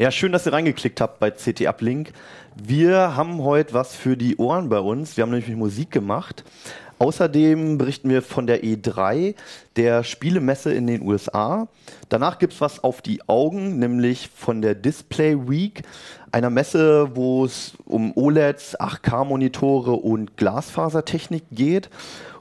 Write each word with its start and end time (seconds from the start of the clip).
Ja, 0.00 0.12
schön, 0.12 0.30
dass 0.30 0.46
ihr 0.46 0.52
reingeklickt 0.52 1.00
habt 1.00 1.18
bei 1.18 1.32
CT 1.32 1.66
Uplink. 1.66 2.12
Wir 2.54 3.16
haben 3.16 3.42
heute 3.42 3.74
was 3.74 3.96
für 3.96 4.16
die 4.16 4.36
Ohren 4.36 4.68
bei 4.68 4.78
uns. 4.78 5.16
Wir 5.16 5.22
haben 5.22 5.32
nämlich 5.32 5.48
Musik 5.56 5.90
gemacht. 5.90 6.44
Außerdem 7.00 7.78
berichten 7.78 8.08
wir 8.08 8.22
von 8.22 8.46
der 8.46 8.62
E3, 8.62 9.34
der 9.74 10.04
Spielemesse 10.04 10.72
in 10.72 10.86
den 10.86 11.02
USA. 11.02 11.66
Danach 12.10 12.38
gibt's 12.38 12.60
was 12.60 12.84
auf 12.84 13.02
die 13.02 13.28
Augen, 13.28 13.80
nämlich 13.80 14.30
von 14.32 14.62
der 14.62 14.76
Display 14.76 15.36
Week, 15.48 15.82
einer 16.30 16.50
Messe, 16.50 17.16
wo 17.16 17.44
es 17.44 17.72
um 17.84 18.16
OLEDs, 18.16 18.78
8K-Monitore 18.78 19.94
und 19.94 20.36
Glasfasertechnik 20.36 21.42
geht. 21.50 21.90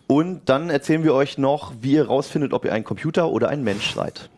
Und 0.06 0.48
dann 0.48 0.70
erzählen 0.70 1.04
wir 1.04 1.16
euch 1.16 1.40
noch, 1.40 1.74
wie 1.82 1.94
ihr 1.94 2.06
rausfindet, 2.06 2.54
ob 2.54 2.66
ihr 2.66 2.74
ein 2.74 2.84
Computer 2.84 3.32
oder 3.32 3.50
ein 3.50 3.64
Mensch 3.64 3.96
seid. 3.96 4.30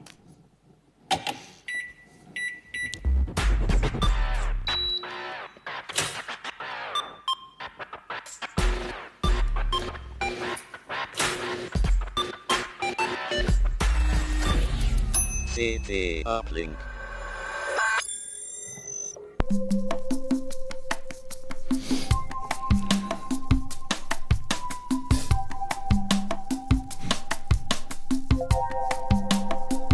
CT 15.59 16.23
Uplink. 16.25 16.77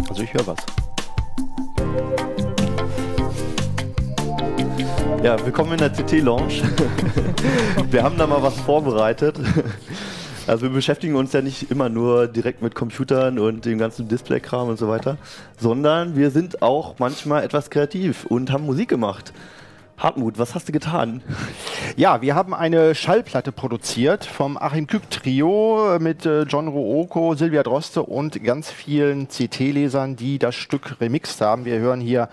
Also 0.08 0.22
ich 0.22 0.32
höre 0.32 0.46
was. 0.46 0.56
Ja, 5.24 5.44
willkommen 5.44 5.72
in 5.72 5.78
der 5.78 5.90
CT 5.90 6.20
Lounge. 6.20 6.62
wir 7.90 8.04
haben 8.04 8.16
da 8.16 8.28
mal 8.28 8.40
was 8.40 8.54
vorbereitet. 8.60 9.36
Also 10.46 10.62
wir 10.62 10.70
beschäftigen 10.70 11.16
uns 11.16 11.32
ja 11.32 11.42
nicht 11.42 11.72
immer 11.72 11.88
nur 11.88 12.28
direkt 12.28 12.62
mit 12.62 12.76
Computern 12.76 13.40
und 13.40 13.64
dem 13.64 13.78
ganzen 13.78 14.06
Display-Kram 14.06 14.68
und 14.68 14.78
so 14.78 14.88
weiter, 14.88 15.16
sondern 15.58 16.16
wir 16.16 16.30
sind 16.30 16.62
auch 16.62 17.00
manchmal 17.00 17.42
etwas 17.42 17.68
kreativ 17.68 18.26
und 18.26 18.52
haben 18.52 18.64
Musik 18.64 18.88
gemacht. 18.88 19.32
Hartmut, 19.98 20.38
was 20.38 20.54
hast 20.54 20.68
du 20.68 20.72
getan? 20.72 21.22
Ja, 21.96 22.20
wir 22.20 22.34
haben 22.34 22.52
eine 22.52 22.94
Schallplatte 22.94 23.52
produziert 23.52 24.26
vom 24.26 24.58
Achim 24.58 24.86
Kück 24.86 25.08
Trio 25.08 25.96
mit 25.98 26.26
äh, 26.26 26.42
John 26.42 26.68
Ruoko, 26.68 27.34
Silvia 27.34 27.62
Droste 27.62 28.02
und 28.02 28.44
ganz 28.44 28.70
vielen 28.70 29.28
CT-Lesern, 29.28 30.14
die 30.14 30.38
das 30.38 30.56
Stück 30.56 31.00
remixt 31.00 31.40
haben. 31.40 31.64
Wir 31.64 31.78
hören 31.78 32.02
hier 32.02 32.28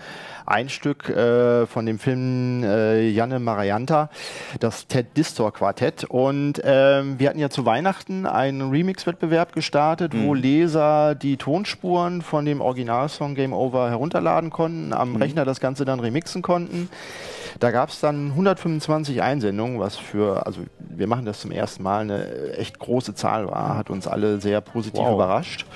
ein 0.46 0.68
Stück 0.68 1.08
äh, 1.08 1.66
von 1.66 1.86
dem 1.86 1.98
Film 1.98 2.62
äh, 2.64 3.08
Janne 3.08 3.38
Marianta, 3.38 4.10
das 4.60 4.86
Ted 4.86 5.16
Distor 5.16 5.52
Quartett. 5.52 6.04
Und 6.04 6.60
ähm, 6.64 7.18
wir 7.18 7.28
hatten 7.28 7.38
ja 7.38 7.50
zu 7.50 7.64
Weihnachten 7.64 8.26
einen 8.26 8.70
Remix-Wettbewerb 8.70 9.52
gestartet, 9.52 10.14
mhm. 10.14 10.26
wo 10.26 10.34
Leser 10.34 11.14
die 11.14 11.36
Tonspuren 11.36 12.22
von 12.22 12.44
dem 12.44 12.60
Originalsong 12.60 13.34
Game 13.34 13.52
Over 13.52 13.90
herunterladen 13.90 14.50
konnten, 14.50 14.92
am 14.92 15.12
mhm. 15.12 15.16
Rechner 15.16 15.44
das 15.44 15.60
Ganze 15.60 15.84
dann 15.84 16.00
remixen 16.00 16.42
konnten. 16.42 16.88
Da 17.60 17.70
gab 17.70 17.90
es 17.90 18.00
dann 18.00 18.30
125 18.30 19.22
Einsendungen, 19.22 19.78
was 19.78 19.96
für, 19.96 20.46
also 20.46 20.60
wir 20.78 21.06
machen 21.06 21.24
das 21.24 21.40
zum 21.40 21.52
ersten 21.52 21.82
Mal, 21.82 22.00
eine 22.00 22.52
echt 22.56 22.78
große 22.78 23.14
Zahl 23.14 23.46
war, 23.46 23.76
hat 23.76 23.90
uns 23.90 24.06
alle 24.06 24.40
sehr 24.40 24.60
positiv 24.60 25.00
wow. 25.00 25.14
überrascht. 25.14 25.66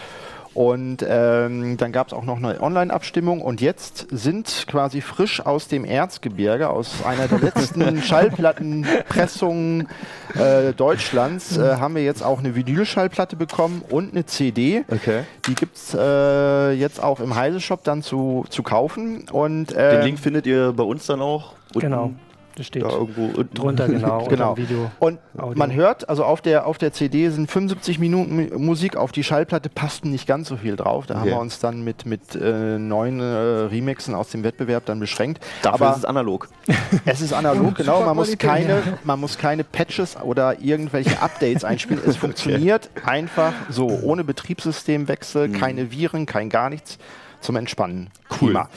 Und 0.58 1.06
ähm, 1.08 1.76
dann 1.76 1.92
gab 1.92 2.08
es 2.08 2.12
auch 2.12 2.24
noch 2.24 2.38
eine 2.38 2.60
Online-Abstimmung 2.60 3.42
und 3.42 3.60
jetzt 3.60 4.08
sind 4.10 4.64
quasi 4.66 5.02
frisch 5.02 5.40
aus 5.46 5.68
dem 5.68 5.84
Erzgebirge, 5.84 6.68
aus 6.68 7.04
einer 7.04 7.28
der 7.28 7.38
letzten 7.38 8.02
Schallplattenpressungen 8.02 9.86
äh, 10.34 10.72
Deutschlands, 10.72 11.56
äh, 11.56 11.76
haben 11.76 11.94
wir 11.94 12.02
jetzt 12.02 12.24
auch 12.24 12.40
eine 12.40 12.56
Vinylschallplatte 12.56 13.36
bekommen 13.36 13.82
und 13.88 14.10
eine 14.10 14.26
CD. 14.26 14.82
Okay. 14.88 15.22
Die 15.47 15.54
gibt 15.54 15.76
es 15.76 15.94
äh, 15.94 16.72
jetzt 16.72 17.00
auch 17.00 17.20
im 17.20 17.36
Heise-Shop 17.36 17.84
dann 17.84 18.02
zu, 18.02 18.44
zu 18.50 18.64
kaufen. 18.64 19.28
Und, 19.30 19.76
Den 19.76 20.02
Link 20.02 20.18
findet 20.18 20.44
ihr 20.48 20.72
bei 20.72 20.82
uns 20.82 21.06
dann 21.06 21.20
auch. 21.20 21.52
Genau. 21.74 22.14
Das 22.58 22.66
steht 22.66 22.82
da 22.82 22.91
irgendwo 22.91 23.44
drunter, 23.54 23.86
genau. 23.86 24.24
genau. 24.28 24.56
Video, 24.56 24.91
und 24.98 25.20
Audio. 25.36 25.56
man 25.56 25.72
hört, 25.72 26.08
also 26.08 26.24
auf 26.24 26.41
der, 26.41 26.66
auf 26.66 26.76
der 26.76 26.92
CD 26.92 27.28
sind 27.28 27.48
75 27.48 28.00
Minuten 28.00 28.50
Musik, 28.60 28.96
auf 28.96 29.12
die 29.12 29.22
Schallplatte 29.22 29.69
passten 29.69 30.10
nicht 30.10 30.26
ganz 30.26 30.48
so 30.48 30.56
viel 30.56 30.74
drauf. 30.74 31.06
Da 31.06 31.14
okay. 31.14 31.20
haben 31.20 31.30
wir 31.30 31.38
uns 31.38 31.60
dann 31.60 31.84
mit, 31.84 32.04
mit 32.04 32.34
äh, 32.34 32.78
neun 32.78 33.20
äh, 33.20 33.24
Remixen 33.24 34.12
aus 34.16 34.30
dem 34.30 34.42
Wettbewerb 34.42 34.86
dann 34.86 34.98
beschränkt. 34.98 35.41
Dafür 35.62 35.86
Aber 35.86 35.91
ist 35.92 35.98
es 35.98 36.04
analog. 36.04 36.48
Es 37.04 37.20
ist 37.20 37.32
analog, 37.32 37.76
genau. 37.76 38.04
Man 38.04 38.16
muss, 38.16 38.36
keine, 38.38 38.82
man 39.04 39.20
muss 39.20 39.38
keine 39.38 39.62
Patches 39.62 40.16
oder 40.20 40.60
irgendwelche 40.60 41.22
Updates 41.22 41.62
einspielen. 41.62 42.02
Es 42.04 42.16
funktioniert 42.18 42.91
okay. 42.97 43.08
einfach 43.08 43.52
so, 43.68 43.86
ohne 43.86 44.24
Betriebssystemwechsel, 44.24 45.48
mhm. 45.48 45.52
keine 45.52 45.92
Viren, 45.92 46.26
kein 46.26 46.48
gar 46.48 46.70
nichts 46.70 46.98
zum 47.41 47.54
Entspannen. 47.56 48.10
Cool. 48.30 48.48
Prima. 48.48 48.68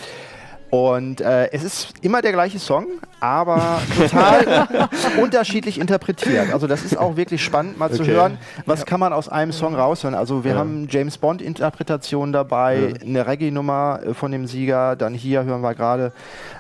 Und 0.72 1.20
äh, 1.20 1.52
es 1.52 1.66
ist 1.66 1.94
immer 2.02 2.22
der 2.22 2.32
gleiche 2.32 2.58
Song, 2.58 2.88
aber 3.20 3.82
total 3.98 4.90
unterschiedlich 5.22 5.78
interpretiert. 5.78 6.54
Also 6.54 6.66
das 6.66 6.86
ist 6.86 6.98
auch 6.98 7.18
wirklich 7.18 7.44
spannend, 7.44 7.78
mal 7.78 7.88
okay. 7.88 7.98
zu 7.98 8.06
hören, 8.06 8.38
was 8.66 8.80
ja. 8.80 8.86
kann 8.86 9.02
man 9.02 9.12
aus 9.12 9.28
einem 9.28 9.52
Song 9.52 9.76
raushören. 9.76 10.16
Also 10.16 10.46
wir 10.46 10.54
ja. 10.54 10.58
haben 10.58 10.88
James 10.90 11.18
Bond 11.18 11.42
Interpretation 11.42 12.32
dabei, 12.32 12.96
ja. 12.96 13.06
eine 13.06 13.28
Reggae-Nummer 13.28 14.00
äh, 14.02 14.14
von 14.14 14.32
dem 14.32 14.48
Sieger, 14.48 14.96
dann 14.96 15.14
hier 15.14 15.44
hören 15.44 15.60
wir 15.60 15.76
gerade 15.76 16.14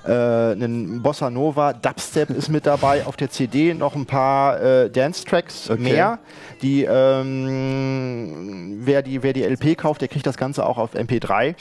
äh, 0.06 0.12
einen 0.12 1.02
Bossa 1.02 1.30
Nova, 1.30 1.72
Dubstep 1.72 2.32
ist 2.32 2.50
mit 2.50 2.66
dabei, 2.66 3.06
auf 3.06 3.16
der 3.16 3.30
CD 3.30 3.74
noch 3.74 3.96
ein 3.96 4.06
paar 4.06 4.62
äh, 4.62 4.90
Dance-Tracks 4.90 5.70
okay. 5.70 5.82
mehr. 5.82 6.20
Die, 6.62 6.84
ähm, 6.84 8.82
wer 8.82 9.02
die, 9.04 9.24
wer 9.24 9.32
die 9.32 9.44
LP 9.44 9.78
kauft, 9.78 10.02
der 10.02 10.10
kriegt 10.10 10.28
das 10.28 10.36
Ganze 10.36 10.66
auch 10.66 10.78
auf 10.78 10.96
MP3. 10.96 11.56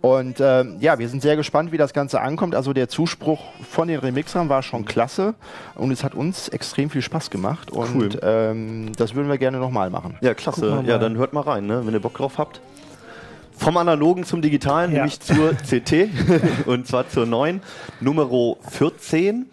Und 0.00 0.40
ähm, 0.40 0.76
ja, 0.80 0.98
wir 0.98 1.08
sind 1.08 1.20
sehr 1.20 1.36
gespannt, 1.36 1.72
wie 1.72 1.76
das 1.76 1.92
Ganze 1.92 2.20
ankommt. 2.20 2.54
Also 2.54 2.72
der 2.72 2.88
Zuspruch 2.88 3.40
von 3.68 3.88
den 3.88 3.98
Remixern 3.98 4.48
war 4.48 4.62
schon 4.62 4.86
klasse 4.86 5.34
und 5.74 5.90
es 5.90 6.02
hat 6.04 6.14
uns 6.14 6.48
extrem 6.48 6.88
viel 6.88 7.02
Spaß 7.02 7.28
gemacht. 7.28 7.70
Und 7.70 7.94
cool. 7.94 8.20
ähm, 8.22 8.92
das 8.96 9.14
würden 9.14 9.28
wir 9.28 9.36
gerne 9.36 9.58
nochmal 9.58 9.90
machen. 9.90 10.16
Ja, 10.22 10.32
klasse. 10.32 10.82
Ja, 10.86 10.96
dann 10.96 11.16
hört 11.16 11.34
mal 11.34 11.42
rein, 11.42 11.66
ne? 11.66 11.82
wenn 11.84 11.92
ihr 11.92 12.00
Bock 12.00 12.14
drauf 12.14 12.38
habt. 12.38 12.60
Vom 13.58 13.76
Analogen 13.76 14.24
zum 14.24 14.40
Digitalen, 14.40 14.90
ja. 14.90 14.98
nämlich 14.98 15.20
zur 15.20 15.52
CT 15.52 16.08
und 16.66 16.86
zwar 16.86 17.06
zur 17.10 17.26
neuen 17.26 17.60
Nummer 18.00 18.56
14. 18.70 19.50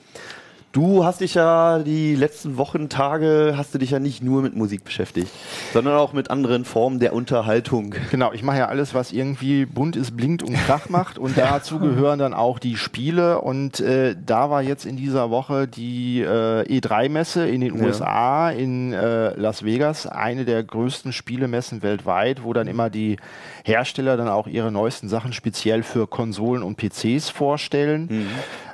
Du 0.78 1.04
hast 1.04 1.22
dich 1.22 1.34
ja 1.34 1.80
die 1.80 2.14
letzten 2.14 2.56
Wochen, 2.58 2.88
Tage, 2.88 3.56
hast 3.58 3.74
du 3.74 3.80
dich 3.80 3.90
ja 3.90 3.98
nicht 3.98 4.22
nur 4.22 4.44
mit 4.44 4.56
Musik 4.56 4.84
beschäftigt, 4.84 5.32
sondern 5.74 5.96
auch 5.96 6.14
mit 6.14 6.30
anderen 6.30 6.66
Formen 6.66 7.00
der 7.00 7.14
Unterhaltung. 7.14 7.96
Genau, 8.12 8.32
ich 8.32 8.44
mache 8.44 8.60
ja 8.60 8.68
alles, 8.68 8.94
was 8.94 9.12
irgendwie 9.12 9.66
bunt 9.66 9.96
ist, 9.96 10.16
blinkt 10.16 10.44
und 10.44 10.54
Krach 10.54 10.88
macht 10.90 11.18
und 11.18 11.36
dazu 11.36 11.80
gehören 11.80 12.20
dann 12.20 12.36
auch 12.36 12.60
die 12.60 12.78
Spiele 12.78 13.42
und 13.42 13.80
äh, 13.80 14.16
da 14.24 14.52
war 14.52 14.62
jetzt 14.62 14.86
in 14.86 14.98
dieser 14.98 15.32
Woche 15.32 15.68
die 15.68 16.22
äh, 16.22 16.62
E3-Messe 16.62 17.48
in 17.48 17.62
den 17.62 17.80
ja. 17.80 17.84
USA, 17.84 18.52
in 18.52 18.94
äh, 18.94 19.34
Las 19.34 19.66
Vegas, 19.66 20.06
eine 20.06 20.46
der 20.46 20.64
größten 20.64 21.12
Spielemessen 21.12 21.82
weltweit, 21.82 22.44
wo 22.44 22.54
dann 22.54 22.68
immer 22.68 22.92
die 22.92 23.18
Hersteller 23.64 24.16
dann 24.16 24.28
auch 24.28 24.46
ihre 24.46 24.72
neuesten 24.72 25.10
Sachen 25.10 25.34
speziell 25.34 25.82
für 25.82 26.06
Konsolen 26.06 26.62
und 26.62 26.78
PCs 26.78 27.32
vorstellen. 27.32 28.08
Mhm. 28.12 28.30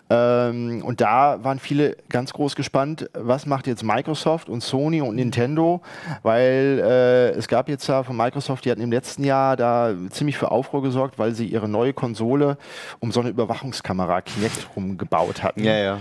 Ähm, 0.09 0.84
und 0.86 1.02
da 1.02 1.44
waren 1.44 1.59
viele 1.59 1.96
ganz 2.09 2.34
groß 2.34 2.56
gespannt, 2.56 3.09
was 3.14 3.46
macht 3.46 3.68
jetzt 3.68 3.84
Microsoft 3.84 4.50
und 4.50 4.62
Sony 4.62 5.02
und 5.02 5.16
Nintendo, 5.16 5.81
weil 6.24 6.81
äh, 6.84 7.30
es 7.31 7.47
gab 7.47 7.69
jetzt 7.69 7.88
ja 7.88 8.03
von 8.03 8.16
Microsoft, 8.16 8.66
die 8.66 8.72
hatten 8.72 8.81
im 8.81 8.91
letzten 8.91 9.24
Jahr 9.24 9.56
da 9.56 9.94
ziemlich 10.09 10.38
für 10.38 10.52
Aufruhr 10.52 10.81
gesorgt, 10.81 11.18
weil 11.19 11.34
sie 11.34 11.47
ihre 11.47 11.69
neue 11.69 11.94
Konsole 11.94 12.58
um 13.00 13.12
so 13.12 13.22
eine 13.22 13.30
Überwachungskamera 13.30 14.22
Kinect 14.22 14.68
rumgebaut 14.75 15.41
hatten. 15.41 15.64
Ja, 15.64 15.78
ja. 15.78 15.97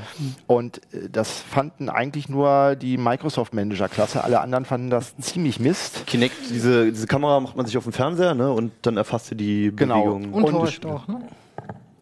Und 0.46 0.78
äh, 0.92 1.08
das 1.10 1.40
fanden 1.40 1.88
eigentlich 1.88 2.28
nur 2.28 2.74
die 2.76 2.98
Microsoft-Manager-Klasse, 2.98 4.24
alle 4.24 4.40
anderen 4.40 4.64
fanden 4.64 4.90
das 4.90 5.16
ziemlich 5.18 5.60
Mist. 5.60 6.06
Kinect, 6.06 6.36
diese, 6.50 6.90
diese 6.90 7.06
Kamera 7.06 7.38
macht 7.40 7.56
man 7.56 7.66
sich 7.66 7.78
auf 7.78 7.84
dem 7.84 7.92
Fernseher 7.92 8.34
ne? 8.34 8.52
und 8.52 8.72
dann 8.82 8.96
erfasst 8.96 9.26
sie 9.26 9.36
die 9.36 9.72
genau. 9.74 10.16
Bewegung. 10.16 10.32
Und, 10.32 10.44
und 10.44 10.86
auch, 10.86 11.08
ne? 11.08 11.22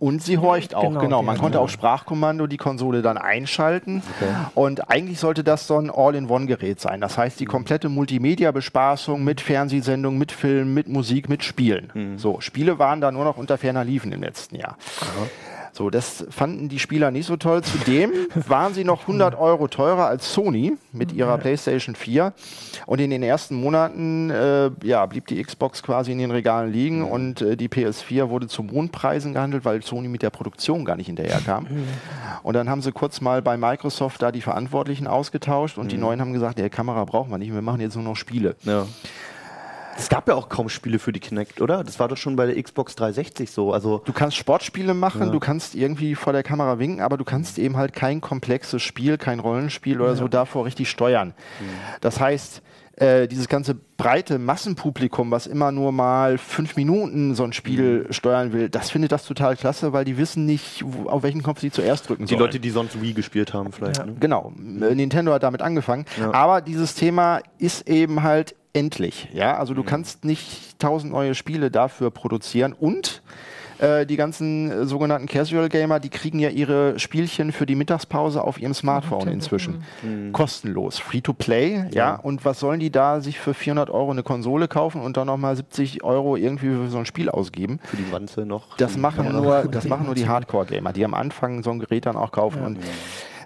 Und 0.00 0.22
sie 0.22 0.38
horcht 0.38 0.74
auch, 0.74 0.88
genau. 0.88 1.00
genau. 1.00 1.22
Man 1.22 1.36
konnte 1.36 1.60
auch 1.60 1.68
Sprachkommando 1.68 2.46
die 2.46 2.56
Konsole 2.56 3.02
dann 3.02 3.18
einschalten. 3.18 4.02
Okay. 4.16 4.32
Und 4.54 4.90
eigentlich 4.90 5.20
sollte 5.20 5.44
das 5.44 5.66
so 5.66 5.76
ein 5.76 5.90
All-in-One-Gerät 5.90 6.80
sein. 6.80 7.02
Das 7.02 7.18
heißt, 7.18 7.38
die 7.38 7.44
komplette 7.44 7.90
Multimedia-Bespaßung 7.90 9.22
mit 9.22 9.42
Fernsehsendungen, 9.42 10.18
mit 10.18 10.32
Filmen, 10.32 10.72
mit 10.72 10.88
Musik, 10.88 11.28
mit 11.28 11.44
Spielen. 11.44 11.90
Mhm. 11.92 12.18
So, 12.18 12.40
Spiele 12.40 12.78
waren 12.78 13.02
da 13.02 13.12
nur 13.12 13.24
noch 13.24 13.36
unter 13.36 13.58
ferner 13.58 13.84
Liefen 13.84 14.10
im 14.12 14.22
letzten 14.22 14.56
Jahr. 14.56 14.78
So, 15.72 15.90
das 15.90 16.24
fanden 16.30 16.68
die 16.68 16.78
Spieler 16.78 17.10
nicht 17.10 17.26
so 17.26 17.36
toll. 17.36 17.62
Zudem 17.62 18.10
waren 18.48 18.74
sie 18.74 18.84
noch 18.84 19.02
100 19.02 19.38
Euro 19.38 19.68
teurer 19.68 20.06
als 20.06 20.32
Sony 20.32 20.76
mit 20.92 21.12
ihrer 21.12 21.38
PlayStation 21.38 21.94
4. 21.94 22.32
Und 22.86 23.00
in 23.00 23.10
den 23.10 23.22
ersten 23.22 23.54
Monaten 23.54 24.30
äh, 24.30 24.70
ja, 24.82 25.04
blieb 25.06 25.26
die 25.26 25.42
Xbox 25.42 25.82
quasi 25.82 26.12
in 26.12 26.18
den 26.18 26.30
Regalen 26.30 26.72
liegen 26.72 27.04
und 27.04 27.42
äh, 27.42 27.56
die 27.56 27.68
PS4 27.68 28.28
wurde 28.28 28.48
zu 28.48 28.62
Mondpreisen 28.62 29.34
gehandelt, 29.34 29.64
weil 29.64 29.82
Sony 29.82 30.08
mit 30.08 30.22
der 30.22 30.30
Produktion 30.30 30.84
gar 30.84 30.96
nicht 30.96 31.06
hinterherkam. 31.06 31.66
Und 32.42 32.54
dann 32.54 32.68
haben 32.68 32.82
sie 32.82 32.92
kurz 32.92 33.20
mal 33.20 33.42
bei 33.42 33.56
Microsoft 33.56 34.22
da 34.22 34.32
die 34.32 34.40
Verantwortlichen 34.40 35.06
ausgetauscht 35.06 35.78
und 35.78 35.92
die 35.92 35.98
Neuen 35.98 36.20
haben 36.20 36.32
gesagt, 36.32 36.58
der 36.58 36.70
Kamera 36.70 37.04
brauchen 37.04 37.30
wir 37.30 37.38
nicht, 37.38 37.52
wir 37.52 37.62
machen 37.62 37.80
jetzt 37.80 37.94
nur 37.94 38.04
noch 38.04 38.16
Spiele. 38.16 38.56
Ja. 38.62 38.86
Es 40.00 40.08
gab 40.08 40.26
ja 40.28 40.34
auch 40.34 40.48
kaum 40.48 40.70
Spiele 40.70 40.98
für 40.98 41.12
die 41.12 41.20
Kinect, 41.20 41.60
oder? 41.60 41.84
Das 41.84 42.00
war 42.00 42.08
doch 42.08 42.16
schon 42.16 42.34
bei 42.34 42.46
der 42.46 42.60
Xbox 42.62 42.96
360 42.96 43.50
so. 43.50 43.74
Also 43.74 44.00
Du 44.06 44.14
kannst 44.14 44.34
Sportspiele 44.38 44.94
machen, 44.94 45.30
du 45.30 45.38
kannst 45.38 45.74
irgendwie 45.74 46.14
vor 46.14 46.32
der 46.32 46.42
Kamera 46.42 46.78
winken, 46.78 47.02
aber 47.02 47.18
du 47.18 47.24
kannst 47.24 47.58
eben 47.58 47.76
halt 47.76 47.92
kein 47.92 48.22
komplexes 48.22 48.82
Spiel, 48.82 49.18
kein 49.18 49.40
Rollenspiel 49.40 50.00
oder 50.00 50.16
so 50.16 50.26
davor 50.26 50.64
richtig 50.64 50.88
steuern. 50.88 51.34
Das 52.00 52.18
heißt, 52.18 52.62
äh, 53.00 53.26
dieses 53.26 53.48
ganze 53.48 53.74
breite 53.74 54.38
Massenpublikum, 54.38 55.30
was 55.30 55.46
immer 55.46 55.72
nur 55.72 55.90
mal 55.90 56.38
fünf 56.38 56.76
Minuten 56.76 57.34
so 57.34 57.44
ein 57.44 57.52
Spiel 57.52 58.06
steuern 58.10 58.52
will, 58.52 58.68
das 58.68 58.90
findet 58.90 59.10
das 59.10 59.24
total 59.24 59.56
klasse, 59.56 59.92
weil 59.92 60.04
die 60.04 60.18
wissen 60.18 60.44
nicht, 60.44 60.84
wo, 60.84 61.08
auf 61.08 61.22
welchen 61.22 61.42
Knopf 61.42 61.60
sie 61.60 61.70
zuerst 61.70 62.08
drücken 62.08 62.26
die 62.26 62.34
sollen. 62.34 62.40
Leute, 62.40 62.60
die 62.60 62.70
sonst 62.70 63.00
Wii 63.00 63.14
gespielt 63.14 63.54
haben, 63.54 63.72
vielleicht. 63.72 63.98
Ja. 63.98 64.06
Ne? 64.06 64.16
Genau, 64.20 64.52
äh, 64.82 64.94
Nintendo 64.94 65.32
hat 65.32 65.42
damit 65.42 65.62
angefangen. 65.62 66.04
Aber 66.32 66.60
dieses 66.60 66.94
Thema 66.94 67.40
ist 67.58 67.88
eben 67.88 68.22
halt 68.22 68.54
endlich. 68.74 69.28
Ja, 69.32 69.56
also 69.56 69.74
du 69.74 69.82
kannst 69.82 70.24
nicht 70.24 70.78
tausend 70.78 71.12
neue 71.12 71.34
Spiele 71.34 71.70
dafür 71.70 72.10
produzieren 72.10 72.72
und 72.72 73.22
äh, 73.80 74.06
die 74.06 74.16
ganzen 74.16 74.70
äh, 74.70 74.86
sogenannten 74.86 75.26
Casual 75.26 75.68
Gamer, 75.68 76.00
die 76.00 76.10
kriegen 76.10 76.38
ja 76.38 76.50
ihre 76.50 76.98
Spielchen 76.98 77.52
für 77.52 77.66
die 77.66 77.74
Mittagspause 77.74 78.42
auf 78.42 78.60
ihrem 78.60 78.74
Smartphone 78.74 79.28
inzwischen. 79.28 79.84
Kostenlos. 80.32 80.98
Free 80.98 81.20
to 81.20 81.32
play, 81.32 81.84
ja. 81.92 82.16
Und 82.16 82.44
was 82.44 82.60
sollen 82.60 82.80
die 82.80 82.90
da 82.90 83.20
sich 83.20 83.38
für 83.38 83.54
400 83.54 83.90
Euro 83.90 84.10
eine 84.10 84.22
Konsole 84.22 84.68
kaufen 84.68 85.00
und 85.00 85.16
dann 85.16 85.26
nochmal 85.26 85.56
70 85.56 86.04
Euro 86.04 86.36
irgendwie 86.36 86.66
für 86.66 86.88
so 86.88 86.98
ein 86.98 87.06
Spiel 87.06 87.30
ausgeben? 87.30 87.80
Für 87.84 87.96
die 87.96 88.12
Wanze 88.12 88.44
noch. 88.44 88.76
Das 88.76 88.96
machen, 88.96 89.32
nur, 89.32 89.64
das 89.70 89.86
machen 89.88 90.06
nur 90.06 90.14
die 90.14 90.28
Hardcore-Gamer, 90.28 90.92
die 90.92 91.04
am 91.04 91.14
Anfang 91.14 91.62
so 91.62 91.70
ein 91.70 91.78
Gerät 91.78 92.06
dann 92.06 92.16
auch 92.16 92.32
kaufen. 92.32 92.62
Und 92.62 92.78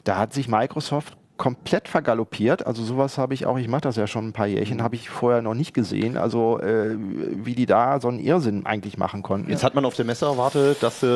da 0.04 0.18
hat 0.18 0.32
sich 0.32 0.48
Microsoft 0.48 1.16
komplett 1.36 1.88
vergaloppiert. 1.88 2.66
Also 2.66 2.84
sowas 2.84 3.18
habe 3.18 3.34
ich 3.34 3.46
auch, 3.46 3.58
ich 3.58 3.66
mache 3.68 3.82
das 3.82 3.96
ja 3.96 4.06
schon 4.06 4.28
ein 4.28 4.32
paar 4.32 4.46
Jährchen, 4.46 4.82
habe 4.82 4.94
ich 4.94 5.10
vorher 5.10 5.42
noch 5.42 5.54
nicht 5.54 5.74
gesehen. 5.74 6.16
Also 6.16 6.60
äh, 6.60 6.96
wie 6.96 7.54
die 7.54 7.66
da 7.66 8.00
so 8.00 8.08
einen 8.08 8.20
Irrsinn 8.20 8.66
eigentlich 8.66 8.98
machen 8.98 9.22
konnten. 9.22 9.50
Jetzt 9.50 9.64
hat 9.64 9.74
man 9.74 9.84
auf 9.84 9.96
der 9.96 10.04
Messe 10.04 10.26
erwartet, 10.26 10.82
dass 10.82 11.00
sie 11.00 11.06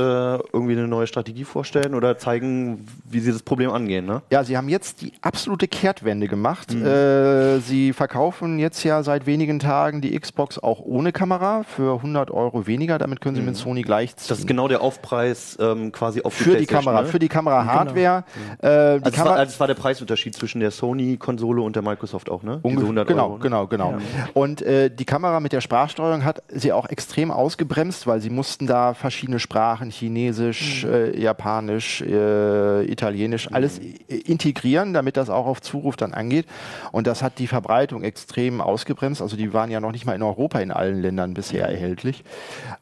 irgendwie 0.53 0.73
eine 0.73 0.89
neue 0.89 1.07
Strategie 1.07 1.45
vorstellen 1.45 1.95
oder 1.95 2.19
zeigen, 2.19 2.87
wie 3.05 3.21
sie 3.21 3.33
das 3.33 3.43
Problem 3.43 3.71
angehen. 3.71 4.07
Ne? 4.07 4.23
Ja, 4.31 4.43
sie 4.43 4.57
haben 4.57 4.69
jetzt 4.69 5.03
die 5.03 5.13
absolute 5.23 5.69
Kehrtwende 5.69 6.27
gemacht. 6.27 6.75
Äh, 6.75 7.61
sie 7.61 7.93
verkaufen 7.93 8.59
jetzt 8.59 8.83
ja 8.83 9.03
seit 9.03 9.27
wenigen 9.27 9.61
Tagen 9.61 10.01
die 10.01 10.19
Xbox 10.19 10.59
auch 10.59 10.81
ohne 10.81 11.13
Kamera 11.13 11.63
für 11.63 11.95
100 11.97 12.31
Euro 12.31 12.67
weniger. 12.67 12.99
Damit 12.99 13.21
können 13.21 13.37
sie 13.37 13.43
mit 13.43 13.57
Sony 13.57 13.83
gleichziehen. 13.83 14.29
Das 14.29 14.41
ist 14.41 14.47
genau 14.49 14.67
der 14.69 14.81
Aufpreis 14.81 15.57
ähm, 15.61 15.93
quasi 15.93 16.23
auf 16.23 16.35
für 16.35 16.57
die 16.57 16.67
Kamera, 16.67 17.03
Ne? 17.03 17.09
für 17.09 17.19
die 17.19 17.29
Kamera-Hardware. 17.29 18.25
Äh, 18.59 18.67
die 18.69 18.69
also, 18.69 18.97
es 18.97 19.05
war, 19.05 19.11
Kamera 19.13 19.35
also 19.37 19.61
war 19.61 19.67
der 19.69 19.77
Preisunterschied 20.19 20.35
zwischen 20.35 20.61
der 20.61 20.71
Sony-Konsole 20.71 21.63
und 21.63 21.77
der 21.77 21.83
Microsoft 21.83 22.31
auch, 22.31 22.43
ne? 22.43 22.61
Diese 22.65 22.77
Ungef- 22.77 22.83
100 22.83 23.09
genau, 23.09 23.25
Euro, 23.25 23.35
ne? 23.37 23.41
genau, 23.43 23.67
genau. 23.67 23.95
Und 24.35 24.63
äh, 24.63 24.91
die 24.91 25.05
Kamera 25.05 25.41
mit 25.41 25.53
der 25.53 25.61
Sprachsteuerung 25.61 26.25
hat 26.25 26.43
sie 26.49 26.73
auch 26.73 26.89
extrem 26.89 27.31
ausgebremst, 27.31 28.07
weil 28.07 28.21
sie 28.21 28.31
mussten 28.31 28.67
da 28.67 28.95
verschiedene 28.95 29.39
Sprachen, 29.39 29.91
Chinesisch, 29.91 30.85
äh, 30.85 31.19
Japanisch, 31.21 32.03
äh, 32.03 32.85
Italienisch, 32.85 33.51
alles 33.53 33.79
i- 33.81 33.97
integrieren, 34.09 34.93
damit 34.93 35.17
das 35.17 35.31
auch 35.31 35.47
auf 35.47 35.61
Zuruf 35.63 35.97
dann 35.97 36.13
angeht. 36.15 36.47
Und 36.93 37.07
das 37.07 37.23
hat 37.23 37.39
die 37.39 37.47
Verbreitung 37.47 38.03
extrem 38.03 38.61
ausgebremst. 38.61 39.23
Also 39.23 39.37
die 39.37 39.53
waren 39.53 39.71
ja 39.71 39.81
noch 39.81 39.93
nicht 39.93 40.05
mal 40.07 40.15
in 40.15 40.23
Europa 40.23 40.59
in 40.61 40.71
allen 40.73 41.01
Ländern 41.01 41.35
bisher 41.35 41.69
erhältlich. 41.69 42.25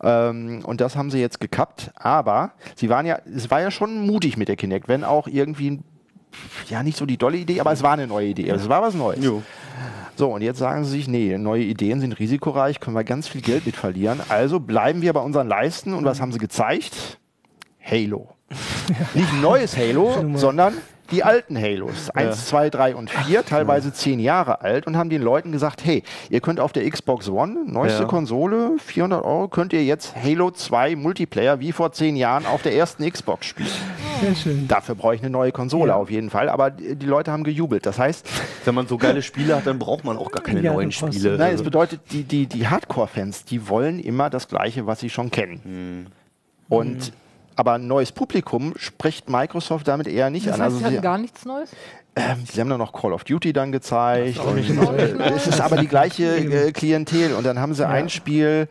Ähm, 0.03 0.63
und 0.65 0.81
das 0.81 0.97
haben 0.97 1.11
sie 1.11 1.21
jetzt 1.21 1.41
gekappt. 1.41 1.91
Aber 1.97 2.53
sie 2.75 2.89
waren 2.89 3.07
ja, 3.07 3.19
es 3.35 3.51
war 3.51 3.61
ja 3.61 3.71
schon 3.71 4.07
mutig 4.07 4.37
mit 4.37 4.49
der 4.49 4.57
Kinect, 4.57 4.89
wenn 4.89 5.05
auch 5.05 5.27
irgendwie 5.29 5.71
ein 5.73 5.85
ja, 6.69 6.83
nicht 6.83 6.97
so 6.97 7.07
die 7.07 7.17
dolle 7.17 7.39
Idee, 7.39 7.61
aber 7.61 7.73
es 7.73 7.83
war 7.83 7.93
eine 7.93 8.07
neue 8.07 8.29
Idee. 8.29 8.49
Es 8.49 8.69
war 8.69 8.83
was 8.83 8.95
Neues. 8.95 9.25
Jo. 9.25 9.43
So, 10.17 10.33
und 10.33 10.41
jetzt 10.43 10.59
sagen 10.59 10.85
sie 10.85 10.93
sich, 10.93 11.09
nee, 11.09 11.37
neue 11.37 11.63
Ideen 11.63 12.01
sind 12.01 12.19
risikoreich, 12.19 12.81
können 12.81 12.97
wir 12.97 13.05
ganz 13.05 13.29
viel 13.29 13.43
Geld 13.43 13.67
mit 13.67 13.77
verlieren. 13.77 14.21
Also 14.29 14.61
bleiben 14.61 15.03
wir 15.03 15.13
bei 15.13 15.21
unseren 15.21 15.47
Leisten. 15.47 15.93
Und 15.93 16.05
was 16.05 16.21
haben 16.21 16.33
sie 16.33 16.39
gezeigt? 16.39 17.19
Halo. 17.85 18.31
Nicht 19.15 19.33
ein 19.33 19.41
neues 19.43 19.77
Halo, 19.77 20.15
sondern 20.37 20.75
die 21.11 21.23
alten 21.25 21.57
Halos. 21.61 22.11
Eins, 22.11 22.47
zwei, 22.47 22.71
drei 22.71 22.95
und 22.95 23.11
vier, 23.11 23.45
teilweise 23.45 23.93
zehn 23.93 24.19
Jahre 24.21 24.61
alt 24.61 24.87
und 24.87 24.97
haben 24.97 25.11
den 25.11 25.23
Leuten 25.23 25.53
gesagt, 25.53 25.85
hey, 25.85 26.03
ihr 26.31 26.41
könnt 26.41 26.61
auf 26.61 26.73
der 26.73 26.89
Xbox 26.91 27.29
One, 27.29 27.65
neueste 27.67 28.03
Ja. 28.03 28.09
Konsole, 28.09 28.73
400 28.85 29.25
Euro, 29.25 29.49
könnt 29.49 29.73
ihr 29.73 29.85
jetzt 29.85 30.15
Halo 30.17 30.51
2 30.51 30.97
Multiplayer 30.97 31.61
wie 31.61 31.73
vor 31.73 31.93
zehn 31.93 32.17
Jahren 32.17 32.47
auf 32.47 32.63
der 32.63 32.75
ersten 32.75 33.09
Xbox 33.11 33.47
spielen. 33.47 33.69
Sehr 34.21 34.35
schön. 34.35 34.67
Dafür 34.69 34.95
brauche 34.95 35.15
ich 35.15 35.21
eine 35.21 35.31
neue 35.31 35.53
Konsole 35.53 35.95
auf 35.95 36.11
jeden 36.11 36.31
Fall, 36.31 36.49
aber 36.49 36.71
die 36.71 37.07
Leute 37.07 37.33
haben 37.33 37.45
gejubelt. 37.45 37.87
Das 37.87 37.99
heißt, 37.99 38.27
Wenn 38.65 38.75
man 38.75 38.89
so 38.89 38.97
geile 38.99 39.23
Spiele 39.23 39.55
hat, 39.57 39.67
dann 39.67 39.79
braucht 39.79 40.05
man 40.05 40.17
auch 40.17 40.31
gar 40.33 40.43
keine 40.43 40.61
Ja, 40.61 40.73
neuen 40.73 40.91
Spiele. 40.91 41.37
Nein, 41.39 41.49
es 41.49 41.53
Also- 41.61 41.65
bedeutet, 41.65 42.01
die, 42.11 42.25
die, 42.25 42.47
die 42.47 42.67
Hardcore-Fans, 42.67 43.45
die 43.45 43.69
wollen 43.69 44.01
immer 44.01 44.29
das 44.31 44.49
Gleiche, 44.49 44.87
was 44.87 45.01
sie 45.01 45.11
schon 45.11 45.31
kennen. 45.31 46.07
Und 46.69 47.13
aber 47.57 47.73
ein 47.75 47.87
neues 47.87 48.13
Publikum 48.13 48.75
spricht 48.77 49.29
Microsoft 49.29 49.89
damit 49.89 50.07
eher 50.07 50.31
nicht 50.31 50.47
Das 50.47 50.55
an. 50.55 50.61
heißt, 50.61 50.67
Also 50.75 50.79
sie 50.79 50.85
hatten 50.85 51.03
gar 51.03 51.19
nichts 51.19 51.45
Neues? 51.45 51.71
ähm, 52.15 52.45
sie 52.51 52.61
haben 52.61 52.71
dann 52.71 52.79
noch 52.79 52.93
Call 52.93 53.13
of 53.13 53.25
Duty 53.25 53.53
dann 53.53 53.73
gezeigt. 53.73 54.39
auch 54.39 54.55
nicht 54.55 54.71
und, 54.71 54.77
neu. 54.77 54.95
äh, 54.97 55.33
es 55.35 55.47
ist 55.47 55.61
aber 55.61 55.77
die 55.77 55.89
gleiche 55.89 56.37
äh, 56.37 56.73
Klientel. 56.73 57.35
Und 57.35 57.45
dann 57.45 57.59
haben 57.59 57.75
sie 57.75 57.87
ein 57.87 58.09
Spiel, 58.09 58.69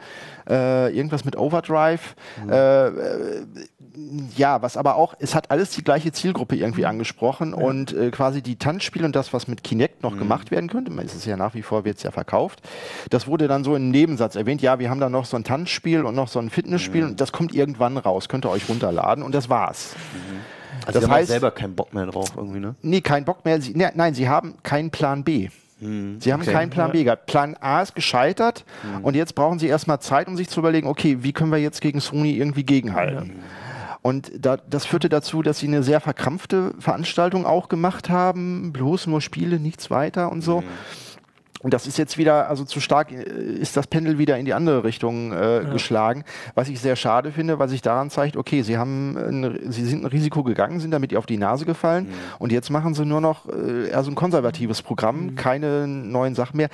äh, 0.50 0.96
irgendwas 0.96 1.26
mit 1.26 1.36
Overdrive. 1.38 2.16
Äh, 2.50 2.88
äh, 2.88 3.46
ja, 4.36 4.62
was 4.62 4.77
aber 4.77 4.95
auch, 4.95 5.13
es 5.19 5.36
hat 5.36 5.51
alles 5.51 5.71
die 5.71 5.83
gleiche 5.83 6.12
Zielgruppe 6.12 6.56
irgendwie 6.56 6.86
angesprochen 6.86 7.53
und 7.53 7.94
äh, 7.94 8.12
quasi 8.12 8.42
die 8.42 8.57
Tanzspiele 8.57 9.06
und 9.06 9.15
das, 9.15 9.33
was 9.33 9.47
mit 9.47 9.63
Kinect 9.63 10.03
noch 10.03 10.18
gemacht 10.18 10.51
werden 10.51 10.69
könnte, 10.69 10.92
man 10.92 11.06
ist 11.06 11.15
es 11.15 11.25
ja 11.25 11.38
nach 11.38 11.53
wie 11.53 11.62
vor, 11.62 11.86
wird 11.86 11.97
es 11.97 12.03
ja 12.03 12.12
verkauft, 12.12 12.62
das 13.09 13.27
wurde 13.27 13.47
dann 13.47 13.63
so 13.63 13.75
in 13.75 13.83
einem 13.83 13.92
Nebensatz 13.92 14.36
erwähnt, 14.36 14.62
ja, 14.62 14.80
wir 14.80 14.89
haben 14.89 15.00
da 15.00 15.09
noch 15.09 15.25
so 15.25 15.38
ein 15.38 15.44
Tanzspiel 15.44 16.03
und 16.03 16.15
noch 16.15 16.27
so 16.27 16.39
ein 16.39 16.50
Fitnessspiel 16.50 17.03
und 17.03 17.21
das 17.21 17.31
kommt 17.31 17.53
irgendwann 17.53 17.97
raus, 17.97 18.30
könnt 18.30 18.45
ihr 18.45 18.50
euch 18.50 18.68
runterladen 18.69 19.24
und 19.24 19.33
das 19.33 19.50
war's. 19.50 19.95
also 20.86 21.00
das 21.00 21.06
sie 21.06 21.12
haben 21.12 21.21
heißt- 21.21 21.25
selber 21.27 21.51
keinen 21.51 21.75
Bock 21.75 21.94
mehr 21.94 22.06
drauf 22.06 22.33
irgendwie, 22.36 22.59
ne? 22.59 22.75
Nee, 22.81 23.01
kein 23.01 23.25
Bock 23.25 23.45
mehr. 23.45 23.62
Sie, 23.62 23.75
ne, 23.75 23.92
nein, 23.95 24.13
sie 24.13 24.27
haben 24.30 24.56
keinen 24.63 24.92
Plan 24.92 25.24
B. 25.24 25.50
Sie 25.77 26.31
haben 26.31 26.42
okay. 26.42 26.53
keinen 26.53 26.69
Plan 26.69 26.94
B 26.94 27.03
gehabt. 27.03 27.25
Plan 27.25 27.56
A 27.59 27.81
ist 27.81 27.95
gescheitert 27.95 28.63
und 29.03 29.13
jetzt 29.13 29.36
brauchen 29.36 29.59
sie 29.59 29.68
erstmal 29.68 30.00
Zeit, 30.00 30.27
um 30.27 30.38
sich 30.38 30.50
zu 30.50 30.62
überlegen, 30.62 30.88
okay, 30.88 31.18
wie 31.19 31.33
können 31.33 31.51
wir 31.51 31.59
jetzt 31.59 31.81
gegen 31.81 32.00
Sony 32.00 32.31
irgendwie 32.31 32.63
gegenhalten? 32.63 33.33
Und 34.06 34.31
da, 34.38 34.57
das 34.57 34.86
führte 34.86 35.10
dazu, 35.10 35.42
dass 35.42 35.57
sie 35.57 35.66
eine 35.66 35.81
sehr 35.81 36.00
verkrampfte 36.00 36.75
Veranstaltung 36.78 37.47
auch 37.47 37.69
gemacht 37.69 38.07
haben. 38.07 38.71
Bloß 38.71 39.07
nur 39.07 39.19
Spiele, 39.19 39.59
nichts 39.59 39.90
weiter 39.90 40.31
und 40.31 40.42
so. 40.42 40.64
Und 41.62 41.74
das 41.74 41.88
ist 41.88 41.97
jetzt 41.97 42.18
wieder, 42.18 42.50
also 42.50 42.64
zu 42.66 42.80
stark 42.80 43.12
äh, 43.12 43.24
ist 43.24 43.76
das 43.76 43.88
Pendel 43.88 44.18
wieder 44.19 44.38
in 44.38 44.45
die 44.45 44.54
andere 44.54 44.83
Richtung 44.83 45.31
äh, 45.31 45.66
geschlagen, 45.71 46.24
was 46.54 46.69
ich 46.69 46.80
sehr 46.80 46.95
schade 46.95 47.31
finde, 47.31 47.57
weil 47.57 47.69
sich 47.69 47.81
daran 47.81 48.09
zeigt, 48.09 48.38
okay, 48.38 48.62
sie 48.62 48.78
haben, 48.78 49.18
ein, 49.18 49.71
sie 49.71 49.83
sind 49.85 50.04
ein 50.04 50.07
Risiko 50.07 50.44
gegangen, 50.44 50.80
sind 50.80 50.92
damit 50.92 51.16
auf 51.16 51.26
die 51.26 51.38
Nase 51.38 51.66
gefallen 51.66 52.07
und 52.40 52.52
jetzt 52.52 52.69
machen 52.69 52.94
sie 52.94 53.06
nur 53.06 53.21
noch 53.21 53.47
äh, 53.50 53.88
eher 53.90 54.04
so 54.04 54.12
ein 54.12 54.16
konservatives 54.16 54.81
Programm, 54.81 55.35
keine 55.35 55.88
neuen 55.88 56.35
Sachen 56.35 56.57
mehr. 56.57 56.69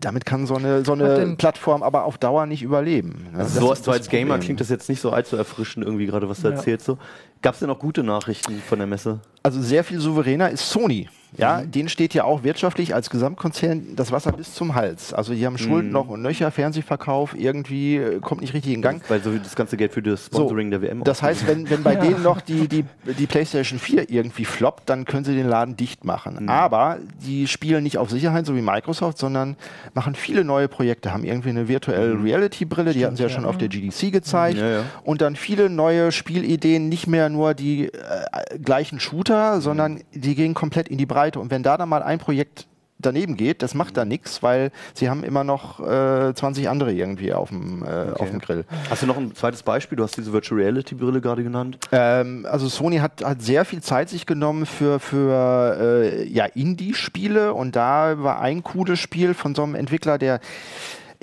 Damit 0.00 0.26
kann 0.26 0.46
so 0.46 0.56
eine, 0.56 0.84
so 0.84 0.92
eine 0.92 1.34
Plattform 1.36 1.82
aber 1.82 2.04
auf 2.04 2.18
Dauer 2.18 2.46
nicht 2.46 2.62
überleben. 2.62 3.28
ne? 3.32 3.38
Also 3.38 3.58
Das 3.68 3.78
so, 3.78 3.84
so 3.84 3.90
als 3.90 4.08
Gamer 4.08 4.32
Problem. 4.34 4.40
klingt 4.44 4.60
das 4.60 4.68
jetzt 4.68 4.88
nicht 4.88 5.00
so 5.00 5.10
allzu 5.10 5.36
erfrischend 5.36 5.84
irgendwie 5.86 6.06
gerade, 6.06 6.28
was 6.28 6.42
du 6.42 6.48
Ja. 6.48 6.54
erzählst. 6.54 6.84
So. 6.86 6.98
Gab 7.42 7.54
es 7.54 7.60
denn 7.60 7.70
auch 7.70 7.78
gute 7.78 8.02
Nachrichten 8.02 8.60
von 8.68 8.78
der 8.78 8.86
Messe? 8.86 9.20
Also 9.42 9.60
sehr 9.62 9.82
viel 9.82 9.98
souveräner 9.98 10.50
ist 10.50 10.68
Sony. 10.68 11.08
Ja, 11.36 11.62
denen 11.62 11.88
steht 11.88 12.14
ja 12.14 12.24
auch 12.24 12.42
wirtschaftlich 12.44 12.94
als 12.94 13.10
Gesamtkonzern 13.10 13.96
das 13.96 14.12
Wasser 14.12 14.32
bis 14.32 14.54
zum 14.54 14.74
Hals. 14.74 15.12
Also 15.12 15.34
die 15.34 15.44
haben 15.44 15.58
Schulden 15.58 15.90
noch 15.90 16.08
und 16.08 16.22
nöcher, 16.22 16.50
Fernsehverkauf 16.50 17.34
irgendwie 17.36 17.96
äh, 17.96 18.20
kommt 18.20 18.40
nicht 18.40 18.54
richtig 18.54 18.72
in 18.72 18.82
Gang. 18.82 19.02
Weil 19.08 19.22
so 19.22 19.32
das 19.36 19.56
ganze 19.56 19.76
Geld 19.76 19.92
für 19.92 20.02
das 20.02 20.26
Sponsoring 20.26 20.70
der 20.70 20.82
WM 20.82 21.04
Das 21.04 21.22
heißt, 21.22 21.46
wenn, 21.46 21.68
wenn 21.70 21.82
bei 21.82 21.96
denen 21.96 22.22
noch 22.22 22.40
die, 22.40 22.68
die, 22.68 22.84
die 23.18 23.26
PlayStation 23.26 23.78
4 23.78 24.10
irgendwie 24.10 24.44
floppt, 24.44 24.88
dann 24.88 25.04
können 25.04 25.24
sie 25.24 25.34
den 25.34 25.48
Laden 25.48 25.76
dicht 25.76 26.04
machen. 26.04 26.48
Aber 26.48 26.98
die 27.26 27.46
spielen 27.46 27.82
nicht 27.82 27.98
auf 27.98 28.10
Sicherheit, 28.10 28.46
so 28.46 28.54
wie 28.54 28.62
Microsoft, 28.62 29.18
sondern 29.18 29.56
machen 29.94 30.14
viele 30.14 30.44
neue 30.44 30.68
Projekte, 30.68 31.12
haben 31.12 31.24
irgendwie 31.24 31.50
eine 31.50 31.68
Virtual 31.68 32.12
Reality 32.22 32.64
Brille, 32.64 32.92
die 32.92 33.04
hatten 33.04 33.16
sie 33.16 33.22
ja 33.22 33.28
schon 33.28 33.44
auf 33.44 33.58
der 33.58 33.68
GDC 33.68 34.12
gezeigt. 34.12 34.58
Ja, 34.58 34.68
ja. 34.70 34.82
Und 35.02 35.20
dann 35.20 35.36
viele 35.36 35.68
neue 35.68 36.12
Spielideen, 36.12 36.88
nicht 36.88 37.06
mehr 37.06 37.28
nur 37.28 37.54
die 37.54 37.86
äh, 37.86 38.58
gleichen 38.62 39.00
Shooter, 39.00 39.60
sondern 39.60 40.00
die 40.12 40.34
gehen 40.34 40.54
komplett 40.54 40.88
in 40.88 40.98
die 40.98 41.06
Breite. 41.06 41.23
Und 41.36 41.50
wenn 41.50 41.62
da 41.62 41.76
dann 41.76 41.88
mal 41.88 42.02
ein 42.02 42.18
Projekt 42.18 42.66
daneben 42.98 43.36
geht, 43.36 43.62
das 43.62 43.74
macht 43.74 43.96
da 43.96 44.04
nichts, 44.04 44.42
weil 44.42 44.70
sie 44.94 45.10
haben 45.10 45.24
immer 45.24 45.44
noch 45.44 45.80
äh, 45.80 46.32
20 46.34 46.68
andere 46.68 46.92
irgendwie 46.92 47.32
auf 47.32 47.48
dem, 47.48 47.82
äh, 47.82 48.12
auf 48.12 48.30
dem 48.30 48.38
Grill. 48.38 48.64
Hast 48.88 49.02
du 49.02 49.06
noch 49.06 49.16
ein 49.16 49.34
zweites 49.34 49.62
Beispiel? 49.62 49.96
Du 49.96 50.04
hast 50.04 50.16
diese 50.16 50.32
Virtual 50.32 50.60
Reality 50.60 50.94
Brille 50.94 51.20
gerade 51.20 51.42
genannt. 51.42 51.78
Ähm, 51.92 52.46
also 52.50 52.68
Sony 52.68 52.98
hat, 52.98 53.24
hat 53.24 53.42
sehr 53.42 53.64
viel 53.64 53.82
Zeit 53.82 54.08
sich 54.08 54.26
genommen 54.26 54.66
für, 54.66 55.00
für 55.00 55.76
äh, 55.80 56.28
ja, 56.28 56.46
Indie-Spiele 56.46 57.52
und 57.52 57.76
da 57.76 58.22
war 58.22 58.40
ein 58.40 58.62
cooles 58.62 58.98
Spiel 58.98 59.34
von 59.34 59.54
so 59.54 59.62
einem 59.62 59.74
Entwickler, 59.74 60.18
der 60.18 60.40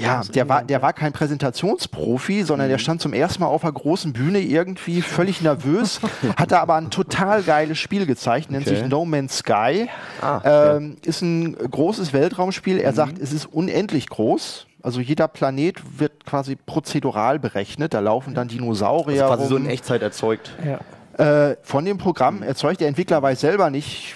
ja, 0.02 0.22
der 0.34 0.50
war, 0.50 0.64
der 0.64 0.82
war 0.82 0.94
kein 0.94 1.14
Präsentationsprofi, 1.14 2.44
sondern 2.44 2.70
der 2.70 2.78
stand 2.78 3.02
zum 3.02 3.14
ersten 3.14 3.42
Mal 3.42 3.48
auf 3.48 3.64
einer 3.64 3.74
großen 3.74 4.14
Bühne 4.14 4.40
irgendwie 4.40 5.02
völlig 5.02 5.42
nervös, 5.42 6.00
hat 6.38 6.52
da 6.52 6.60
aber 6.62 6.76
ein 6.76 6.90
total 6.90 7.44
geiles 7.44 7.78
Spiel 7.78 8.06
gezeigt, 8.06 8.52
nennt 8.52 8.68
Okay. 8.68 8.78
sich 8.78 8.88
No 8.88 9.06
Man's 9.06 9.38
Sky. 9.40 9.90
Ah, 10.22 10.76
ähm, 10.76 10.98
ist 11.06 11.22
ein 11.22 11.56
großes 11.56 12.14
Weltraumspiel. 12.14 12.78
Er 12.80 12.94
sagt, 12.94 13.20
es 13.20 13.34
ist 13.34 13.46
unendlich 13.46 14.08
groß. 14.10 14.68
Also 14.84 15.00
jeder 15.00 15.28
Planet 15.28 15.82
wird 16.00 16.26
quasi 16.26 16.56
prozedural 16.56 17.38
berechnet. 17.40 17.94
Da 17.94 18.00
laufen 18.00 18.34
dann 18.34 18.48
Dinosaurier 18.48 19.24
Also 19.24 19.36
quasi 19.36 19.48
so 19.50 19.56
rum. 19.56 19.66
in 19.66 19.70
Echtzeit 19.70 20.02
erzeugt. 20.02 20.52
Ja. 20.66 20.80
Äh, 21.50 21.58
von 21.62 21.86
dem 21.86 21.98
Programm 21.98 22.42
erzeugt 22.42 22.82
der 22.82 22.88
Entwickler 22.88 23.22
weiß 23.22 23.42
selber 23.42 23.70
nicht, 23.70 24.16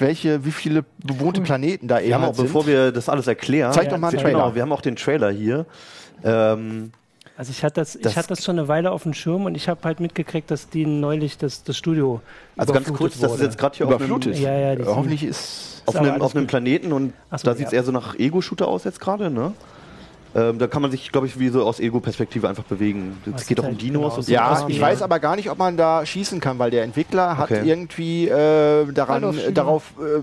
welche, 0.00 0.44
wie 0.44 0.52
viele 0.52 0.84
bewohnte 1.04 1.40
Planeten 1.40 1.88
da 1.88 1.96
Wir 1.98 2.02
eher 2.06 2.14
haben 2.16 2.24
auch, 2.24 2.34
sind. 2.34 2.46
bevor 2.46 2.66
wir 2.66 2.92
das 2.92 3.08
alles 3.08 3.26
erklären, 3.26 3.72
Zeig 3.72 3.88
doch 3.90 3.98
mal 3.98 4.08
einen 4.08 4.18
genau, 4.18 4.38
Trailer. 4.38 4.54
wir 4.54 4.62
haben 4.62 4.72
auch 4.72 4.80
den 4.80 4.96
Trailer 4.96 5.30
hier. 5.30 5.66
Ähm, 6.24 6.92
Also 7.36 7.50
ich 7.52 7.64
hatte 7.64 7.80
das, 7.80 7.98
Das- 8.00 8.12
ich 8.12 8.18
hatte 8.18 8.28
das 8.28 8.44
schon 8.44 8.58
eine 8.58 8.68
Weile 8.68 8.90
auf 8.90 9.04
dem 9.04 9.14
Schirm 9.14 9.46
und 9.46 9.54
ich 9.54 9.68
habe 9.68 9.80
halt 9.84 10.00
mitgekriegt, 10.00 10.50
dass 10.50 10.68
die 10.68 10.84
neulich 10.84 11.38
das, 11.38 11.62
das 11.64 11.76
Studio 11.76 12.20
also 12.56 12.72
ganz 12.74 12.86
überflutet 12.88 12.98
kurz, 12.98 13.20
das 13.20 13.30
ist 13.32 13.38
wurde. 13.38 13.44
jetzt 13.44 13.58
gerade 13.58 13.76
hier 13.78 13.86
auf 13.86 13.92
einem, 13.94 13.98
überflutet. 14.10 14.38
Ja, 14.38 14.58
ja, 14.74 14.86
Hoffentlich 14.86 15.24
ist. 15.24 15.82
auf 15.86 15.96
aber 15.96 16.12
einem, 16.12 16.22
auf 16.22 16.36
einem. 16.36 16.46
Planeten 16.46 16.92
und 16.92 17.14
so, 17.30 17.38
da 17.44 17.54
sieht 17.54 17.66
es 17.66 17.72
ja. 17.72 17.78
eher 17.78 17.84
so 17.84 17.92
nach 17.92 18.18
Ego-Shooter 18.18 18.68
aus 18.68 18.84
jetzt 18.84 19.00
gerade, 19.00 19.30
ne? 19.30 19.52
Ähm, 20.34 20.58
da 20.58 20.66
kann 20.68 20.80
man 20.82 20.90
sich, 20.92 21.10
glaube 21.10 21.26
ich, 21.26 21.38
wie 21.40 21.48
so 21.48 21.64
aus 21.64 21.80
Ego-Perspektive 21.80 22.48
einfach 22.48 22.62
bewegen. 22.64 23.16
Es 23.26 23.32
Das 23.32 23.46
geht 23.46 23.58
doch 23.58 23.64
um 23.64 23.70
halt 23.70 23.82
Dinos 23.82 24.00
genau 24.02 24.04
und 24.06 24.14
so 24.16 24.22
so. 24.22 24.32
Ja, 24.32 24.64
ich 24.68 24.80
weiß 24.80 25.02
aber 25.02 25.18
gar 25.18 25.34
nicht, 25.36 25.50
ob 25.50 25.58
man 25.58 25.76
da 25.76 26.06
schießen 26.06 26.38
kann, 26.40 26.58
weil 26.58 26.70
der 26.70 26.84
Entwickler 26.84 27.36
hat 27.36 27.50
Okay. 27.50 27.62
irgendwie 27.68 28.28
äh, 28.28 28.86
daran, 28.92 29.36
äh, 29.36 29.50
darauf 29.52 29.92
äh, 30.00 30.18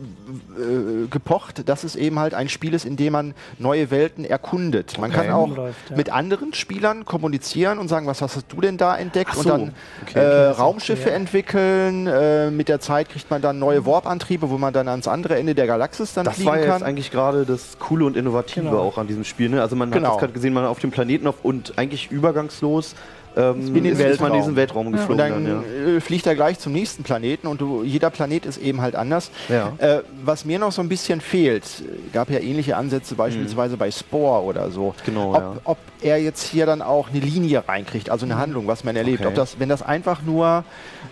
äh, 0.61 1.07
gepocht, 1.09 1.67
dass 1.67 1.83
es 1.83 1.95
eben 1.95 2.19
halt 2.19 2.33
ein 2.33 2.47
Spiel 2.49 2.73
ist, 2.73 2.85
in 2.85 2.95
dem 2.95 3.13
man 3.13 3.33
neue 3.59 3.91
Welten 3.91 4.23
erkundet. 4.23 4.97
Man 4.99 5.11
Okay. 5.11 5.21
kann 5.25 5.31
auch 5.31 5.43
Rumläuft, 5.47 5.89
ja. 5.89 5.97
mit 5.97 6.09
anderen 6.11 6.53
Spielern 6.53 7.03
kommunizieren 7.05 7.77
und 7.77 7.87
sagen, 7.89 8.07
was 8.07 8.21
hast 8.21 8.45
du 8.47 8.61
denn 8.61 8.77
da 8.77 8.95
entdeckt? 8.97 9.31
Ach 9.33 9.37
und 9.37 9.43
so. 9.43 9.49
dann 9.49 9.73
Okay. 10.03 10.19
äh, 10.19 10.23
das 10.23 10.59
Raumschiffe 10.59 11.11
entwickeln. 11.11 12.07
Äh, 12.07 12.49
mit 12.51 12.69
der 12.69 12.79
Zeit 12.79 13.09
kriegt 13.09 13.29
man 13.29 13.41
dann 13.41 13.59
neue 13.59 13.85
Warp-Antriebe, 13.85 14.49
wo 14.49 14.57
man 14.57 14.73
dann 14.73 14.87
ans 14.87 15.07
andere 15.07 15.35
Ende 15.37 15.53
der 15.55 15.67
Galaxis 15.67 16.13
dann 16.13 16.25
Das 16.25 16.35
fliegen 16.35 16.49
war 16.49 16.57
kann. 16.59 16.67
jetzt 16.71 16.83
eigentlich 16.83 17.11
gerade 17.11 17.45
das 17.45 17.77
Coole 17.79 18.05
und 18.05 18.15
Innovative 18.17 18.65
Genau. 18.65 18.79
auch 18.79 18.97
an 18.97 19.07
diesem 19.07 19.23
Spiel. 19.23 19.49
Ne? 19.49 19.61
Also 19.61 19.75
man 19.75 19.91
Genau. 19.99 20.09
hat 20.09 20.15
das 20.15 20.19
gerade 20.21 20.33
gesehen, 20.33 20.53
man 20.53 20.65
auf 20.65 20.79
dem 20.79 20.91
Planeten 20.91 21.27
auf, 21.27 21.43
und 21.43 21.77
eigentlich 21.77 22.11
übergangslos 22.11 22.95
ähm, 23.37 23.75
in 23.75 23.83
den 23.83 23.85
ist, 23.93 23.99
man 23.99 24.07
in 24.07 24.09
Weltraum. 24.09 24.37
diesen 24.37 24.55
Weltraum 24.55 24.87
Und 24.87 24.93
geflogen. 24.93 25.17
dann 25.17 25.45
dann, 25.45 25.63
ja. 25.87 25.95
äh, 25.97 26.01
fliegt 26.01 26.25
er 26.27 26.35
gleich 26.35 26.59
zum 26.59 26.73
nächsten 26.73 27.03
Planeten 27.03 27.47
und 27.47 27.61
du, 27.61 27.83
jeder 27.83 28.09
Planet 28.09 28.45
ist 28.45 28.57
eben 28.57 28.81
halt 28.81 28.95
anders. 28.95 29.29
Ja. 29.49 29.73
Äh, 29.77 30.01
was 30.23 30.43
mir 30.45 30.59
noch 30.59 30.71
so 30.71 30.81
ein 30.81 30.89
bisschen 30.89 31.21
fehlt, 31.21 31.63
äh, 31.81 32.09
gab 32.13 32.29
ja 32.29 32.39
ähnliche 32.39 32.75
Ansätze 32.77 33.15
beispielsweise 33.15 33.77
bei 33.77 33.91
Spore 33.91 34.43
oder 34.43 34.71
so. 34.71 34.89
Mhm. 34.89 34.93
Genau, 35.05 35.29
ob, 35.33 35.35
ja. 35.41 35.53
ob 35.65 35.77
er 36.01 36.17
jetzt 36.21 36.43
hier 36.47 36.65
dann 36.65 36.81
auch 36.81 37.09
eine 37.09 37.19
Linie 37.19 37.63
reinkriegt, 37.67 38.09
also 38.09 38.25
eine 38.25 38.37
Handlung, 38.37 38.67
was 38.67 38.83
man 38.83 38.95
erlebt. 38.95 39.19
Okay. 39.19 39.29
Ob 39.29 39.35
das, 39.35 39.59
wenn 39.59 39.69
das 39.69 39.81
einfach 39.81 40.21
nur 40.21 40.63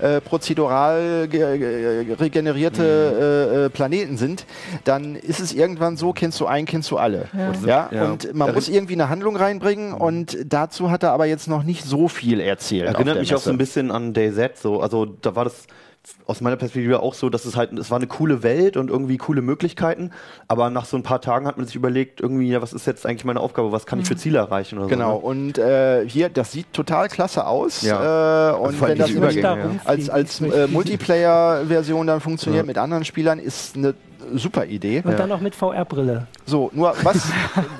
äh, 0.02 0.20
prozedural 0.22 1.28
ge 1.30 2.16
regenerierte 2.20 2.84
Mhm. 2.86 3.22
äh, 3.22 3.66
äh, 3.66 3.70
Planeten 3.70 4.18
sind, 4.18 4.46
dann 4.84 5.16
ist 5.16 5.40
es 5.40 5.54
irgendwann 5.54 5.98
so, 5.98 6.14
kennst 6.14 6.40
du 6.40 6.46
einen, 6.46 6.66
kennst 6.66 6.92
du 6.92 6.98
alle. 6.98 7.28
Ja. 7.66 7.90
Ja. 7.92 8.06
Und 8.06 8.34
man 8.34 8.48
Ja, 8.50 8.54
muss 8.54 8.70
irgendwie 8.70 8.94
eine 8.94 9.10
Handlung 9.10 9.36
reinbringen 9.36 9.94
und 9.94 10.38
dazu 10.46 10.92
hat 10.92 11.04
er 11.04 11.12
aber 11.12 11.26
jetzt 11.26 11.48
noch 11.48 11.64
nicht 11.64 11.84
so 11.86 12.08
viel 12.16 12.40
erzählt. 12.40 12.88
Erinnert 12.88 13.20
mich 13.20 13.36
auch 13.36 13.40
so 13.40 13.50
ein 13.52 13.58
bisschen 13.58 13.92
an 13.92 14.14
DayZ. 14.14 14.62
So. 14.62 14.80
Also 14.82 15.06
da 15.06 15.36
war 15.36 15.44
das 15.46 15.68
aus 16.26 16.42
meiner 16.42 16.56
Perspektive 16.56 17.00
auch 17.00 17.14
so, 17.14 17.30
dass 17.30 17.46
es 17.46 17.56
halt, 17.56 17.74
es 17.74 17.90
war 17.90 17.98
eine 17.98 18.08
coole 18.08 18.44
Welt 18.44 18.78
und 18.78 18.90
irgendwie 18.90 19.18
coole 19.18 19.42
Möglichkeiten, 19.42 20.12
aber 20.48 20.70
nach 20.70 20.86
so 20.86 20.98
ein 20.98 21.04
paar 21.04 21.22
Tagen 21.22 21.48
hat 21.48 21.58
man 21.58 21.66
sich 21.66 21.76
überlegt, 21.76 22.22
irgendwie, 22.22 22.50
ja, 22.50 22.62
was 22.62 22.74
ist 22.74 22.86
jetzt 22.86 23.06
eigentlich 23.06 23.26
meine 23.26 23.40
Aufgabe, 23.40 23.72
was 23.72 23.86
kann 23.86 24.00
ich 24.00 24.08
für 24.08 24.16
Ziele 24.16 24.38
erreichen 24.38 24.78
oder 24.78 24.88
Genau, 24.88 25.20
so. 25.20 25.34
ne? 25.34 25.42
und 25.42 25.58
äh, 25.58 26.08
hier, 26.08 26.30
das 26.30 26.52
sieht 26.52 26.72
total 26.74 27.08
klasse 27.08 27.48
aus. 27.48 27.82
Ja. 27.82 28.52
Äh, 28.52 28.56
und 28.56 28.82
allem 28.82 29.00
wenn 29.00 29.22
das 29.22 29.36
da 29.36 29.58
ja. 29.58 29.70
als, 29.84 30.10
als 30.10 30.42
äh, 30.42 30.68
Multiplayer-Version 30.68 32.08
dann 32.08 32.22
funktioniert 32.22 32.66
mit 32.66 32.78
anderen 32.78 33.06
Spielern, 33.06 33.40
ist 33.40 33.76
eine 33.76 33.96
super 34.34 34.66
Idee. 34.66 35.02
Und 35.04 35.18
dann 35.20 35.30
noch 35.30 35.42
mit 35.42 35.56
VR-Brille. 35.56 36.28
So, 36.46 36.70
nur 36.74 36.96
was, 37.04 37.32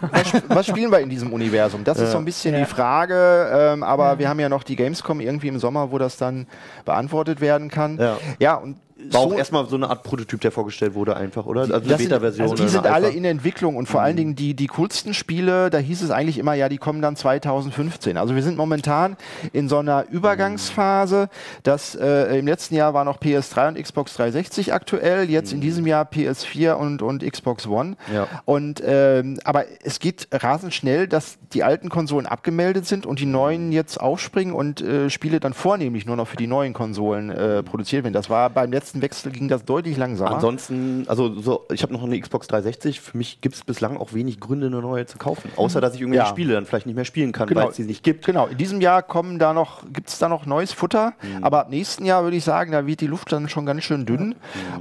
was, 0.02 0.44
was 0.48 0.68
spielen 0.68 0.92
wir 0.92 1.00
in 1.00 1.10
diesem 1.10 1.34
Universum? 1.34 1.84
Das 1.84 2.00
ist 2.00 2.12
so 2.12 2.18
ein 2.18 2.26
bisschen 2.26 2.54
Ja. 2.54 2.60
die 2.62 2.66
Frage, 2.66 3.50
ähm, 3.54 3.84
aber 3.84 4.20
wir 4.20 4.30
haben 4.30 4.40
ja 4.40 4.50
noch 4.50 4.64
die 4.64 4.76
Gamescom 4.76 5.20
irgendwie 5.20 5.48
im 5.48 5.60
Sommer, 5.60 5.92
wo 5.92 5.98
das 5.98 6.18
dann 6.18 6.48
beantwortet 6.86 7.42
werden 7.42 7.70
kann. 7.70 7.98
Ja. 7.98 8.18
ja 8.40 8.56
und 8.56 8.78
War 9.12 9.22
auch 9.22 9.30
so- 9.32 9.38
erstmal 9.38 9.66
so 9.68 9.76
eine 9.76 9.90
Art 9.90 10.04
Prototyp, 10.04 10.42
der 10.42 10.52
vorgestellt 10.52 10.94
wurde, 10.96 11.16
einfach, 11.16 11.46
oder? 11.46 11.62
Also 11.62 11.74
eine 11.76 11.88
sind, 11.88 11.98
Beta-Version. 12.10 12.50
also 12.50 12.64
die 12.64 12.70
sind 12.70 12.86
alle 12.86 13.08
Alpha. 13.08 13.18
in 13.18 13.26
Entwicklung 13.26 13.76
und 13.76 13.88
vor 13.88 14.02
allen 14.02 14.16
Dingen 14.18 14.36
die, 14.36 14.54
die 14.54 14.68
coolsten 14.68 15.14
Spiele, 15.14 15.70
da 15.70 15.78
hieß 15.78 16.02
es 16.02 16.12
eigentlich 16.12 16.38
immer, 16.38 16.54
ja, 16.54 16.70
die 16.70 16.78
kommen 16.78 17.02
dann 17.02 17.16
2015. 17.16 18.18
Also 18.18 18.36
wir 18.36 18.44
sind 18.44 18.58
momentan 18.58 19.18
in 19.54 19.70
so 19.70 19.78
einer 19.78 20.06
Übergangsphase. 20.10 21.30
Das, 21.64 21.96
äh, 21.96 22.38
Im 22.40 22.48
letzten 22.48 22.76
Jahr 22.76 22.94
war 22.94 23.06
noch 23.06 23.20
PS3 23.20 23.70
und 23.70 23.82
Xbox 23.82 24.16
360 24.16 24.74
aktuell, 24.74 25.30
jetzt 25.30 25.54
in 25.54 25.62
diesem 25.62 25.86
Jahr 25.88 26.06
PS4 26.06 26.74
und, 26.74 27.02
und 27.02 27.24
Xbox 27.30 27.68
One. 27.68 27.96
Ja. 28.14 28.28
Und, 28.46 28.82
ähm, 28.86 29.40
aber 29.44 29.66
es 29.84 30.00
geht 30.00 30.28
rasend 30.32 30.74
schnell, 30.74 31.08
dass 31.08 31.38
die 31.54 31.64
alten 31.64 31.90
Konsolen 31.90 32.26
abgemeldet 32.26 32.86
sind 32.86 33.06
und 33.06 33.20
die 33.20 33.26
neuen 33.26 33.72
jetzt 33.72 34.00
aufspringen 34.00 34.54
und 34.54 34.82
äh, 34.82 35.10
Spiele 35.10 35.40
dann 35.40 35.54
vornehmlich 35.54 36.06
nur 36.06 36.16
noch 36.16 36.28
für 36.28 36.38
die 36.38 36.48
neuen 36.48 36.74
Konsolen 36.74 37.30
äh, 37.30 37.64
produziert 37.64 38.04
werden. 38.04 38.14
Das 38.14 38.30
war 38.30 38.50
beim 38.50 38.72
letzten 38.72 38.95
Wechsel 39.02 39.32
ging 39.32 39.48
das 39.48 39.66
deutlich 39.66 39.98
langsamer. 39.98 40.36
Ansonsten, 40.36 41.06
also 41.08 41.40
so, 41.40 41.66
ich 41.72 41.84
habe 41.84 41.94
noch 41.94 42.04
eine 42.04 42.20
Xbox 42.20 42.48
360. 42.48 43.00
Für 43.02 43.18
mich 43.18 43.42
gibt 43.42 43.56
es 43.56 43.64
bislang 43.64 43.98
auch 43.98 44.14
wenig 44.14 44.40
Gründe, 44.40 44.68
eine 44.68 44.82
neue 44.82 45.06
zu 45.06 45.18
kaufen. 45.18 45.50
Außer, 45.56 45.82
dass 45.82 45.96
ich 45.96 46.02
irgendwelche 46.02 46.26
Ja. 46.26 46.30
Spiele 46.30 46.54
dann 46.54 46.66
vielleicht 46.66 46.86
nicht 46.86 46.96
mehr 46.96 47.06
spielen 47.06 47.32
kann, 47.32 47.48
Genau. 47.48 47.62
weil 47.62 47.70
es 47.70 47.76
sie 47.76 47.84
nicht 47.84 48.04
gibt. 48.04 48.26
Genau, 48.26 48.48
in 48.48 48.58
diesem 48.58 48.82
Jahr 48.82 49.02
kommen 49.04 49.40
da 49.40 49.54
noch, 49.54 49.84
gibt 49.92 50.10
es 50.10 50.20
da 50.20 50.30
noch 50.30 50.46
neues 50.46 50.72
Futter, 50.74 51.14
Mhm. 51.22 51.44
aber 51.44 51.60
ab 51.62 51.70
nächsten 51.70 52.06
Jahr 52.06 52.24
würde 52.24 52.38
ich 52.38 52.44
sagen, 52.44 52.72
da 52.72 52.86
wird 52.88 53.02
die 53.02 53.08
Luft 53.08 53.32
dann 53.32 53.50
schon 53.50 53.66
ganz 53.66 53.84
schön 53.84 54.06
dünn. 54.06 54.28
Mhm. 54.30 54.36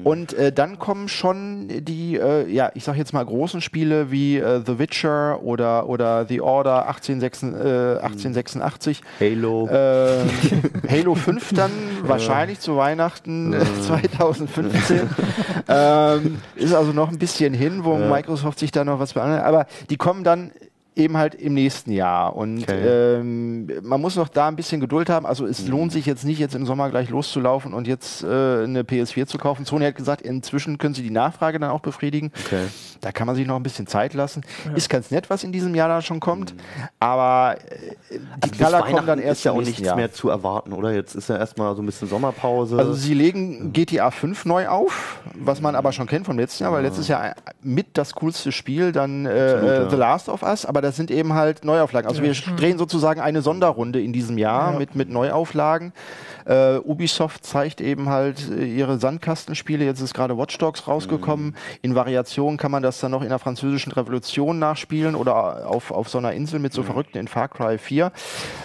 Und 0.04 0.32
äh, 0.34 0.52
dann 0.52 0.78
kommen 0.78 1.08
schon 1.08 1.68
die, 1.68 2.16
äh, 2.16 2.48
ja, 2.50 2.70
ich 2.74 2.84
sag 2.84 2.96
jetzt 2.96 3.12
mal 3.12 3.24
großen 3.24 3.60
Spiele 3.60 4.10
wie 4.10 4.36
äh, 4.38 4.62
The 4.64 4.78
Witcher 4.78 5.42
oder, 5.42 5.88
oder 5.88 6.26
The 6.26 6.40
Order 6.40 6.86
1886, 6.88 7.52
äh, 7.54 7.98
1886. 8.02 9.02
Halo. 9.20 9.68
Äh, 9.68 10.18
Halo 10.88 11.14
5 11.14 11.52
dann 11.54 11.70
wahrscheinlich 12.02 12.60
zu 12.60 12.76
Weihnachten 12.76 13.54
2015. 14.10 15.00
ähm, 15.68 16.40
ist 16.56 16.74
also 16.74 16.92
noch 16.92 17.10
ein 17.10 17.18
bisschen 17.18 17.54
hin, 17.54 17.84
wo 17.84 17.96
Microsoft 17.96 18.58
sich 18.58 18.70
da 18.70 18.84
noch 18.84 18.98
was 18.98 19.14
beantwortet. 19.14 19.46
Aber 19.46 19.66
die 19.90 19.96
kommen 19.96 20.24
dann 20.24 20.52
eben 20.96 21.16
halt 21.16 21.34
im 21.34 21.54
nächsten 21.54 21.92
Jahr. 21.92 22.36
Und 22.36 22.62
Okay. 22.62 23.18
ähm, 23.18 23.68
man 23.82 24.00
muss 24.00 24.16
noch 24.16 24.28
da 24.28 24.48
ein 24.48 24.56
bisschen 24.56 24.80
Geduld 24.80 25.10
haben. 25.10 25.26
Also 25.26 25.44
es 25.46 25.66
lohnt 25.66 25.92
sich 25.92 26.06
jetzt 26.06 26.24
nicht, 26.24 26.38
jetzt 26.38 26.54
im 26.54 26.66
Sommer 26.66 26.88
gleich 26.90 27.10
loszulaufen 27.10 27.74
und 27.74 27.86
jetzt 27.88 28.22
äh, 28.22 28.26
eine 28.26 28.82
PS4 28.82 29.26
zu 29.26 29.38
kaufen. 29.38 29.64
Sony 29.64 29.84
hat 29.86 29.96
gesagt, 29.96 30.22
inzwischen 30.22 30.78
können 30.78 30.94
sie 30.94 31.02
die 31.02 31.10
Nachfrage 31.10 31.58
dann 31.58 31.70
auch 31.70 31.80
befriedigen. 31.80 32.30
Okay. 32.46 32.64
Da 33.00 33.12
kann 33.12 33.26
man 33.26 33.34
sich 33.36 33.46
noch 33.46 33.56
ein 33.56 33.62
bisschen 33.62 33.86
Zeit 33.86 34.14
lassen. 34.14 34.42
Ist 34.74 34.88
ganz 34.88 35.10
nett, 35.10 35.28
was 35.30 35.44
in 35.44 35.52
diesem 35.52 35.74
Jahr 35.74 35.88
da 35.88 36.00
schon 36.00 36.20
kommt. 36.20 36.54
Aber 37.00 37.56
äh, 37.68 37.94
die 38.18 38.20
Also 38.42 38.54
Knaller 38.56 38.82
kommen 38.82 39.06
dann 39.06 39.18
erst 39.18 39.40
ist 39.40 39.44
ja 39.44 39.52
auch 39.52 39.58
nichts 39.60 39.80
Jahr. 39.80 39.96
mehr 39.96 40.12
zu 40.12 40.28
erwarten, 40.28 40.72
oder? 40.72 40.92
Jetzt 40.92 41.14
ist 41.14 41.28
ja 41.28 41.36
erstmal 41.36 41.74
so 41.76 41.82
ein 41.82 41.86
bisschen 41.86 42.08
Sommerpause. 42.08 42.78
Also 42.78 42.92
sie 42.94 43.14
legen 43.14 43.72
GTA 43.72 44.10
5 44.10 44.44
neu 44.44 44.68
auf, 44.68 45.20
was 45.34 45.60
man 45.60 45.74
aber 45.74 45.92
schon 45.92 46.06
kennt 46.06 46.26
vom 46.26 46.38
letzten 46.38 46.62
Jahr, 46.64 46.72
weil 46.72 46.82
letztes 46.82 47.08
Jahr 47.08 47.34
mit 47.62 47.98
das 47.98 48.14
coolste 48.14 48.52
Spiel 48.52 48.92
dann 48.92 49.26
äh, 49.26 49.28
Absolut, 49.28 49.64
äh, 49.70 49.74
ja. 49.82 49.90
The 49.90 49.96
Last 49.96 50.28
of 50.28 50.42
Us, 50.42 50.64
aber 50.64 50.80
das 50.84 50.96
sind 50.96 51.10
eben 51.10 51.34
halt 51.34 51.64
Neuauflagen. 51.64 52.08
Also 52.08 52.22
wir 52.22 52.32
drehen 52.56 52.78
sozusagen 52.78 53.20
eine 53.20 53.42
Sonderrunde 53.42 54.00
in 54.00 54.12
diesem 54.12 54.38
Jahr 54.38 54.78
mit, 54.78 54.94
mit 54.94 55.08
Neuauflagen. 55.10 55.92
Äh, 56.46 56.76
Ubisoft 56.76 57.44
zeigt 57.44 57.80
eben 57.80 58.08
halt 58.08 58.50
äh, 58.50 58.64
ihre 58.64 58.98
Sandkastenspiele. 58.98 59.84
Jetzt 59.84 60.00
ist 60.00 60.14
gerade 60.14 60.36
Watch 60.38 60.58
Dogs 60.58 60.86
rausgekommen. 60.86 61.46
Mhm. 61.46 61.54
In 61.82 61.94
Variationen 61.94 62.58
kann 62.58 62.70
man 62.70 62.82
das 62.82 63.00
dann 63.00 63.10
noch 63.10 63.22
in 63.22 63.30
der 63.30 63.38
französischen 63.38 63.92
Revolution 63.92 64.58
nachspielen 64.58 65.14
oder 65.16 65.66
auf, 65.68 65.90
auf 65.90 66.08
so 66.08 66.18
einer 66.18 66.32
Insel 66.32 66.60
mit 66.60 66.72
so 66.72 66.82
Mhm. 66.82 66.86
Verrückten 66.86 67.18
in 67.18 67.28
Far 67.28 67.48
Cry 67.48 67.78
4. 67.78 68.12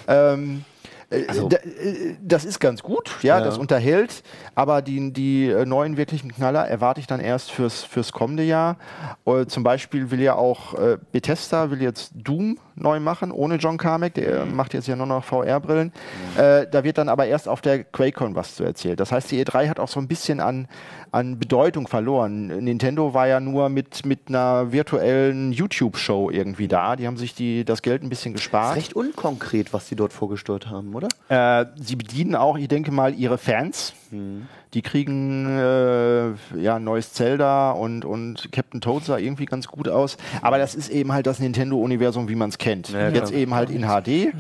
Ähm, 0.08 0.66
äh, 1.12 1.26
da, 1.50 1.58
äh, 1.58 2.16
das 2.22 2.46
ist 2.46 2.60
ganz 2.60 2.84
gut, 2.84 3.18
ja, 3.22 3.36
Also 3.36 3.46
Ja. 3.46 3.50
das 3.52 3.58
unterhält, 3.58 4.24
aber 4.56 4.82
die, 4.82 5.12
die 5.12 5.48
äh, 5.48 5.66
neuen 5.66 5.98
wirklichen 5.98 6.32
Knaller 6.32 6.68
erwarte 6.68 7.00
ich 7.00 7.08
dann 7.08 7.20
erst 7.20 7.52
fürs, 7.52 7.84
fürs 7.84 8.12
kommende 8.12 8.44
Jahr. 8.44 8.78
Äh, 9.26 9.46
zum 9.48 9.64
Beispiel 9.64 10.12
will 10.12 10.22
ja 10.22 10.36
auch 10.36 10.74
äh, 10.76 10.98
Bethesda 11.12 11.72
will 11.72 11.82
jetzt 11.82 12.12
Doom 12.16 12.60
neu 12.82 13.00
machen, 13.00 13.32
ohne 13.32 13.56
John 13.56 13.78
Carmack. 13.78 14.14
Der 14.16 14.46
macht 14.46 14.74
jetzt 14.74 14.88
ja 14.88 14.96
nur 14.96 15.06
noch 15.06 15.24
VR-Brillen. 15.24 15.92
Äh, 16.38 16.68
da 16.72 16.84
wird 16.84 16.98
dann 16.98 17.10
aber 17.10 17.26
erst 17.28 17.48
auf 17.48 17.62
der 17.62 17.84
QuakeCon 17.84 18.36
was 18.36 18.56
zu 18.56 18.64
erzählen. 18.64 18.96
Das 18.96 19.12
heißt, 19.12 19.32
die 19.32 19.44
E3 19.44 19.68
hat 19.70 19.80
auch 19.80 19.88
so 19.88 20.00
ein 20.00 20.08
bisschen 20.08 20.40
an, 20.40 20.68
an 21.12 21.40
Bedeutung 21.40 21.88
verloren. 21.88 22.48
Nintendo 22.48 23.14
war 23.14 23.28
ja 23.28 23.40
nur 23.40 23.70
mit, 23.70 24.06
mit 24.06 24.22
einer 24.30 24.72
virtuellen 24.72 25.52
YouTube-Show 25.52 26.30
irgendwie 26.32 26.68
da. 26.68 26.96
Die 26.96 27.08
haben 27.08 27.18
sich 27.18 27.34
die, 27.34 27.66
das 27.66 27.82
Geld 27.82 28.04
ein 28.04 28.10
bisschen 28.10 28.34
Das 28.34 28.42
gespart. 28.44 28.72
ist 28.78 28.84
recht 28.84 28.94
unkonkret, 28.96 29.74
was 29.74 29.88
sie 29.88 29.96
dort 29.96 30.14
vorgestellt 30.14 30.68
haben, 30.70 30.94
oder? 30.96 31.08
Äh, 31.30 31.66
sie 31.82 31.96
bedienen 31.96 32.36
auch, 32.36 32.58
ich 32.58 32.68
denke 32.68 32.92
mal, 32.92 33.14
ihre 33.14 33.38
Fans. 33.38 33.94
Die 34.74 34.82
kriegen 34.84 35.48
äh, 35.48 36.30
ja 36.60 36.76
ein 36.76 36.84
neues 36.84 37.14
Zelda 37.14 37.72
und, 37.72 38.06
und 38.06 38.52
Captain 38.52 38.82
Toad 38.82 39.04
sah 39.04 39.18
irgendwie 39.18 39.46
ganz 39.46 39.68
gut 39.68 39.90
aus. 39.90 40.18
Aber 40.42 40.60
das 40.60 40.76
ist 40.76 40.90
eben 40.90 41.12
halt 41.12 41.26
das 41.26 41.40
Nintendo-Universum, 41.40 42.30
wie 42.30 42.36
man 42.36 42.50
es 42.50 42.60
kennt. 42.60 42.90
Ja, 42.90 43.10
Jetzt 43.10 43.32
eben 43.32 43.56
halt 43.56 43.72
in 43.72 43.84
HD. 43.84 44.34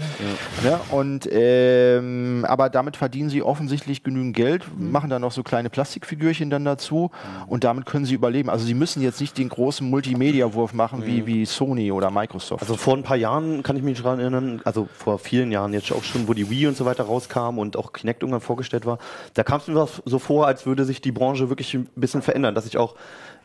Ne? 0.63 0.79
Und 0.91 1.27
ähm, 1.31 2.45
aber 2.47 2.69
damit 2.69 2.95
verdienen 2.95 3.29
sie 3.29 3.41
offensichtlich 3.41 4.03
genügend 4.03 4.35
Geld, 4.35 4.65
machen 4.77 5.09
dann 5.09 5.21
noch 5.21 5.31
so 5.31 5.41
kleine 5.41 5.69
Plastikfigürchen 5.69 6.49
dann 6.49 6.63
dazu 6.63 7.09
und 7.47 7.63
damit 7.63 7.85
können 7.87 8.05
sie 8.05 8.13
überleben. 8.13 8.49
Also 8.49 8.65
sie 8.65 8.75
müssen 8.75 9.01
jetzt 9.01 9.19
nicht 9.21 9.37
den 9.37 9.49
großen 9.49 9.89
Multimedia-Wurf 9.89 10.73
machen 10.73 11.05
wie, 11.05 11.25
wie 11.25 11.45
Sony 11.45 11.91
oder 11.91 12.11
Microsoft. 12.11 12.61
Also 12.61 12.77
vor 12.77 12.95
ein 12.95 13.03
paar 13.03 13.17
Jahren 13.17 13.63
kann 13.63 13.75
ich 13.75 13.83
mich 13.83 14.01
daran 14.01 14.19
erinnern, 14.19 14.61
also 14.63 14.87
vor 14.93 15.17
vielen 15.17 15.51
Jahren 15.51 15.73
jetzt 15.73 15.91
auch 15.91 16.03
schon, 16.03 16.27
wo 16.27 16.33
die 16.33 16.49
Wii 16.49 16.67
und 16.67 16.77
so 16.77 16.85
weiter 16.85 17.03
rauskam 17.05 17.57
und 17.57 17.77
auch 17.77 17.93
Kinect 17.93 18.21
irgendwann 18.21 18.41
vorgestellt 18.41 18.85
war, 18.85 18.99
da 19.33 19.43
kam 19.43 19.59
es 19.59 19.67
mir 19.67 19.87
so 20.05 20.18
vor, 20.19 20.47
als 20.47 20.65
würde 20.65 20.85
sich 20.85 21.01
die 21.01 21.11
Branche 21.11 21.49
wirklich 21.49 21.73
ein 21.73 21.87
bisschen 21.95 22.21
verändern, 22.21 22.55
dass 22.55 22.65
ich 22.65 22.77
auch 22.77 22.95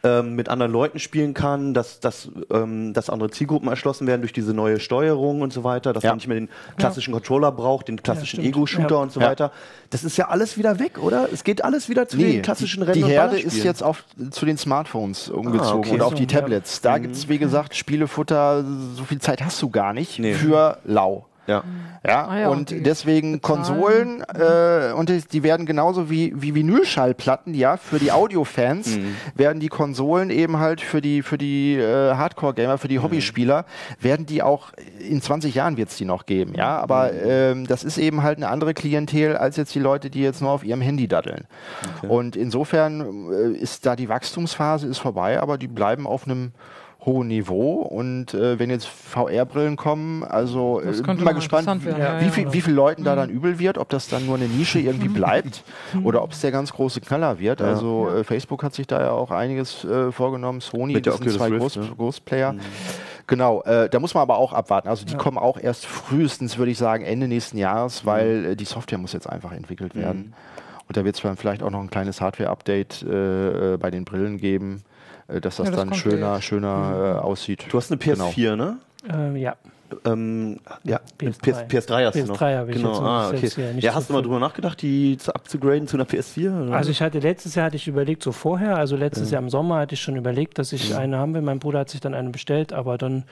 ähm, 0.03 0.35
mit 0.35 0.51
anderen 0.51 0.71
Leuten 0.71 0.99
spielen 0.99 1.33
kann, 1.33 1.73
dass, 1.73 1.99
dass, 1.99 2.29
ähm, 2.53 2.93
dass 2.93 3.09
andere 3.09 3.31
Zielgruppen 3.31 3.71
erschlossen 3.71 4.07
werden 4.07 4.21
durch 4.21 4.35
diese 4.35 4.53
neue 4.53 4.79
Steuerung 4.79 5.41
und 5.41 5.51
so 5.51 5.65
weiter, 5.65 5.95
dass 5.95 6.03
Ja. 6.03 6.11
man 6.11 6.19
nicht 6.19 6.29
mehr 6.29 6.39
den 6.39 6.51
klassischen 6.77 7.13
Controller 7.15 7.51
braucht, 7.53 7.89
den 7.89 8.03
klassischen 8.03 8.41
stimmt. 8.41 8.49
Ego-Shooter 8.49 8.97
Ja. 8.97 9.01
und 9.01 9.13
so 9.13 9.21
Ja. 9.21 9.29
weiter. 9.29 9.51
Das 9.89 10.05
ist 10.05 10.19
ja 10.19 10.29
alles 10.29 10.59
wieder 10.59 10.79
weg, 10.79 10.99
oder? 11.03 11.29
Es 11.33 11.43
geht 11.43 11.65
alles 11.65 11.89
wieder 11.89 12.07
zu 12.07 12.19
den 12.19 12.43
klassischen 12.43 12.83
Rennen 12.83 13.03
die 13.03 13.11
Herde 13.11 13.41
ist 13.41 13.65
jetzt 13.65 13.83
auf, 13.83 14.05
zu 14.31 14.45
den 14.45 14.59
Smartphones 14.59 15.31
umgezogen 15.31 15.65
Ah, 15.73 15.75
okay. 15.79 15.91
und 15.93 16.03
auf 16.03 16.15
die 16.15 16.25
ja. 16.25 16.29
Tablets. 16.41 16.83
Da 16.83 16.99
gibt's 16.99 17.29
wie 17.31 17.39
gesagt, 17.39 17.75
Spielefutter, 17.75 18.63
so 18.97 19.05
viel 19.05 19.21
Zeit 19.21 19.43
hast 19.43 19.63
du 19.63 19.71
gar 19.71 19.95
nicht 19.95 20.19
Nee. 20.19 20.35
für 20.35 20.79
lau. 20.85 21.25
Ja. 21.47 21.63
Ja, 22.07 22.27
Ah 22.27 22.39
ja, 22.39 22.49
und 22.49 22.73
und 22.73 22.87
deswegen 22.87 23.41
Konsolen 23.41 24.23
äh, 24.23 24.93
und 24.93 25.09
die, 25.09 25.23
die 25.23 25.43
werden 25.43 25.65
genauso 25.65 26.11
wie, 26.11 26.33
wie 26.37 26.55
Vinylschallplatten, 26.55 27.55
ja, 27.55 27.77
für 27.79 27.99
die 27.99 28.13
Audiofans 28.13 28.99
werden 29.35 29.59
die 29.59 29.69
Konsolen 29.69 30.29
eben 30.31 30.59
halt 30.59 30.81
für 30.81 31.01
die 31.01 31.23
für 31.23 31.39
die 31.39 31.77
äh, 31.77 32.15
Hardcore-Gamer, 32.15 32.79
für 32.79 32.89
die 32.89 32.99
Hobbyspieler, 32.99 33.65
werden 34.01 34.27
die 34.27 34.43
auch 34.43 34.73
in 34.99 35.23
20 35.23 35.55
Jahren 35.55 35.77
wird's 35.77 35.97
die 35.97 36.05
noch 36.05 36.27
geben, 36.27 36.55
ja, 36.55 36.79
aber 36.79 37.13
ähm, 37.13 37.67
das 37.67 37.85
ist 37.85 37.97
eben 37.99 38.23
halt 38.23 38.37
eine 38.37 38.49
andere 38.49 38.75
Klientel 38.75 39.37
als 39.37 39.57
jetzt 39.57 39.75
die 39.75 39.81
Leute, 39.81 40.11
die 40.11 40.21
jetzt 40.21 40.43
nur 40.43 40.51
auf 40.51 40.65
ihrem 40.65 40.81
Handy 40.81 41.09
daddeln. 41.09 41.47
Und 42.07 42.37
insofern 42.37 43.33
äh, 43.33 43.53
ist 43.53 43.87
da 43.87 43.97
die 43.97 44.09
Wachstumsphase 44.09 44.87
ist 44.87 44.99
vorbei, 44.99 45.41
aber 45.41 45.59
die 45.59 45.69
bleiben 45.69 46.07
auf 46.07 46.27
einem 46.27 46.53
hohen 47.07 47.29
Niveau 47.29 47.83
und 47.83 48.35
äh, 48.35 48.59
wenn 48.59 48.71
jetzt 48.71 48.87
VR-Brillen 48.87 49.77
kommen, 49.77 50.25
also 50.25 50.81
äh, 50.81 50.87
Das 50.87 50.97
bin 50.97 51.07
könnte 51.07 51.25
mal 51.25 51.35
gespannt, 51.35 51.67
werden, 51.67 51.85
wie, 51.85 52.01
ja, 52.01 52.21
wie, 52.21 52.25
ja. 52.25 52.31
viel, 52.31 52.53
wie 52.53 52.61
viel 52.61 52.73
Leuten 52.73 53.05
da 53.05 53.15
dann 53.15 53.31
übel 53.31 53.59
wird, 53.59 53.79
ob 53.79 53.89
das 53.91 54.09
dann 54.09 54.27
nur 54.27 54.37
eine 54.37 54.47
Nische 54.47 54.79
irgendwie 54.81 55.09
bleibt 55.09 55.65
oder 56.03 56.23
ob 56.23 56.33
es 56.33 56.41
der 56.41 56.53
ganz 56.53 56.73
große 56.73 57.01
Knaller 57.01 57.39
wird. 57.39 57.61
Also 57.61 58.09
äh, 58.11 58.25
Facebook 58.25 58.63
hat 58.63 58.75
sich 58.75 58.87
da 58.87 59.01
ja 59.01 59.11
auch 59.11 59.31
einiges 59.31 59.85
äh, 59.85 60.13
vorgenommen, 60.13 60.61
Sony, 60.61 60.95
Mit 60.95 61.07
das 61.07 61.19
sind 61.19 61.31
zwei 61.31 61.49
Rift, 61.49 61.61
Groß, 61.61 61.77
ne? 61.77 61.91
Großplayer. 61.97 62.55
Genau, 63.27 63.63
äh, 63.63 63.89
da 63.89 64.01
muss 64.01 64.15
man 64.15 64.23
aber 64.23 64.37
auch 64.37 64.53
abwarten. 64.53 64.89
Also 64.89 65.07
die 65.07 65.15
kommen 65.15 65.39
auch 65.39 65.59
erst 65.59 65.87
frühestens, 65.87 66.59
würde 66.59 66.71
ich 66.73 66.79
sagen, 66.79 67.05
Ende 67.05 67.27
nächsten 67.27 67.57
Jahres, 67.57 68.05
weil 68.05 68.45
äh, 68.45 68.57
die 68.57 68.67
Software 68.67 68.99
muss 68.99 69.13
jetzt 69.13 69.29
einfach 69.29 69.53
entwickelt 69.53 69.95
werden. 69.95 70.35
Und 70.87 70.97
da 70.97 71.05
wird 71.05 71.17
es 71.17 71.23
dann 71.23 71.37
vielleicht 71.37 71.63
auch 71.63 71.71
noch 71.71 71.81
ein 71.81 71.91
kleines 71.91 72.21
Hardware-Update 72.21 73.03
äh, 73.03 73.75
äh, 73.75 73.77
bei 73.79 73.91
den 73.91 74.05
Brillen 74.05 74.37
geben, 74.37 74.83
äh, 74.83 74.94
dass 75.29 75.57
das, 75.57 75.59
Ja, 75.59 75.65
das 75.73 75.77
dann 75.77 75.95
schöner, 75.95 76.35
jetzt. 76.35 76.45
schöner 76.45 77.17
äh, 77.17 77.25
aussieht. 77.25 77.67
Du 77.71 77.77
hast 77.79 77.91
eine 77.91 77.99
Genau. 77.99 78.29
PS4, 78.29 78.57
ne? 78.57 78.79
Ähm, 79.09 79.37
ja. 79.37 79.55
Ähm, 80.05 80.59
ja, 80.83 80.99
PS3. 81.21 81.39
PS, 81.69 81.89
PS3 81.89 82.07
hast 82.07 82.15
du 82.17 82.25
noch. 82.25 82.37
PS3 82.41 82.57
habe 82.57 82.71
ich 82.71 82.77
genau. 82.79 83.01
ah, 83.01 83.29
okay. 83.29 83.39
jetzt 83.43 83.57
ja 83.57 83.73
nicht 83.73 83.85
Ja, 83.85 83.93
so 83.93 83.97
hast 83.99 84.09
du 84.09 84.15
mal 84.15 84.23
drüber 84.23 84.41
nachgedacht, 84.41 84.81
die 84.83 85.17
zu 85.19 85.33
upzugraden 85.33 85.87
zu 85.87 85.97
einer 85.97 86.07
PS4? 86.07 86.67
Oder? 86.67 86.75
Also 86.77 86.91
ich 86.91 87.01
hatte 87.01 87.21
letztes 87.21 87.55
Jahr 87.55 87.67
hatte 87.67 87.77
ich 87.77 87.87
überlegt, 87.87 88.23
so 88.23 88.33
vorher, 88.33 88.77
also 88.77 88.97
letztes 88.97 89.31
Jahr 89.31 89.43
im 89.43 89.51
Sommer 89.51 89.77
hatte 89.81 89.95
ich 89.95 90.01
schon 90.03 90.17
überlegt, 90.17 90.59
dass 90.59 90.73
ich 90.73 90.97
eine 90.97 91.19
haben 91.19 91.35
will. 91.35 91.43
Mein 91.43 91.59
Bruder 91.61 91.81
hat 91.81 91.91
sich 91.91 92.01
dann 92.01 92.15
eine 92.15 92.31
bestellt, 92.31 92.73
aber 92.73 92.99
dann 92.99 93.25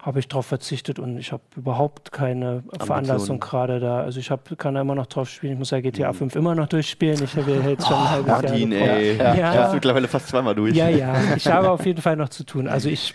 habe 0.00 0.20
ich 0.20 0.28
darauf 0.28 0.46
verzichtet 0.46 0.98
und 0.98 1.18
ich 1.18 1.32
habe 1.32 1.42
überhaupt 1.56 2.12
keine 2.12 2.62
Veranlassung 2.80 3.40
gerade 3.40 3.80
da. 3.80 4.00
Also 4.00 4.20
ich 4.20 4.30
hab, 4.30 4.56
kann 4.58 4.74
da 4.74 4.80
immer 4.80 4.94
noch 4.94 5.06
drauf 5.06 5.28
spielen. 5.28 5.54
Ich 5.54 5.58
muss 5.58 5.70
ja 5.70 5.80
GTA 5.80 6.12
5 6.12 6.36
immer 6.36 6.54
noch 6.54 6.68
durchspielen. 6.68 7.22
Ich 7.22 7.36
habe 7.36 7.50
ja 7.50 7.68
jetzt 7.68 7.86
schon 7.86 7.96
ein 7.96 8.10
halbes 8.10 8.28
Jahr 8.28 8.42
Martin, 8.42 8.70
gebraucht. 8.70 8.88
ey. 8.90 9.16
Ja. 9.16 9.34
Ich 9.34 9.42
hab's 9.42 9.74
mittlerweile 9.74 10.08
fast 10.08 10.28
zweimal 10.28 10.54
durch. 10.54 10.74
Ja, 10.74 10.88
ja. 10.88 11.14
Ich 11.36 11.46
habe 11.48 11.70
auf 11.70 11.84
jeden 11.84 12.00
Fall 12.00 12.16
noch 12.16 12.28
zu 12.28 12.44
tun. 12.44 12.68
Also 12.68 12.88
ich, 12.88 13.14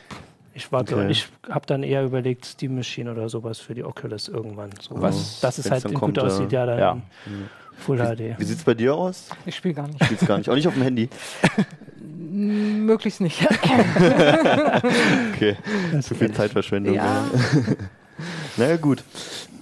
ich 0.53 0.71
warte 0.71 0.93
Okay. 0.95 1.05
und 1.05 1.09
ich 1.09 1.27
habe 1.49 1.65
dann 1.65 1.83
eher 1.83 2.03
überlegt, 2.03 2.45
Steam 2.45 2.75
Machine 2.75 3.11
oder 3.11 3.29
sowas 3.29 3.59
für 3.59 3.73
die 3.73 3.83
Oculus 3.83 4.27
irgendwann. 4.27 4.69
So, 4.81 5.01
Was, 5.01 5.39
dass 5.39 5.57
es 5.57 5.71
halt 5.71 5.85
gut 5.85 5.93
kommt, 5.95 6.19
aussieht, 6.19 6.51
ja, 6.51 6.65
dann 6.65 6.79
ja. 6.79 6.91
in 7.25 7.49
Full 7.77 7.97
HD. 7.97 8.37
Wie 8.37 8.43
sieht's 8.43 8.63
bei 8.63 8.73
dir 8.73 8.93
aus? 8.93 9.29
Ich 9.45 9.55
spiele 9.55 9.73
gar 9.73 9.87
nicht. 9.87 10.03
Spielst 10.03 10.27
gar 10.27 10.37
nicht. 10.37 10.49
Auch 10.49 10.55
nicht 10.55 10.67
auf 10.67 10.73
dem 10.73 10.83
Handy. 10.83 11.09
Möglichst 12.33 13.21
nicht. 13.21 13.45
Okay. 15.33 15.55
Zu 16.01 16.15
viel 16.15 16.31
Zeitverschwendung. 16.31 16.95
ja, 16.95 17.23
Na 18.57 18.67
ja, 18.67 18.77
gut. 18.77 19.03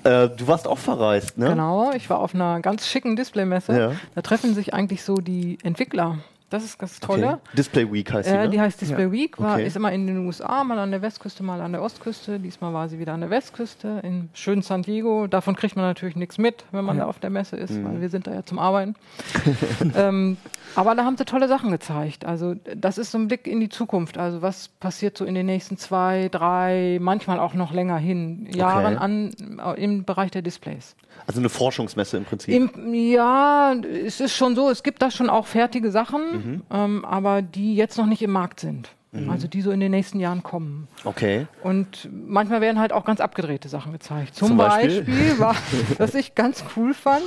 Äh, 0.04 0.30
du 0.30 0.48
warst 0.48 0.68
auch 0.68 0.78
verreist, 0.78 1.38
ne? 1.38 1.50
genau. 1.50 1.92
Ich 1.94 2.10
war 2.10 2.20
auf 2.20 2.34
einer 2.36 2.60
ganz 2.60 2.88
schicken 2.88 3.16
Displaymesse. 3.16 3.78
Ja. 3.78 3.92
Da 4.16 4.22
treffen 4.22 4.54
sich 4.56 4.74
eigentlich 4.74 5.04
so 5.04 5.16
die 5.16 5.58
Entwickler. 5.64 6.20
Das 6.52 6.64
ist 6.64 6.80
das 6.82 7.00
Tolle. 7.00 7.28
Okay. 7.28 7.38
Display 7.58 7.92
Week 7.92 8.12
heißt 8.14 8.30
Äh, 8.30 8.44
die, 8.44 8.52
die 8.52 8.58
ne? 8.58 8.64
heißt 8.64 8.80
Display 8.82 9.12
Week, 9.12 9.40
war, 9.40 9.56
Okay. 9.56 9.66
ist 9.66 9.76
immer 9.76 9.92
in 9.92 10.06
den 10.06 10.18
USA, 10.26 10.64
mal 10.64 10.78
an 10.78 10.92
der 10.92 11.02
Westküste, 11.02 11.42
mal 11.44 11.60
an 11.62 11.72
der 11.72 11.82
Ostküste. 11.82 12.40
Diesmal 12.40 12.74
war 12.74 12.88
sie 12.90 13.00
wieder 13.00 13.14
an 13.14 13.22
der 13.22 13.30
Westküste, 13.30 14.02
in 14.04 14.30
schönen 14.34 14.62
San 14.62 14.84
Diego. 14.84 15.28
Davon 15.28 15.56
kriegt 15.56 15.76
man 15.76 15.86
natürlich 15.86 16.16
nichts 16.16 16.38
mit, 16.38 16.66
wenn 16.72 16.86
man 16.86 16.98
da 16.98 17.06
auf 17.06 17.20
der 17.20 17.30
Messe 17.30 17.56
ist, 17.58 17.72
Mhm. 17.72 17.86
weil 17.86 18.02
wir 18.02 18.10
sind 18.10 18.28
da 18.28 18.34
ja 18.34 18.44
zum 18.44 18.60
Arbeiten. 18.60 18.96
ähm, 19.96 20.38
aber 20.76 20.96
da 20.96 21.04
haben 21.06 21.18
sie 21.18 21.26
tolle 21.26 21.48
Sachen 21.48 21.72
gezeigt. 21.72 22.26
Also 22.26 22.56
das 22.76 22.98
ist 22.98 23.12
so 23.12 23.18
ein 23.18 23.28
Blick 23.28 23.48
in 23.48 23.60
die 23.60 23.70
Zukunft. 23.70 24.18
Also 24.18 24.42
was 24.42 24.68
passiert 24.68 25.18
so 25.18 25.26
in 25.26 25.36
den 25.36 25.46
nächsten 25.46 25.78
zwei, 25.78 26.30
drei, 26.32 26.98
manchmal 27.02 27.40
auch 27.40 27.54
noch 27.54 27.74
länger 27.74 27.98
hin, 27.98 28.48
Jahren 28.54 28.98
an 28.98 29.32
äh, 29.64 29.84
im 29.84 30.04
Bereich 30.06 30.32
der 30.32 30.42
Displays. 30.42 30.96
Also 31.28 31.40
eine 31.40 31.50
Forschungsmesse 31.50 32.18
im 32.18 32.26
Prinzip. 32.26 32.54
Im, 32.54 32.94
ja, 32.94 33.74
es 34.06 34.20
ist 34.22 34.36
schon 34.36 34.56
so, 34.56 34.70
es 34.70 34.82
gibt 34.82 35.02
da 35.02 35.12
schon 35.12 35.30
auch 35.30 35.46
fertige 35.46 35.92
Sachen, 35.92 36.41
ähm, 36.72 37.06
aber 37.06 37.42
die 37.42 37.76
jetzt 37.76 37.98
noch 37.98 38.06
nicht 38.06 38.22
im 38.22 38.32
Markt 38.32 38.60
sind. 38.60 38.90
Also 39.28 39.50
die 39.50 39.62
so 39.62 39.72
in 39.72 39.82
den 39.82 39.92
nächsten 39.92 40.22
Jahren 40.22 40.42
kommen. 40.42 40.88
okay. 41.04 41.46
Und 41.64 42.08
manchmal 42.10 42.62
werden 42.62 42.80
halt 42.80 42.94
auch 42.94 43.04
ganz 43.04 43.20
abgedrehte 43.20 43.68
Sachen 43.68 43.92
gezeigt. 43.92 44.36
Zum, 44.36 44.50
Zum 44.50 44.58
Beispiel? 44.58 45.04
Beispiel, 45.04 45.38
war, 45.38 45.54
was 45.98 46.16
ich 46.16 46.34
ganz 46.34 46.64
cool 46.78 46.94
fand, 46.94 47.24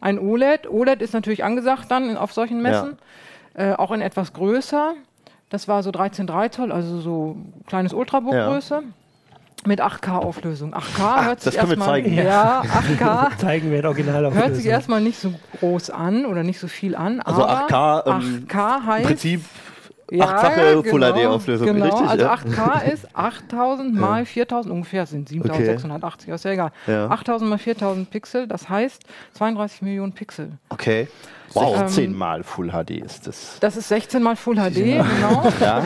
ein 0.00 0.20
OLED. 0.20 0.70
OLED 0.70 1.02
ist 1.02 1.14
natürlich 1.14 1.42
angesagt 1.42 1.90
dann 1.90 2.16
auf 2.16 2.32
solchen 2.32 2.62
Messen, 2.62 2.98
äh, 3.54 3.72
auch 3.72 3.90
in 3.90 4.00
etwas 4.00 4.32
größer. 4.32 4.94
Das 5.50 5.66
war 5.66 5.82
so 5.82 5.90
13,3 5.90 6.50
Zoll, 6.52 6.70
also 6.70 7.00
so 7.00 7.36
kleines 7.66 7.92
Ultrabook-Größe. 7.92 8.82
Mit 9.66 9.82
8K-Auflösung. 9.82 10.74
8K 10.74 11.24
hört 11.26 11.40
sich 11.40 11.54
das 11.54 11.68
können 11.68 11.80
wir 11.80 11.86
erstmal. 11.86 12.14
Ja, 12.14 12.62
8K. 12.62 13.36
Zeigen 13.38 13.70
wir 13.70 13.84
Original 13.84 14.32
Hört 14.32 14.54
sich 14.56 14.66
erstmal 14.66 15.00
nicht 15.00 15.18
so 15.18 15.34
groß 15.58 15.90
an 15.90 16.26
oder 16.26 16.42
nicht 16.42 16.60
so 16.60 16.68
viel 16.68 16.94
an. 16.94 17.20
Also 17.20 17.44
aber 17.44 17.68
8K, 17.68 18.06
ähm, 18.06 18.46
8K 18.48 18.76
Im 18.76 18.86
heißt. 18.86 19.06
Prinzip 19.06 19.44
ja, 20.10 20.24
achtfache 20.26 20.82
Full 20.84 21.00
HD-Auflösung, 21.00 21.66
Genau, 21.66 21.84
richtig? 21.84 22.08
also 22.08 22.24
ja? 22.26 22.34
8K 22.34 22.92
ist 22.92 23.08
8000 23.14 23.94
mal 23.94 24.24
4000, 24.24 24.72
ungefähr 24.72 25.06
sind 25.06 25.28
7680, 25.28 26.28
ist 26.30 26.44
ja 26.44 26.50
egal. 26.52 26.70
Ja. 26.86 27.08
8000 27.10 27.50
mal 27.50 27.58
4000 27.58 28.10
Pixel, 28.10 28.46
das 28.46 28.68
heißt 28.68 29.02
32 29.34 29.82
Millionen 29.82 30.12
Pixel. 30.12 30.52
Okay. 30.70 31.08
Wow. 31.54 31.78
16 31.78 32.14
mal 32.14 32.42
Full 32.42 32.70
HD 32.70 32.90
ist 33.02 33.26
das. 33.26 33.56
Das 33.60 33.76
ist 33.76 33.88
16 33.88 34.22
mal 34.22 34.36
Full 34.36 34.56
HD, 34.56 34.74
genau. 34.74 35.50
Ja? 35.60 35.82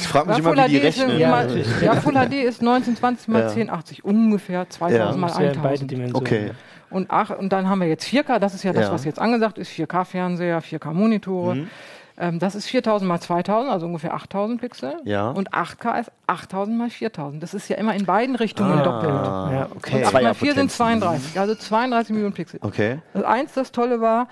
ich 0.00 0.06
frage 0.06 0.28
mich 0.28 0.38
Ja, 0.38 0.42
immer, 0.52 0.54
Full 0.54 0.64
wie 0.64 0.68
die 0.68 0.78
HD 0.80 0.84
ist, 0.84 1.00
rechnen. 1.00 1.18
Ja, 1.18 1.28
mal, 1.30 1.64
ja, 1.82 1.94
Full 1.96 2.12
HD 2.14 2.32
ist 2.44 2.60
1920 2.60 3.28
mal 3.28 3.40
Ja. 3.40 3.48
1080, 3.48 4.04
ungefähr 4.04 4.68
2000 4.70 4.98
Ja. 5.14 5.16
mal 5.16 5.26
Das 5.28 5.38
wäre 5.38 5.52
in 5.52 5.62
beide 5.62 5.68
1000. 5.70 5.90
Dimensionen. 5.90 6.26
Okay. 6.26 6.50
Und, 6.90 7.06
ach, 7.10 7.30
und 7.30 7.52
dann 7.52 7.68
haben 7.68 7.80
wir 7.80 7.88
jetzt 7.88 8.06
4K, 8.06 8.38
das 8.38 8.54
ist 8.54 8.62
ja 8.62 8.72
das, 8.72 8.86
Ja. 8.86 8.92
was 8.92 9.04
jetzt 9.04 9.18
angesagt 9.18 9.58
ist, 9.58 9.68
4K-Fernseher, 9.72 10.62
4K-Monitore. 10.62 11.56
Mhm. 11.56 11.68
Ähm, 12.16 12.38
das 12.38 12.54
ist 12.54 12.66
4000 12.66 13.08
mal 13.08 13.20
2000, 13.20 13.72
also 13.72 13.86
ungefähr 13.86 14.14
8000 14.14 14.60
Pixel. 14.60 14.96
Ja. 15.04 15.30
Und 15.30 15.52
8K 15.52 15.98
ist 16.00 16.12
8000 16.28 16.78
mal 16.78 16.90
4000. 16.90 17.42
Das 17.42 17.54
ist 17.54 17.68
ja 17.68 17.76
immer 17.76 17.94
in 17.94 18.04
beiden 18.06 18.36
Richtungen 18.36 18.82
doppelt. 18.84 19.10
Ah, 19.12 19.50
Ja. 19.52 19.68
okay. 19.74 19.96
Und 20.04 20.04
8 20.14 20.22
mal 20.22 20.34
4 20.34 20.54
sind 20.54 20.70
Zweierpotenzen. 20.70 21.32
32, 21.32 21.40
also 21.40 21.54
32 21.56 22.10
Millionen 22.12 22.34
Pixel. 22.34 22.60
Okay. 22.62 22.98
Das 23.14 23.24
eins, 23.24 23.52
das 23.54 23.72
Tolle 23.72 24.00
war, 24.00 24.28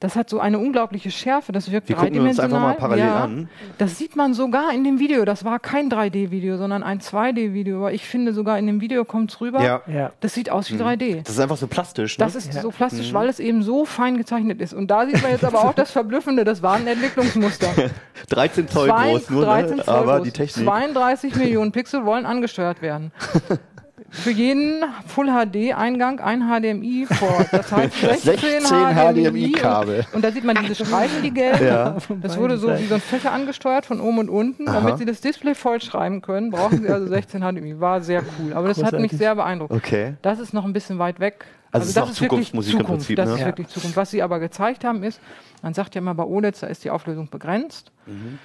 Das 0.00 0.14
hat 0.14 0.30
so 0.30 0.38
eine 0.38 0.60
unglaubliche 0.60 1.10
Schärfe, 1.10 1.50
das 1.50 1.72
wirkt 1.72 1.88
Wir 1.88 1.96
gucken 1.96 2.20
uns 2.20 2.38
einfach 2.38 2.60
mal 2.60 2.74
parallel 2.74 3.04
ja, 3.04 3.24
an. 3.24 3.48
Das 3.78 3.98
sieht 3.98 4.14
man 4.14 4.32
sogar 4.32 4.72
in 4.72 4.84
dem 4.84 5.00
Video. 5.00 5.24
Das 5.24 5.44
war 5.44 5.58
kein 5.58 5.90
3D-Video, 5.90 6.56
sondern 6.56 6.84
ein 6.84 7.00
2D-Video. 7.00 7.78
Aber 7.78 7.92
ich 7.92 8.04
finde 8.04 8.32
sogar 8.32 8.60
in 8.60 8.68
dem 8.68 8.80
Video 8.80 9.04
kommt 9.04 9.32
es 9.32 9.40
rüber. 9.40 9.60
Ja. 9.60 9.82
Ja. 9.92 10.12
Das 10.20 10.34
sieht 10.34 10.50
aus 10.50 10.70
wie 10.70 10.76
3D. 10.76 11.22
Das 11.24 11.34
ist 11.34 11.40
einfach 11.40 11.56
so 11.56 11.66
plastisch. 11.66 12.16
Ne? 12.16 12.24
Das 12.24 12.36
ist 12.36 12.52
so 12.52 12.70
plastisch, 12.70 13.12
weil 13.12 13.28
es 13.28 13.40
eben 13.40 13.64
so 13.64 13.84
fein 13.84 14.16
gezeichnet 14.16 14.60
ist. 14.60 14.72
Und 14.72 14.88
da 14.88 15.04
sieht 15.04 15.20
man 15.20 15.32
jetzt 15.32 15.44
aber 15.44 15.64
auch 15.64 15.74
das 15.74 15.90
Verblüffende, 15.90 16.44
das 16.44 16.62
war 16.62 16.74
ein 16.74 16.86
Entwicklungsmuster. 16.86 17.68
13 18.30 18.68
Zoll 18.68 18.88
Zwei- 18.88 19.10
groß 19.10 19.30
nur, 19.30 19.44
13 19.44 19.76
ne? 19.78 19.84
Zoll 19.84 19.94
aber 19.94 20.16
groß. 20.18 20.24
die 20.24 20.30
Technik. 20.30 20.64
32 20.64 21.34
Millionen 21.34 21.72
Pixel 21.72 22.04
wollen 22.04 22.24
angesteuert 22.24 22.82
werden. 22.82 23.10
Für 24.10 24.30
jeden 24.30 24.82
Full 25.06 25.26
HD 25.26 25.74
Eingang 25.76 26.18
ein 26.20 26.40
HDMI-Port. 26.48 27.48
Das 27.52 27.70
heißt 27.72 28.00
16, 28.00 28.62
16 28.62 28.62
HDMI-Kabel. 28.64 29.98
Und, 29.98 30.14
und 30.14 30.24
da 30.24 30.32
sieht 30.32 30.44
man 30.44 30.56
diese 30.56 30.74
Streifen, 30.76 31.22
die 31.22 31.30
gelben. 31.30 31.64
Ja. 31.64 31.96
Das 32.22 32.38
wurde 32.38 32.56
so 32.56 32.68
wie 32.78 32.86
so 32.86 32.94
ein 32.94 33.00
Fächer 33.00 33.32
angesteuert 33.32 33.84
von 33.86 34.00
oben 34.00 34.18
und 34.18 34.28
unten. 34.30 34.64
Damit 34.64 34.98
sie 34.98 35.04
das 35.04 35.20
Display 35.20 35.54
vollschreiben 35.54 36.22
können, 36.22 36.50
brauchen 36.50 36.82
sie 36.82 36.88
also 36.88 37.06
16 37.06 37.40
HDMI. 37.42 37.80
War 37.80 38.00
sehr 38.00 38.22
cool. 38.38 38.54
Aber 38.54 38.68
das 38.68 38.78
hat 38.78 38.92
mich 38.92 39.10
Großartig. 39.10 39.18
sehr 39.18 39.34
beeindruckt. 39.34 39.72
Okay. 39.72 40.14
Das 40.22 40.38
ist 40.38 40.54
noch 40.54 40.64
ein 40.64 40.72
bisschen 40.72 40.98
weit 40.98 41.20
weg. 41.20 41.44
Also 41.70 41.84
es 41.84 41.90
ist 41.90 41.98
auch 41.98 42.10
Zukunftsmusik 42.10 42.72
im 42.72 42.80
Zukunft. 42.80 43.06
Prinzip, 43.08 43.16
Das 43.16 43.28
ne? 43.28 43.34
ist 43.34 43.44
wirklich 43.44 43.68
Zukunft. 43.68 43.96
Was 43.96 44.10
sie 44.10 44.22
aber 44.22 44.38
gezeigt 44.40 44.84
haben, 44.84 45.02
ist, 45.02 45.20
man 45.62 45.74
sagt 45.74 45.94
ja 45.94 46.00
immer 46.00 46.14
bei 46.14 46.24
OLEDs, 46.24 46.60
da 46.60 46.66
ist 46.66 46.82
die 46.82 46.90
Auflösung 46.90 47.28
begrenzt. 47.28 47.92
Mhm. 48.06 48.38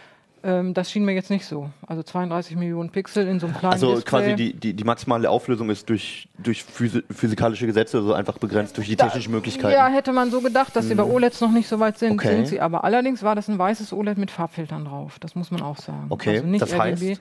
Ähm, 0.45 0.73
das 0.73 0.91
schien 0.91 1.05
mir 1.05 1.13
jetzt 1.13 1.29
nicht 1.29 1.45
so. 1.45 1.69
Also 1.87 2.03
32 2.03 2.57
Millionen 2.57 2.89
Pixel 2.89 3.27
in 3.27 3.39
so 3.39 3.47
einem 3.47 3.55
kleinen 3.55 3.73
Also 3.73 3.95
Display. 3.95 4.09
quasi 4.09 4.35
die, 4.35 4.53
die, 4.53 4.73
die 4.73 4.83
maximale 4.83 5.29
Auflösung 5.29 5.69
ist 5.69 5.89
durch, 5.89 6.27
durch 6.37 6.63
physi 6.63 7.01
physikalische 7.09 7.65
Gesetze 7.65 8.01
so 8.03 8.13
einfach 8.13 8.37
begrenzt 8.37 8.75
durch 8.77 8.87
die 8.89 8.97
technischen 8.97 9.31
Möglichkeiten. 9.31 9.73
Ja, 9.73 9.87
hätte 9.87 10.11
man 10.11 10.31
so 10.31 10.41
gedacht, 10.41 10.75
dass 10.75 10.87
sie 10.89 10.95
bei 10.95 11.03
OLEDs 11.03 11.39
noch 11.39 11.51
nicht 11.51 11.67
so 11.69 11.79
weit 11.79 11.97
sind. 11.97 12.13
Okay. 12.13 12.35
sind 12.35 12.47
sie 12.47 12.59
aber. 12.59 12.83
Allerdings 12.83 13.23
war 13.23 13.35
das 13.35 13.47
ein 13.47 13.57
weißes 13.57 13.93
OLED 13.93 14.17
mit 14.17 14.31
Farbfiltern 14.31 14.83
drauf. 14.85 15.17
Das 15.19 15.33
muss 15.35 15.49
man 15.49 15.61
auch 15.61 15.77
sagen. 15.77 16.07
Okay, 16.09 16.31
also 16.37 16.47
nicht 16.47 16.61
das 16.61 16.77
heißt, 16.77 17.01
RGB. 17.01 17.17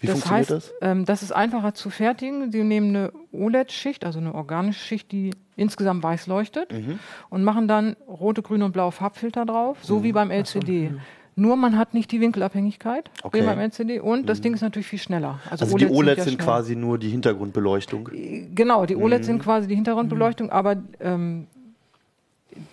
Wie 0.00 0.06
das 0.08 0.14
funktioniert 0.14 0.50
heißt, 0.50 0.72
das? 0.72 0.72
Ähm, 0.82 1.04
das 1.04 1.22
ist 1.22 1.32
einfacher 1.32 1.74
zu 1.74 1.88
fertigen. 1.90 2.50
Sie 2.52 2.62
nehmen 2.64 2.88
eine 2.96 3.12
OLED-Schicht, 3.32 4.04
also 4.04 4.18
eine 4.18 4.34
organische 4.34 4.80
Schicht, 4.84 5.12
die 5.12 5.30
insgesamt 5.56 6.02
weiß 6.02 6.26
leuchtet 6.28 6.72
Mhm. 6.72 6.98
und 7.28 7.44
machen 7.44 7.68
dann 7.68 7.96
rote, 8.08 8.42
grüne 8.42 8.64
und 8.64 8.72
blaue 8.72 8.90
Farbfilter 8.92 9.44
drauf, 9.46 9.78
so 9.82 9.98
Mhm. 9.98 10.02
wie 10.04 10.12
beim 10.12 10.30
LCD. 10.30 10.92
Nur 11.34 11.56
man 11.56 11.78
hat 11.78 11.94
nicht 11.94 12.12
die 12.12 12.20
Winkelabhängigkeit 12.20 13.10
Okay. 13.22 13.40
wie 13.40 13.46
beim 13.46 13.58
LCD 13.58 14.00
und 14.00 14.28
das 14.28 14.40
Ding 14.42 14.52
ist 14.52 14.60
natürlich 14.60 14.86
viel 14.86 14.98
schneller. 14.98 15.38
Also 15.48 15.64
die 15.78 15.86
OLEDs 15.86 15.96
OLEDs 15.96 16.18
ja 16.18 16.24
sind 16.24 16.34
schnell. 16.34 16.46
quasi 16.46 16.76
nur 16.76 16.98
die 16.98 17.08
Hintergrundbeleuchtung. 17.08 18.10
Genau, 18.54 18.84
die 18.84 18.96
OLEDs 18.96 19.22
Mhm. 19.26 19.32
sind 19.32 19.42
quasi 19.42 19.66
die 19.66 19.74
Hintergrundbeleuchtung, 19.74 20.50
aber 20.50 20.76
ähm, 21.00 21.46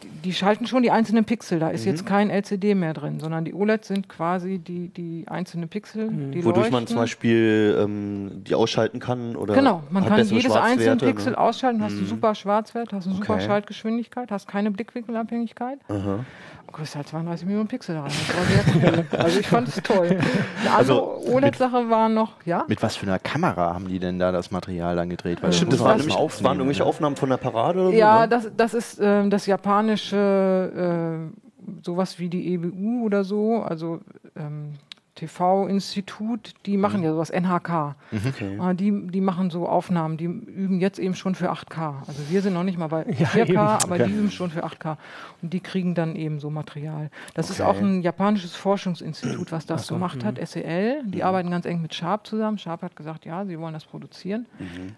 die, 0.03 0.09
die 0.25 0.33
schalten 0.33 0.67
schon 0.67 0.83
die 0.83 0.91
einzelnen 0.91 1.23
Pixel. 1.23 1.59
Da 1.59 1.69
ist 1.69 1.85
Mhm. 1.85 1.91
jetzt 1.91 2.05
kein 2.05 2.29
LCD 2.29 2.75
mehr 2.75 2.93
drin, 2.93 3.21
sondern 3.21 3.45
die 3.45 3.53
OLEDs 3.53 3.87
sind 3.87 4.09
quasi 4.09 4.59
die, 4.59 4.89
die 4.89 5.23
einzelnen 5.29 5.69
Pixel, 5.69 6.09
die 6.09 6.43
Wodurch 6.43 6.55
leuchten. 6.65 6.73
man 6.73 6.87
zum 6.87 6.97
Beispiel 6.97 7.77
ähm, 7.79 8.43
die 8.45 8.55
ausschalten 8.55 8.99
kann 8.99 9.37
oder 9.37 9.53
Genau, 9.53 9.83
man 9.89 10.03
kann 10.05 10.17
jedes 10.27 10.51
einzelne 10.51 10.83
Schwarzwerte, 10.99 11.05
Pixel 11.05 11.31
ne? 11.31 11.37
ausschalten, 11.37 11.81
hast 11.81 11.97
du 11.97 12.03
super 12.03 12.35
Schwarzwert, 12.35 12.91
hast 12.91 13.05
eine 13.07 13.15
super 13.15 13.35
Okay. 13.35 13.45
Schaltgeschwindigkeit, 13.45 14.31
hast 14.31 14.49
keine 14.49 14.69
Blickwinkelabhängigkeit. 14.71 15.79
Aha. 15.87 16.25
Kriegst 16.71 16.95
halt 16.95 17.07
32 17.07 17.45
Millionen 17.45 17.67
Pixel 17.67 17.95
da 17.95 18.01
rein. 18.03 18.11
Das 18.11 18.37
war 18.37 18.45
sehr 18.45 18.93
cool. 18.93 19.05
Also 19.19 19.39
ich 19.39 19.47
fand 19.47 19.67
es 19.67 19.75
toll. 19.83 20.07
Eine 20.07 20.19
andere 20.19 20.75
Also 20.75 21.21
OLED-Sache 21.27 21.89
war 21.89 22.09
noch, 22.09 22.33
ja? 22.45 22.65
Mit 22.67 22.81
was 22.83 22.95
für 22.95 23.05
einer 23.05 23.19
Kamera 23.19 23.73
haben 23.73 23.87
die 23.87 23.99
denn 23.99 24.19
da 24.19 24.31
das 24.31 24.51
Material 24.51 24.95
dann 24.95 25.09
gedreht? 25.09 25.41
Weil 25.41 25.53
Stimmt, 25.53 25.73
das 25.73 25.79
mal 25.79 25.97
nämlich, 25.97 26.15
waren 26.15 26.57
irgendwelche 26.57 26.83
ne? 26.83 26.87
Aufnahmen 26.87 27.15
von 27.15 27.29
der 27.29 27.37
Parade 27.37 27.79
oder 27.79 27.89
so? 27.91 27.95
Ja, 27.95 28.21
ne? 28.21 28.27
das, 28.29 28.51
das 28.55 28.73
ist 28.73 28.99
ähm, 29.01 29.29
das 29.29 29.45
japanische, 29.45 31.29
äh, 31.29 31.83
sowas 31.83 32.19
wie 32.19 32.29
die 32.29 32.53
EBU 32.53 33.05
oder 33.05 33.23
so, 33.23 33.61
also 33.61 33.99
ähm, 34.35 34.73
TV-Institut, 35.19 36.53
die 36.65 36.77
machen 36.77 37.03
ja 37.03 37.11
sowas, 37.11 37.29
NHK. 37.29 37.95
Okay. 38.11 38.57
Äh, 38.59 38.75
die, 38.75 39.07
die 39.07 39.21
machen 39.21 39.49
so 39.49 39.67
Aufnahmen, 39.67 40.17
die 40.17 40.25
üben 40.25 40.79
jetzt 40.79 40.99
eben 40.99 41.15
schon 41.15 41.35
für 41.35 41.51
8K. 41.51 41.95
Also 42.07 42.21
wir 42.29 42.41
sind 42.41 42.53
noch 42.53 42.63
nicht 42.63 42.77
mal 42.77 42.87
bei 42.87 43.05
Ja, 43.17 43.27
4K, 43.27 43.47
eben. 43.49 43.57
aber 43.57 43.95
Okay. 43.95 44.05
die 44.07 44.13
üben 44.13 44.31
schon 44.31 44.49
für 44.51 44.63
8K. 44.65 44.97
Und 45.41 45.53
die 45.53 45.59
kriegen 45.59 45.95
dann 45.95 46.15
eben 46.15 46.39
so 46.39 46.49
Material. 46.49 47.09
Das 47.33 47.49
ist 47.49 47.61
Okay. 47.61 47.69
auch 47.69 47.77
ein 47.81 48.01
japanisches 48.01 48.55
Forschungsinstitut, 48.55 49.51
was 49.51 49.65
das 49.65 49.87
gemacht 49.87 50.23
hat, 50.23 50.37
SEL. 50.47 51.03
Die 51.05 51.23
arbeiten 51.23 51.51
ganz 51.51 51.65
eng 51.65 51.81
mit 51.81 51.93
Sharp 51.93 52.25
zusammen. 52.27 52.57
Sharp 52.57 52.81
hat 52.81 52.95
gesagt, 52.95 53.25
ja, 53.25 53.45
sie 53.45 53.59
wollen 53.59 53.73
das 53.73 53.85
produzieren. 53.85 54.45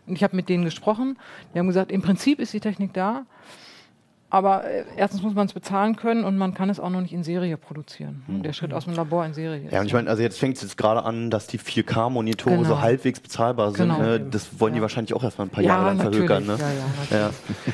Und 0.08 0.16
ich 0.16 0.24
habe 0.24 0.36
mit 0.36 0.50
denen 0.50 0.64
gesprochen. 0.66 1.18
Die 1.54 1.60
haben 1.60 1.68
gesagt, 1.68 1.92
im 1.92 2.02
Prinzip 2.02 2.40
ist 2.40 2.54
die 2.54 2.60
Technik 2.60 2.94
da. 2.94 3.26
Aber 4.32 4.64
äh, 4.64 4.86
erstens 4.98 5.22
muss 5.22 5.34
man 5.36 5.46
es 5.46 5.54
bezahlen 5.54 5.98
können 5.98 6.24
und 6.24 6.38
man 6.38 6.54
kann 6.54 6.70
es 6.70 6.80
auch 6.80 6.90
noch 6.90 7.02
nicht 7.02 7.12
in 7.14 7.24
Serie 7.24 7.58
produzieren. 7.58 8.24
Der 8.28 8.54
Schritt 8.54 8.74
aus 8.74 8.86
dem 8.86 8.94
Labor 8.96 9.26
in 9.26 9.34
Serie. 9.34 9.66
ist 9.66 9.74
Ja, 9.74 9.82
und 9.82 9.88
ich 9.88 9.94
meine, 9.94 10.10
also 10.10 10.24
jetzt 10.24 10.40
fängt 10.40 10.56
es 10.56 10.64
jetzt 10.64 10.78
gerade 10.78 11.04
an, 11.04 11.30
dass 11.30 11.48
die 11.48 11.60
4K-Monitore 11.60 12.56
Genau. 12.56 12.68
so 12.70 12.82
halbwegs 12.82 13.20
bezahlbar 13.20 13.72
sind. 13.72 13.90
Genau. 13.90 14.00
Ne? 14.00 14.20
Das 14.22 14.60
wollen 14.60 14.72
die 14.74 14.78
Ja. 14.80 14.84
wahrscheinlich 14.84 15.14
auch 15.14 15.24
erstmal 15.24 15.48
ein 15.48 15.52
paar 15.52 15.64
ja, 15.64 15.70
Jahre 15.76 15.88
lang 15.96 16.00
verhökern. 16.00 16.46
Ne? 16.48 16.58
Ja, 17.12 17.18
ja. 17.18 17.30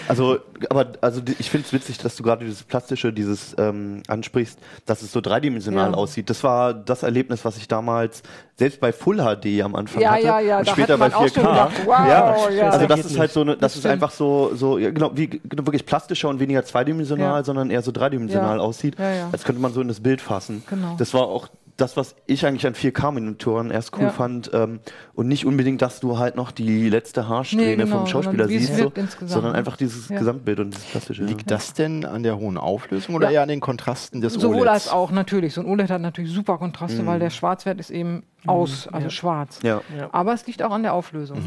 Also, 0.08 0.40
aber 0.70 0.88
also 1.02 1.22
die- 1.22 1.36
ich 1.38 1.50
finde 1.52 1.68
es 1.68 1.74
witzig, 1.74 2.00
dass 2.00 2.16
du 2.16 2.24
gerade 2.24 2.44
dieses 2.44 2.64
plastische, 2.64 3.14
dieses 3.14 3.56
ähm, 3.60 4.02
ansprichst, 4.08 4.58
dass 4.88 5.04
es 5.04 5.12
so 5.12 5.22
dreidimensional 5.22 5.92
Ja. 5.92 5.96
aussieht. 5.98 6.30
Das 6.32 6.44
war 6.44 6.74
das 6.74 7.04
Erlebnis, 7.04 7.46
was 7.46 7.58
ich 7.58 7.68
damals 7.68 8.24
selbst 8.56 8.80
bei 8.80 8.92
Full 8.92 9.18
HD 9.18 9.62
am 9.62 9.76
Anfang 9.76 10.02
Ja, 10.02 10.14
hatte 10.14 10.24
ja, 10.26 10.40
ja, 10.40 10.58
und 10.60 10.68
da 10.68 10.72
später 10.72 10.94
hat 10.94 11.00
man 11.00 11.12
bei 11.12 11.18
auch 11.18 11.22
4K. 11.26 11.34
schon 11.36 11.44
gedacht, 11.44 11.72
wow, 11.86 12.08
ja. 12.08 12.50
ja. 12.50 12.70
Also 12.72 12.88
Das 12.88 13.06
ist 13.06 13.20
halt 13.20 13.32
so, 13.32 13.42
eine, 13.42 13.52
das, 13.52 13.60
Das 13.60 13.74
ist 13.76 13.80
stimmt. 13.82 13.94
einfach 13.94 14.10
so, 14.10 14.56
so 14.56 14.80
ja, 14.80 14.90
genau 14.90 15.12
wie 15.14 15.28
genau, 15.28 15.64
wirklich 15.68 15.86
plastischer 15.86 16.30
und 16.30 16.40
weniger 16.40 16.47
zweidimensional, 16.64 17.40
Ja. 17.40 17.44
sondern 17.44 17.70
eher 17.70 17.82
so 17.82 17.92
dreidimensional 17.92 18.58
Ja. 18.58 18.64
aussieht. 18.64 18.98
Ja, 19.00 19.12
ja. 19.14 19.30
Als 19.32 19.44
könnte 19.44 19.62
man 19.62 19.74
so 19.74 19.82
in 19.82 19.88
das 19.88 20.00
Bild 20.00 20.22
fassen. 20.22 20.64
Genau. 20.70 20.96
Das 20.98 21.14
war 21.14 21.24
auch 21.24 21.48
das, 21.78 21.96
was 21.96 22.16
ich 22.26 22.44
eigentlich 22.44 22.66
an 22.66 22.74
4K-Monitoren 22.74 23.70
erst 23.70 23.96
cool 23.98 24.06
Ja. 24.06 24.10
fand 24.10 24.50
ähm, 24.52 24.80
und 25.14 25.28
nicht 25.28 25.46
unbedingt, 25.46 25.82
dass 25.84 26.00
du 26.00 26.18
halt 26.18 26.36
noch 26.36 26.50
die 26.52 26.90
letzte 26.90 27.28
Haarsträhne 27.28 27.64
Nee, 27.64 27.76
genau, 27.76 27.98
vom 28.00 28.08
Schauspieler 28.08 28.48
siehst, 28.48 28.76
so, 28.78 28.92
sondern 29.28 29.52
ne? 29.52 29.58
einfach 29.60 29.78
dieses 29.78 30.10
Ja. 30.10 30.18
Gesamtbild 30.18 30.60
und 30.60 30.72
dieses 30.72 30.86
Plastische. 30.88 31.22
ja. 31.22 31.28
Liegt 31.28 31.52
das 31.52 31.74
denn 31.74 32.04
an 32.04 32.24
der 32.24 32.40
hohen 32.40 32.58
Auflösung 32.58 33.14
oder 33.14 33.28
Ja. 33.28 33.34
eher 33.36 33.42
an 33.44 33.50
den 33.50 33.60
Kontrasten 33.60 34.22
des 34.22 34.34
Sowohl 34.34 34.62
OLEDs? 34.62 34.70
als 34.72 34.90
auch, 34.90 35.12
natürlich. 35.12 35.54
So 35.54 35.62
ein 35.62 35.68
OLED 35.68 35.92
hat 35.92 36.02
natürlich 36.02 36.32
super 36.32 36.58
Kontraste, 36.58 37.06
weil 37.06 37.20
der 37.20 37.30
Schwarzwert 37.30 37.80
ist 37.80 37.92
eben 37.92 38.24
aus, 38.46 38.88
also 38.88 39.10
schwarz. 39.10 39.60
Ja. 39.64 39.82
Ja. 39.98 40.10
Aber 40.12 40.34
es 40.34 40.46
liegt 40.48 40.62
auch 40.64 40.72
an 40.72 40.84
der 40.84 40.94
Auflösung. 40.94 41.38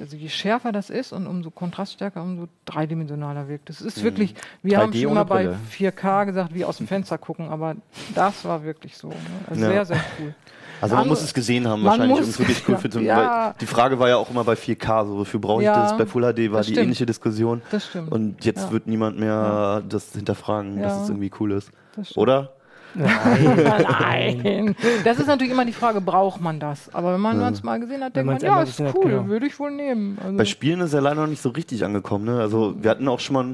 Also 0.00 0.16
je 0.16 0.28
schärfer 0.28 0.72
das 0.72 0.90
ist 0.90 1.12
und 1.12 1.26
umso 1.26 1.50
kontraststärker, 1.50 2.22
umso 2.22 2.48
dreidimensionaler 2.64 3.48
wirkt 3.48 3.70
es. 3.70 3.80
Es 3.80 3.96
ist 3.98 4.02
wirklich, 4.04 4.34
wir 4.62 4.78
3D 4.78 4.82
haben 4.82 4.94
schon 4.94 5.14
mal 5.14 5.24
bei 5.24 5.44
Brille. 5.44 5.58
4K 5.70 6.24
gesagt, 6.26 6.54
wie 6.54 6.64
aus 6.64 6.78
dem 6.78 6.86
Fenster 6.88 7.18
gucken, 7.18 7.48
aber 7.48 7.76
das 8.14 8.44
war 8.44 8.64
wirklich 8.64 8.96
so. 8.96 9.08
Ne? 9.08 9.14
Also 9.48 9.62
Ja. 9.62 9.68
Sehr, 9.70 9.84
sehr 9.86 10.00
cool. 10.20 10.34
Also 10.82 10.94
man 10.94 11.02
Man- 11.02 11.08
muss 11.10 11.22
es 11.22 11.34
gesehen 11.34 11.68
haben 11.68 11.84
wahrscheinlich, 11.84 12.12
um 12.12 12.18
muss- 12.20 12.28
es 12.30 12.38
wirklich 12.38 12.62
cool 12.68 12.74
ja. 12.74 12.80
zu 12.80 12.82
finden. 12.90 13.06
Ja. 13.06 13.46
Weil 13.48 13.54
die 13.60 13.66
Frage 13.66 13.98
war 13.98 14.08
ja 14.08 14.16
auch 14.16 14.30
immer 14.30 14.44
bei 14.44 14.54
4K, 14.54 15.06
so 15.06 15.18
wofür 15.18 15.38
brauche 15.38 15.60
ich 15.60 15.66
Ja, 15.66 15.82
das? 15.82 15.96
Bei 15.98 16.06
Full 16.06 16.22
HD 16.22 16.50
war 16.52 16.62
die 16.62 16.74
ähnliche 16.74 17.04
Diskussion. 17.04 17.60
Das 17.70 17.86
stimmt. 17.88 18.10
Und 18.10 18.44
jetzt 18.46 18.62
Ja. 18.64 18.72
wird 18.72 18.86
niemand 18.86 19.18
mehr 19.20 19.82
das 19.86 20.12
hinterfragen, 20.14 20.80
dass 20.80 20.92
Ja. 20.96 21.02
es 21.02 21.08
irgendwie 21.10 21.30
cool 21.38 21.52
ist. 21.52 21.70
Das 21.96 22.08
stimmt. 22.08 22.22
Oder? 22.22 22.52
Nein. 22.94 24.74
Das 25.04 25.18
ist 25.18 25.26
natürlich 25.26 25.52
immer 25.52 25.64
die 25.64 25.72
Frage, 25.72 26.00
braucht 26.00 26.40
man 26.40 26.60
das? 26.60 26.92
Aber 26.94 27.14
wenn 27.14 27.20
man 27.20 27.40
es 27.52 27.62
mal 27.62 27.78
gesehen 27.80 28.02
hat, 28.02 28.16
denkt 28.16 28.26
man, 28.26 28.38
ja, 28.40 28.62
ist 28.62 28.70
gesehen 28.76 28.88
hat, 28.88 28.94
cool, 28.96 29.10
genau. 29.10 29.26
würde 29.28 29.46
ich 29.46 29.58
wohl 29.58 29.70
nehmen. 29.70 30.18
Also, 30.22 30.36
Bei 30.36 30.44
Spielen 30.44 30.80
ist 30.80 30.92
er 30.92 31.00
leider 31.00 31.22
noch 31.22 31.28
nicht 31.28 31.42
so 31.42 31.50
richtig 31.50 31.84
angekommen. 31.84 32.24
Ne? 32.24 32.40
Also 32.40 32.74
wir 32.80 32.90
hatten 32.90 33.06
auch 33.08 33.20
schon 33.20 33.34
mal 33.34 33.44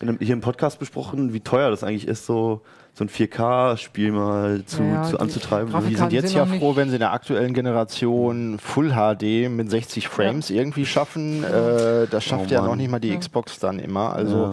in 0.00 0.08
einem, 0.08 0.18
hier 0.18 0.34
im 0.34 0.40
Podcast 0.40 0.78
besprochen, 0.78 1.32
wie 1.32 1.40
teuer 1.40 1.70
das 1.70 1.82
eigentlich 1.82 2.06
ist, 2.06 2.26
so, 2.26 2.62
so 2.98 3.04
ein 3.04 3.08
4K-Spiel 3.10 4.10
mal 4.10 4.64
zu, 4.64 4.82
Ja, 4.82 5.04
zu 5.04 5.20
anzutreiben. 5.20 5.70
Grafik- 5.72 5.90
Die 5.90 5.94
sind 5.94 6.12
jetzt 6.12 6.30
sind 6.30 6.36
ja 6.38 6.46
froh, 6.46 6.74
wenn 6.74 6.88
sie 6.88 6.96
in 6.96 7.00
der 7.00 7.12
aktuellen 7.12 7.54
Generation 7.54 8.58
Full 8.58 8.90
HD 8.90 9.48
mit 9.48 9.70
60 9.70 10.08
Frames 10.08 10.50
irgendwie 10.50 10.84
schaffen. 10.84 11.44
Äh, 11.44 12.08
das 12.10 12.24
schafft 12.24 12.46
Oh 12.50 12.52
ja 12.54 12.62
noch 12.62 12.74
nicht 12.74 12.90
mal 12.90 12.98
die 12.98 13.16
Xbox 13.16 13.60
dann 13.60 13.78
immer. 13.78 14.12
Also 14.14 14.52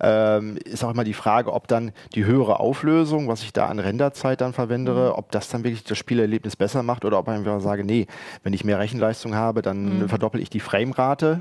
ähm, 0.00 0.56
ist 0.64 0.82
auch 0.84 0.90
immer 0.90 1.04
die 1.04 1.12
Frage, 1.14 1.52
ob 1.52 1.68
dann 1.68 1.92
die 2.16 2.24
höhere 2.24 2.58
Auflösung, 2.58 3.28
was 3.28 3.42
ich 3.44 3.52
da 3.52 3.66
an 3.66 3.78
Renderzeit 3.78 4.40
dann 4.40 4.52
verwende, 4.52 5.14
ob 5.16 5.30
das 5.30 5.48
dann 5.48 5.62
wirklich 5.62 5.84
das 5.84 5.96
Spielerlebnis 5.96 6.56
besser 6.56 6.82
macht 6.82 7.04
oder 7.04 7.18
ob 7.20 7.28
ich 7.28 7.34
einfach 7.34 7.60
sage, 7.60 7.84
nee, 7.84 8.08
wenn 8.42 8.52
ich 8.52 8.64
mehr 8.64 8.80
Rechenleistung 8.80 9.36
habe, 9.36 9.62
dann 9.62 10.08
verdoppel 10.08 10.40
ich 10.42 10.50
die 10.50 10.60
Framerate 10.60 11.38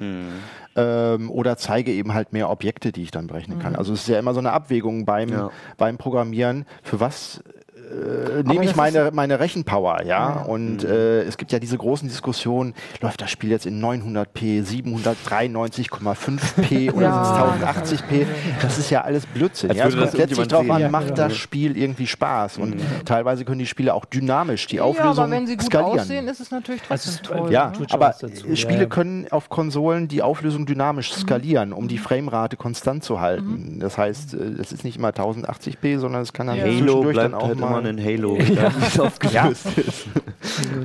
ähm, 0.77 1.31
oder 1.31 1.57
zeige 1.57 1.91
eben 1.91 2.13
halt 2.13 2.33
mehr 2.33 2.49
Objekte, 2.49 2.91
die 2.91 3.01
ich 3.03 3.11
dann 3.11 3.27
berechnen 3.27 3.59
kann. 3.59 3.75
Also 3.75 3.93
es 3.93 4.01
ist 4.01 4.07
ja 4.09 4.19
immer 4.19 4.33
so 4.33 4.39
eine 4.39 4.51
Abwägung 4.51 5.05
beim, 5.05 5.29
Ja. 5.29 5.49
beim 5.77 5.97
Programmieren, 5.97 6.34
für 6.83 6.99
was 6.99 7.41
äh, 7.85 8.43
nehme 8.43 8.65
ich 8.65 8.75
meine, 8.75 9.11
meine 9.13 9.39
Rechenpower, 9.39 10.01
ja. 10.01 10.05
ja. 10.05 10.41
Und 10.41 10.83
mhm. 10.83 10.89
äh, 10.89 11.21
es 11.21 11.37
gibt 11.37 11.51
ja 11.51 11.59
diese 11.59 11.77
großen 11.77 12.07
Diskussionen, 12.07 12.73
läuft 13.01 13.21
das 13.21 13.31
Spiel 13.31 13.51
jetzt 13.51 13.65
in 13.65 13.83
900p, 13.83 14.65
793,5p 14.65 16.91
oder 16.93 17.07
ja, 17.07 17.57
1080p? 17.61 18.25
Das 18.61 18.77
ist 18.77 18.89
ja 18.89 19.01
alles 19.01 19.25
Blödsinn. 19.25 19.73
Ja, 19.73 19.87
es 19.87 19.97
kommt 19.97 20.13
letztlich 20.13 20.47
drauf 20.47 20.69
an, 20.69 20.91
macht 20.91 21.17
das 21.17 21.35
Spiel 21.35 21.77
irgendwie 21.77 22.07
Spaß. 22.07 22.57
Und 22.57 22.75
mhm. 22.75 23.05
teilweise 23.05 23.45
können 23.45 23.59
die 23.59 23.67
Spiele 23.67 23.93
auch 23.93 24.05
dynamisch 24.05 24.67
die 24.67 24.81
Auflösung 24.81 25.15
ja, 25.15 25.23
aber 25.23 25.31
wenn 25.31 25.47
sie 25.47 25.57
gut 25.57 25.67
skalieren. 25.67 25.99
aussehen, 25.99 26.27
ist 26.27 26.39
es 26.39 26.51
natürlich 26.51 26.81
trotzdem 26.81 27.13
also, 27.13 27.41
toll. 27.41 27.51
Ja, 27.51 27.71
ne? 27.77 27.85
aber 27.91 28.15
Spiele 28.55 28.87
können 28.87 29.27
auf 29.31 29.49
Konsolen 29.49 30.07
die 30.07 30.21
Auflösung 30.21 30.65
dynamisch 30.65 31.11
mhm. 31.11 31.21
skalieren, 31.21 31.73
um 31.73 31.87
die 31.87 31.97
Framerate 31.97 32.57
konstant 32.57 33.03
zu 33.03 33.21
halten. 33.21 33.75
Mhm. 33.75 33.79
Das 33.79 33.97
heißt, 33.97 34.33
äh, 34.33 34.37
es 34.59 34.71
ist 34.71 34.83
nicht 34.83 34.97
immer 34.97 35.09
1080p, 35.09 35.99
sondern 35.99 36.21
es 36.21 36.33
kann 36.33 36.47
dann 36.47 36.57
ja. 36.57 36.65
Halo 36.65 37.01
bleibt 37.01 37.17
dann 37.17 37.33
auch 37.33 37.47
halt 37.47 37.59
mal 37.59 37.74
immer 37.79 37.89
in 37.89 38.03
Halo, 38.03 38.37
ja. 38.39 38.69
nicht 38.69 38.99
aufgelöst 38.99 39.65
ist. 39.77 40.07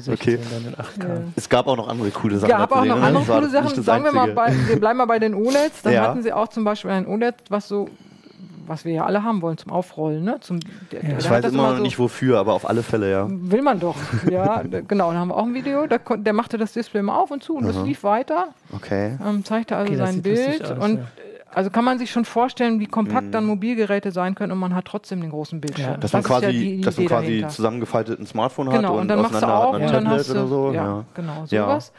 okay. 0.09 0.39
Es 1.37 1.49
gab 1.49 1.67
auch 1.67 1.77
noch 1.77 1.89
andere 1.89 2.11
coole 2.11 2.39
Sachen. 2.39 2.51
Es 2.51 2.57
gab 2.57 2.73
auch 2.73 2.85
noch 2.85 3.03
andere 3.03 3.25
coole 3.25 3.49
Sachen. 3.49 3.83
Sagen 3.83 4.05
wir 4.05 4.13
mal, 4.13 4.33
bei, 4.33 4.53
wir 4.67 4.79
bleiben 4.79 4.99
mal 4.99 5.07
bei 5.07 5.19
den 5.19 5.35
OLEDs. 5.35 5.83
Dann 5.83 5.99
hatten 5.99 6.23
sie 6.23 6.33
auch 6.33 6.49
zum 6.49 6.65
Beispiel 6.65 6.91
ein 6.91 7.07
OLED, 7.07 7.35
was 7.49 7.69
so 7.69 7.89
was 8.71 8.85
wir 8.85 8.93
ja 8.93 9.05
alle 9.05 9.25
haben 9.25 9.43
wollen 9.43 9.59
zum 9.59 9.73
Aufrollen. 9.73 10.25
Ne? 10.25 10.39
Zum, 10.41 10.61
der, 10.93 11.03
ja. 11.03 11.19
Ich 11.19 11.29
weiß 11.29 11.45
immer 11.47 11.71
noch 11.71 11.77
so 11.79 11.83
nicht 11.83 11.99
wofür, 11.99 12.39
aber 12.39 12.55
auf 12.55 12.67
alle 12.69 12.83
Fälle, 12.83 13.11
ja. 13.11 13.27
Will 13.29 13.63
man 13.63 13.81
doch, 13.81 13.97
ja. 14.31 14.63
genau, 14.89 15.11
dann 15.11 15.19
haben 15.19 15.29
wir 15.29 15.37
auch 15.37 15.45
ein 15.45 15.55
Video, 15.55 15.87
der, 15.87 15.99
der 15.99 16.33
machte 16.33 16.57
das 16.57 16.73
Display 16.73 17.03
mal 17.03 17.19
auf 17.19 17.31
und 17.33 17.43
zu 17.43 17.57
und 17.57 17.67
es 17.67 17.77
lief 17.83 18.05
weiter. 18.05 18.55
Okay. 18.73 19.19
Ähm, 19.27 19.45
zeigte 19.45 19.77
also 19.77 19.93
okay, 19.93 19.99
sein 19.99 20.23
Bild 20.23 20.63
aus, 20.63 20.79
und 20.79 20.99
ja. 20.99 21.07
Also 21.53 21.71
kann 21.71 21.85
man 21.85 21.99
sich 21.99 22.11
schon 22.11 22.25
vorstellen, 22.25 22.79
wie 22.79 22.87
kompakt 22.87 23.29
mhm. 23.29 23.33
dann 23.33 23.45
Mobilgeräte 23.45 24.13
sein 24.13 24.35
können 24.35 24.53
und 24.53 24.59
man 24.59 24.75
hat 24.75 24.85
trotzdem 24.85 25.21
den 25.21 25.31
großen 25.31 25.61
Bildschirm. 25.61 25.91
Ja. 25.91 25.97
Dass 25.97 26.13
das 26.13 26.13
man 26.13 26.23
quasi, 26.23 26.47
ja 26.47 26.53
die, 26.53 26.77
die 26.77 26.81
dass 26.81 26.97
man 26.97 27.07
quasi 27.07 27.45
zusammengefaltet 27.49 28.21
ein 28.21 28.27
Smartphone 28.27 28.71
genau, 28.71 28.83
hat 28.83 28.91
und, 28.91 29.01
und 29.01 29.09
dann 29.09 29.23
machst 29.23 29.43
du 29.43 29.47
auf 29.47 29.75
und 29.75 29.83
dann 29.83 30.09
hast 30.09 30.31
du, 30.31 30.47
so. 30.47 30.73
ja, 30.73 30.85
ja, 30.85 31.05
genau, 31.15 31.47
sowas. 31.47 31.93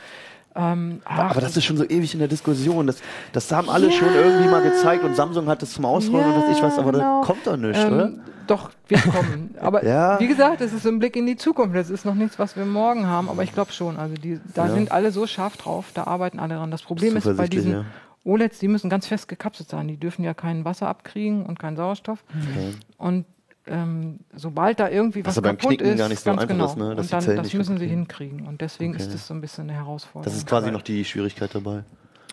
Ähm, 0.53 1.01
aber, 1.05 1.31
aber, 1.31 1.41
das 1.41 1.55
ist 1.55 1.63
schon 1.63 1.77
so 1.77 1.85
ewig 1.85 2.13
in 2.13 2.19
der 2.19 2.27
Diskussion. 2.27 2.85
Das, 2.87 2.97
das 3.31 3.49
haben 3.51 3.69
alle 3.69 3.87
ja. 3.87 3.93
schon 3.93 4.13
irgendwie 4.13 4.49
mal 4.49 4.61
gezeigt 4.61 5.03
und 5.03 5.15
Samsung 5.15 5.47
hat 5.47 5.63
es 5.63 5.73
zum 5.73 5.85
Ausrollen 5.85 6.29
ja, 6.29 6.35
und 6.35 6.43
was 6.43 6.57
ich 6.57 6.61
weiß, 6.61 6.77
aber 6.77 6.91
genau. 6.91 7.21
da 7.21 7.25
kommt 7.25 7.47
doch 7.47 7.55
nichts, 7.55 7.79
ähm, 7.79 7.93
oder? 7.93 8.11
Doch, 8.47 8.69
wird 8.89 9.01
kommen. 9.03 9.55
Aber 9.61 9.85
ja. 9.87 10.19
wie 10.19 10.27
gesagt, 10.27 10.59
es 10.59 10.73
ist 10.73 10.83
so 10.83 10.89
ein 10.89 10.99
Blick 10.99 11.15
in 11.15 11.25
die 11.25 11.37
Zukunft. 11.37 11.75
Das 11.75 11.89
ist 11.89 12.03
noch 12.03 12.15
nichts, 12.15 12.37
was 12.37 12.57
wir 12.57 12.65
morgen 12.65 13.07
haben, 13.07 13.29
aber 13.29 13.43
ich 13.43 13.53
glaube 13.53 13.71
schon. 13.71 13.97
Also 13.97 14.15
die, 14.15 14.41
da 14.53 14.67
sind 14.67 14.91
alle 14.91 15.11
so 15.11 15.25
scharf 15.25 15.55
drauf, 15.55 15.85
da 15.93 16.03
arbeiten 16.03 16.39
alle 16.39 16.55
dran. 16.55 16.69
Das 16.69 16.81
Problem 16.81 17.15
ist 17.15 17.37
bei 17.37 17.47
diesen 17.47 17.85
OLEDs, 18.23 18.59
die 18.59 18.67
müssen 18.67 18.89
ganz 18.89 19.07
fest 19.07 19.27
gekapselt 19.27 19.69
sein. 19.69 19.87
Die 19.87 19.97
dürfen 19.97 20.23
ja 20.23 20.33
kein 20.33 20.65
Wasser 20.65 20.87
abkriegen 20.87 21.45
und 21.45 21.59
keinen 21.59 21.75
Sauerstoff. 21.75 22.23
Okay. 22.29 22.73
Und 22.97 23.25
ähm, 23.67 24.19
sobald 24.35 24.79
da 24.79 24.89
irgendwie 24.89 25.25
was, 25.25 25.37
was 25.37 25.43
kaputt 25.43 25.69
Knicken 25.69 25.87
ist, 25.87 25.97
gar 25.97 26.09
nicht 26.09 26.23
so 26.23 26.29
ganz 26.31 26.47
genau. 26.47 26.65
Ist, 26.65 26.77
ne? 26.77 26.95
und 26.95 27.13
dann, 27.13 27.35
das 27.35 27.53
müssen 27.53 27.77
sie 27.77 27.87
hinkriegen. 27.87 28.47
Und 28.47 28.61
deswegen 28.61 28.93
okay. 28.93 29.03
ist 29.03 29.13
das 29.13 29.27
so 29.27 29.33
ein 29.33 29.41
bisschen 29.41 29.69
eine 29.69 29.73
Herausforderung. 29.73 30.23
Das 30.23 30.35
ist 30.35 30.47
quasi 30.47 30.71
noch 30.71 30.81
die 30.81 31.05
Schwierigkeit 31.05 31.53
dabei. 31.53 31.83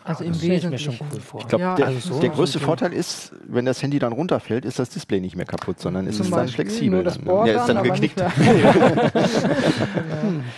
Also 0.08 0.24
im 0.24 0.40
Wesentlichen. 0.40 0.92
schon 0.92 1.06
cool 1.12 1.20
vor. 1.20 1.40
Ich 1.40 1.48
glaube, 1.48 1.64
ja, 1.64 1.74
der, 1.74 1.86
also 1.88 2.14
so 2.14 2.20
der 2.20 2.30
größte 2.30 2.60
Vorteil 2.60 2.92
ist, 2.92 3.32
wenn 3.46 3.64
das 3.66 3.82
Handy 3.82 3.98
dann 3.98 4.12
runterfällt, 4.12 4.64
ist 4.64 4.78
das 4.78 4.88
Display 4.88 5.20
nicht 5.20 5.36
mehr 5.36 5.44
kaputt, 5.44 5.80
sondern 5.80 6.06
ist 6.06 6.18
es 6.18 6.30
dann 6.30 6.48
flexibel. 6.48 7.04
Das 7.04 7.18
Board 7.18 7.48
ja, 7.48 7.60
ist 7.60 7.68
dann 7.68 7.82
geknickt. 7.82 8.20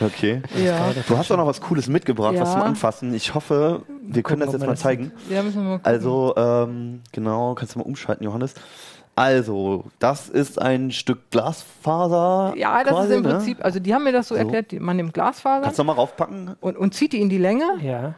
okay. 0.00 0.42
Ja. 0.64 0.92
Du 1.08 1.18
hast 1.18 1.32
auch 1.32 1.36
noch 1.36 1.46
was 1.46 1.60
Cooles 1.60 1.88
mitgebracht, 1.88 2.34
ja. 2.34 2.42
was 2.42 2.52
zum 2.52 2.62
Anfassen. 2.62 3.12
Ich 3.14 3.34
hoffe, 3.34 3.82
wir 4.02 4.22
können 4.22 4.40
das 4.40 4.52
jetzt 4.52 4.64
mal 4.64 4.76
zeigen. 4.76 5.10
Ja, 5.28 5.42
müssen 5.42 5.62
wir 5.62 5.70
mal 5.70 5.80
Also, 5.82 6.34
ähm, 6.36 7.00
genau, 7.12 7.54
kannst 7.54 7.74
du 7.74 7.80
mal 7.80 7.84
umschalten, 7.84 8.24
Johannes. 8.24 8.54
Also, 9.16 9.84
das 9.98 10.28
ist 10.28 10.60
ein 10.60 10.92
Stück 10.92 11.30
Glasfaser. 11.30 12.54
Ja, 12.56 12.82
das 12.82 12.92
quasi, 12.92 13.08
ist 13.08 13.16
im 13.16 13.22
ne? 13.22 13.28
Prinzip, 13.28 13.64
also 13.64 13.80
die 13.80 13.92
haben 13.92 14.04
mir 14.04 14.12
das 14.12 14.28
so, 14.28 14.34
so. 14.34 14.38
erklärt, 14.38 14.72
man 14.80 14.96
nimmt 14.96 15.12
Glasfaser. 15.12 15.62
Kannst 15.62 15.78
du 15.78 15.84
mal 15.84 15.92
raufpacken? 15.92 16.56
Und, 16.60 16.76
und 16.76 16.94
zieht 16.94 17.12
die 17.12 17.20
in 17.20 17.28
die 17.28 17.38
Länge. 17.38 17.64
Ja. 17.82 18.14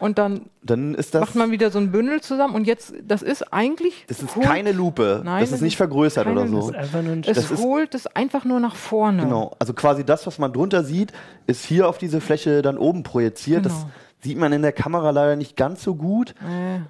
Und 0.00 0.18
dann, 0.18 0.46
dann 0.62 0.96
macht 1.12 1.34
man 1.34 1.50
wieder 1.50 1.70
so 1.70 1.78
ein 1.78 1.92
Bündel 1.92 2.22
zusammen. 2.22 2.54
Und 2.54 2.66
jetzt, 2.66 2.94
das 3.06 3.20
ist 3.20 3.52
eigentlich. 3.52 4.06
Das 4.08 4.22
ist 4.22 4.34
holt, 4.34 4.46
keine 4.46 4.72
Lupe. 4.72 5.20
Nein, 5.22 5.42
das 5.42 5.52
ist 5.52 5.60
nicht 5.60 5.76
vergrößert 5.76 6.26
oder 6.26 6.48
so. 6.48 6.56
Das 6.56 6.68
ist 6.68 6.74
einfach 6.74 7.02
nur 7.02 7.12
ein 7.12 7.24
es 7.26 7.48
das 7.48 7.58
holt 7.58 7.94
es 7.94 8.06
einfach 8.06 8.44
nur 8.46 8.60
nach 8.60 8.76
vorne. 8.76 9.24
Genau. 9.24 9.54
Also 9.58 9.74
quasi 9.74 10.02
das, 10.02 10.26
was 10.26 10.38
man 10.38 10.54
drunter 10.54 10.84
sieht, 10.84 11.12
ist 11.46 11.64
hier 11.66 11.86
auf 11.86 11.98
diese 11.98 12.22
Fläche 12.22 12.62
dann 12.62 12.78
oben 12.78 13.02
projiziert. 13.02 13.64
Genau. 13.64 13.74
Das 13.74 13.86
Sieht 14.22 14.36
man 14.36 14.52
in 14.52 14.60
der 14.60 14.72
Kamera 14.72 15.10
leider 15.10 15.34
nicht 15.36 15.56
ganz 15.56 15.82
so 15.82 15.94
gut. 15.94 16.34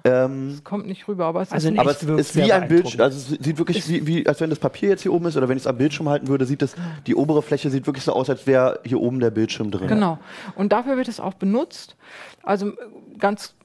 Ähm, 0.03 0.49
es 0.49 0.63
kommt 0.65 0.85
nicht 0.85 1.07
rüber, 1.07 1.25
aber 1.25 1.41
es 1.41 1.51
also 1.51 1.69
ist, 1.69 1.79
aber 1.79 1.91
es 1.91 2.03
ist 2.03 2.35
wie 2.35 2.51
ein 2.51 2.67
Bildschirm. 2.67 3.01
Also 3.01 3.17
es 3.17 3.43
sieht 3.43 3.57
wirklich 3.57 3.87
wie, 3.87 4.05
wie, 4.05 4.27
als 4.27 4.41
wenn 4.41 4.49
das 4.49 4.59
Papier 4.59 4.89
jetzt 4.89 5.03
hier 5.03 5.13
oben 5.13 5.25
ist 5.27 5.37
oder 5.37 5.47
wenn 5.47 5.55
ich 5.55 5.63
es 5.63 5.67
am 5.67 5.77
Bildschirm 5.77 6.09
halten 6.09 6.27
würde, 6.27 6.45
sieht 6.45 6.61
das, 6.61 6.75
die 7.07 7.15
obere 7.15 7.41
Fläche 7.41 7.69
sieht 7.69 7.87
wirklich 7.87 8.03
so 8.03 8.11
aus, 8.13 8.29
als 8.29 8.47
wäre 8.47 8.81
hier 8.83 8.99
oben 8.99 9.21
der 9.21 9.31
Bildschirm 9.31 9.71
drin. 9.71 9.87
Genau. 9.87 10.19
Und 10.55 10.73
dafür 10.73 10.97
wird 10.97 11.07
es 11.07 11.21
auch 11.21 11.33
benutzt. 11.35 11.95
Also 12.43 12.73
ganz 13.17 13.55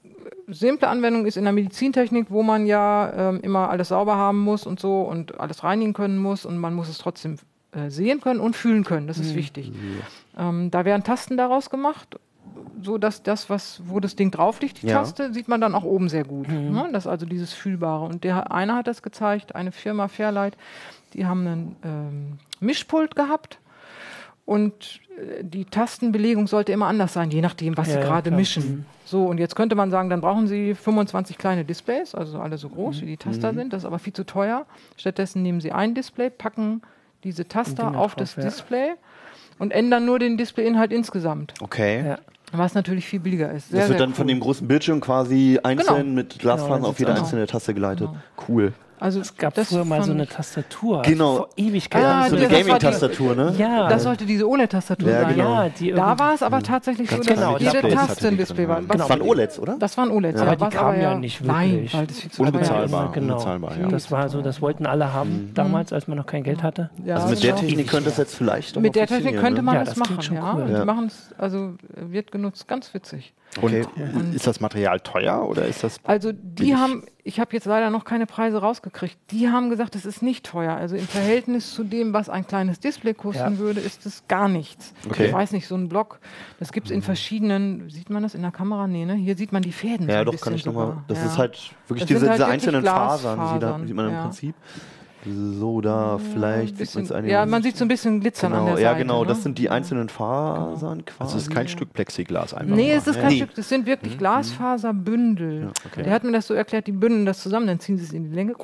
simple 0.47 0.89
Anwendung 0.89 1.27
ist 1.27 1.37
in 1.37 1.45
der 1.45 1.53
Medizintechnik, 1.53 2.31
wo 2.31 2.43
man 2.43 2.67
ja 2.67 3.31
ähm, 3.31 3.41
immer 3.43 3.71
alles 3.71 3.89
sauber 3.89 4.17
haben 4.17 4.39
muss 4.39 4.65
und 4.65 4.79
so 4.79 5.03
und 5.03 5.41
alles 5.41 5.65
reinigen 5.65 5.93
können 5.93 6.19
muss 6.19 6.45
und 6.45 6.59
man 6.59 6.75
muss 6.75 6.89
es 6.89 6.99
trotzdem 6.99 7.37
äh, 7.73 7.91
sehen 7.91 8.21
können 8.21 8.41
und 8.41 8.55
fühlen 8.55 8.85
können. 8.85 9.09
Das 9.09 9.19
ist 9.19 9.33
mhm. 9.33 9.37
wichtig. 9.37 9.73
Ähm, 10.39 10.71
da 10.71 10.85
werden 10.85 11.03
Tasten 11.03 11.37
daraus 11.37 11.69
gemacht 11.69 12.17
so 12.87 12.97
dass 12.97 13.23
das, 13.23 13.51
was, 13.51 13.83
wo 13.85 14.01
das 14.01 14.17
Ding 14.17 14.31
drauf 14.31 14.61
liegt, 14.61 14.81
die 14.81 14.87
ja. 14.87 14.99
Taste, 14.99 15.35
sieht 15.35 15.49
man 15.49 15.61
dann 15.61 15.75
auch 15.75 15.85
oben 15.85 16.09
sehr 16.09 16.25
gut. 16.25 16.49
Mhm. 16.49 16.73
Ne? 16.73 16.89
Das 16.93 17.05
ist 17.05 17.09
also 17.09 17.27
dieses 17.27 17.53
Fühlbare. 17.53 18.07
Und 18.07 18.25
der 18.25 18.51
eine 18.51 18.75
hat 18.75 18.87
das 18.87 19.03
gezeigt, 19.03 19.55
eine 19.55 19.73
Firma 19.73 20.09
Fairlight, 20.09 20.57
die 21.13 21.27
haben 21.27 21.47
einen 21.47 21.77
ähm, 21.85 22.39
Mischpult 22.61 23.15
gehabt 23.15 23.59
und 24.47 25.01
äh, 25.19 25.43
die 25.43 25.67
Tastenbelegung 25.67 26.47
sollte 26.47 26.73
immer 26.73 26.87
anders 26.87 27.13
sein, 27.13 27.31
je 27.31 27.43
nachdem, 27.43 27.77
was 27.77 27.89
ja, 27.89 27.95
sie 27.95 28.01
gerade 28.01 28.31
mischen. 28.31 28.65
Mhm. 28.65 28.85
So, 29.05 29.27
und 29.27 29.39
jetzt 29.39 29.55
könnte 29.57 29.75
man 29.75 29.91
sagen, 29.91 30.09
dann 30.09 30.21
brauchen 30.21 30.47
sie 30.47 30.75
25 30.75 31.37
kleine 31.37 31.65
Displays, 31.65 32.15
also 32.15 32.39
alle 32.39 32.57
so 32.57 32.69
groß, 32.69 32.97
mhm. 32.97 33.01
wie 33.03 33.07
die 33.07 33.17
Taster 33.17 33.53
mhm. 33.53 33.57
sind. 33.57 33.73
Das 33.73 33.83
ist 33.83 33.87
aber 33.87 33.99
viel 33.99 34.13
zu 34.13 34.25
teuer. 34.25 34.65
Stattdessen 34.97 35.43
nehmen 35.43 35.61
sie 35.61 35.73
ein 35.73 35.95
Display, 35.95 36.31
packen 36.31 36.83
diese 37.25 37.47
Taster 37.49 37.89
auf 37.89 37.93
drauf, 37.95 38.15
das 38.15 38.37
ja. 38.37 38.45
Display 38.45 38.93
und 39.59 39.73
ändern 39.73 40.05
nur 40.05 40.19
den 40.19 40.37
Displayinhalt 40.37 40.93
insgesamt. 40.93 41.55
Okay. 41.61 42.07
Ja. 42.07 42.19
Was 42.59 42.75
natürlich 42.75 43.07
viel 43.07 43.21
billiger 43.21 43.51
ist. 43.53 43.71
Sehr, 43.71 43.81
das 43.81 43.89
wird 43.91 44.01
dann 44.01 44.11
cool. 44.11 44.15
von 44.17 44.27
dem 44.27 44.41
großen 44.41 44.67
Bildschirm 44.67 45.01
quasi 45.01 45.59
einzeln 45.63 45.97
genau. 45.97 46.15
mit 46.15 46.39
Glasfasern 46.39 46.79
genau, 46.79 46.89
auf 46.89 46.99
jede 46.99 47.15
einzelne 47.15 47.47
Taste 47.47 47.75
geleitet. 47.75 48.09
Genau. 48.09 48.21
Cool. 48.49 48.73
Also 48.99 49.21
es 49.21 49.37
gab 49.37 49.57
früher 49.57 49.85
mal 49.85 50.03
so 50.03 50.13
eine 50.13 50.27
Tastatur. 50.27 51.03
Genau. 51.03 51.37
Vor 51.37 51.49
Ewigkeiten. 51.57 52.07
Ah, 52.07 52.29
so 52.29 52.37
eine 52.37 52.49
Gaming-Tastatur, 52.49 53.35
ne? 53.35 53.55
Ja. 53.59 53.89
Das 53.89 54.03
sollte 54.05 54.25
diese 54.25 54.49
OLED-Tastatur 54.49 55.09
ja, 55.09 55.21
sein. 55.23 55.35
Genau. 55.35 55.55
Ja, 55.55 55.69
die 55.69 55.93
da 55.93 56.19
war 56.19 56.35
es 56.35 56.43
aber 56.43 56.63
tatsächlich 56.63 57.11
so, 57.11 57.19
dass 57.19 57.27
genau, 57.27 57.59
jede 57.59 57.89
Taste 57.89 58.29
ein 58.29 58.37
Display 58.37 58.69
war. 58.69 58.81
Das 58.83 59.09
waren 59.09 59.23
OLEDs, 59.23 59.59
oder? 59.59 59.77
Das 59.79 59.97
waren 59.99 60.11
OLEDs. 60.11 60.41
Ja. 60.41 60.47
Aber 60.47 60.69
die 60.69 60.77
kamen 60.77 61.01
ja 61.01 61.15
nicht 61.15 61.45
wirklich. 61.45 61.57
Nein, 61.57 61.89
weil 61.93 62.07
das 62.07 62.21
viel 62.21 62.31
zu 62.31 62.43
Unbezahlbar. 62.43 63.13
Genau. 63.13 63.35
Unbezahlbar, 63.35 63.79
ja. 63.79 63.89
Das 63.89 64.11
war 64.11 64.29
so, 64.29 64.41
das 64.43 64.63
wollten 64.63 64.87
alle 64.87 65.13
haben 65.13 65.49
mhm. 65.49 65.55
damals, 65.55 65.93
als 65.93 66.09
man 66.09 66.17
noch 66.17 66.27
kein 66.27 66.43
Geld 66.43 66.63
hatte. 66.63 66.91
Ja, 67.05 67.17
also 67.17 67.29
mit 67.29 67.43
der 67.43 67.57
Technik 67.57 67.89
könnte 67.89 68.09
das 68.09 68.19
jetzt 68.19 68.35
vielleicht 68.35 68.79
Mit 68.81 68.95
der 68.95 69.07
Technik 69.07 69.39
könnte 69.39 69.63
man 69.63 69.85
das 69.85 69.97
machen, 69.97 70.19
ja. 70.33 70.55
Die 70.55 70.85
machen 70.85 71.07
es, 71.07 71.35
also 71.39 71.75
wird 71.95 72.33
genutzt, 72.33 72.67
ganz 72.69 72.93
witzig. 72.95 73.35
Okay. 73.61 73.85
Und 74.15 74.35
ist 74.35 74.47
das 74.47 74.61
Material 74.61 75.01
teuer 75.01 75.49
oder 75.49 75.67
ist 75.67 75.83
das? 75.83 75.99
Also 76.05 76.33
die 76.33 76.75
haben, 76.75 77.05
ich 77.27 77.41
habe 77.41 77.53
jetzt 77.55 77.67
leider 77.67 77.91
noch 77.91 78.05
keine 78.05 78.25
Preise 78.25 78.59
rausgekriegt. 78.59 79.17
Die 79.33 79.49
haben 79.49 79.69
gesagt, 79.69 79.97
es 79.97 80.07
ist 80.07 80.23
nicht 80.23 80.47
teuer. 80.47 80.77
Also 80.77 80.95
im 80.95 81.09
Verhältnis 81.09 81.75
zu 81.75 81.83
dem, 81.83 82.13
was 82.13 82.29
ein 82.29 82.47
kleines 82.47 82.79
Display 82.79 83.15
kosten 83.15 83.55
ja. 83.55 83.59
würde, 83.59 83.81
ist 83.81 84.07
es 84.07 84.23
gar 84.29 84.47
nichts. 84.49 84.95
Okay. 85.05 85.27
Ich 85.27 85.33
weiß 85.33 85.51
nicht, 85.51 85.67
so 85.67 85.75
ein 85.75 85.89
Block, 85.89 86.21
das 86.61 86.71
gibt 86.71 86.87
es 86.87 86.93
in 86.93 87.03
verschiedenen, 87.03 87.91
sieht 87.91 88.11
man 88.11 88.23
das 88.23 88.37
in 88.37 88.43
der 88.43 88.53
Kamera? 88.53 88.87
Nee, 88.87 89.05
ne? 89.05 89.15
Hier 89.15 89.37
sieht 89.37 89.51
man 89.51 89.63
die 89.63 89.73
Fäden. 89.73 90.09
Ja, 90.09 90.21
so 90.21 90.31
doch, 90.31 90.41
kann 90.41 90.55
ich 90.55 90.65
nochmal. 90.65 90.99
Das 91.09 91.19
ja. 91.19 91.27
ist 91.27 91.37
halt 91.37 91.75
wirklich 91.89 92.03
das 92.03 92.09
diese, 92.09 92.29
halt 92.29 92.39
diese 92.39 92.47
einzelnen 92.47 92.85
Fasern, 92.85 93.41
die 93.81 93.87
sieht 93.89 93.97
man 93.97 94.09
im 94.09 94.23
Prinzip. 94.23 94.55
So, 95.29 95.81
da 95.81 96.19
vielleicht 96.19 96.77
bisschen, 96.77 97.05
sieht 97.05 97.15
man 97.15 97.27
Ja, 97.27 97.45
man 97.47 97.63
sieht 97.63 97.77
so 97.77 97.85
ein 97.85 97.89
bisschen 97.89 98.21
Glitzern 98.21 98.53
genau, 98.53 98.63
an 98.63 98.67
der 98.67 98.75
ja, 98.75 98.89
Seite. 98.89 98.99
Ja, 98.99 99.03
genau, 99.03 99.23
ne? 99.23 99.29
das 99.29 99.43
sind 99.43 99.59
die 99.59 99.71
einzelnen 99.71 100.09
Fasern 100.09 101.05
quasi. 101.05 101.23
Also 101.23 101.37
es 101.37 101.45
ist 101.45 101.51
kein 101.51 101.69
Stück 101.69 101.93
Plexiglas 101.93 102.55
einfach. 102.55 102.77
Nee, 102.77 102.93
es 102.93 103.07
ist 103.07 103.19
kein 103.19 103.29
nee. 103.29 103.37
Stück, 103.37 103.55
das 103.55 103.69
sind 103.69 103.87
wirklich 103.87 104.15
mhm. 104.15 104.19
Glasfaserbündel. 104.19 105.61
Ja, 105.63 105.73
okay. 105.85 106.03
Der 106.05 106.13
hat 106.13 106.25
mir 106.25 106.33
das 106.33 106.47
so 106.47 106.55
erklärt, 106.55 106.87
die 106.87 106.93
bündeln 106.93 107.27
das 107.27 107.43
zusammen, 107.43 107.67
dann 107.67 107.81
ziehen 107.81 107.99
sie 107.99 108.05
es 108.05 108.13
in 108.13 108.31
die 108.31 108.35
Länge, 108.35 108.55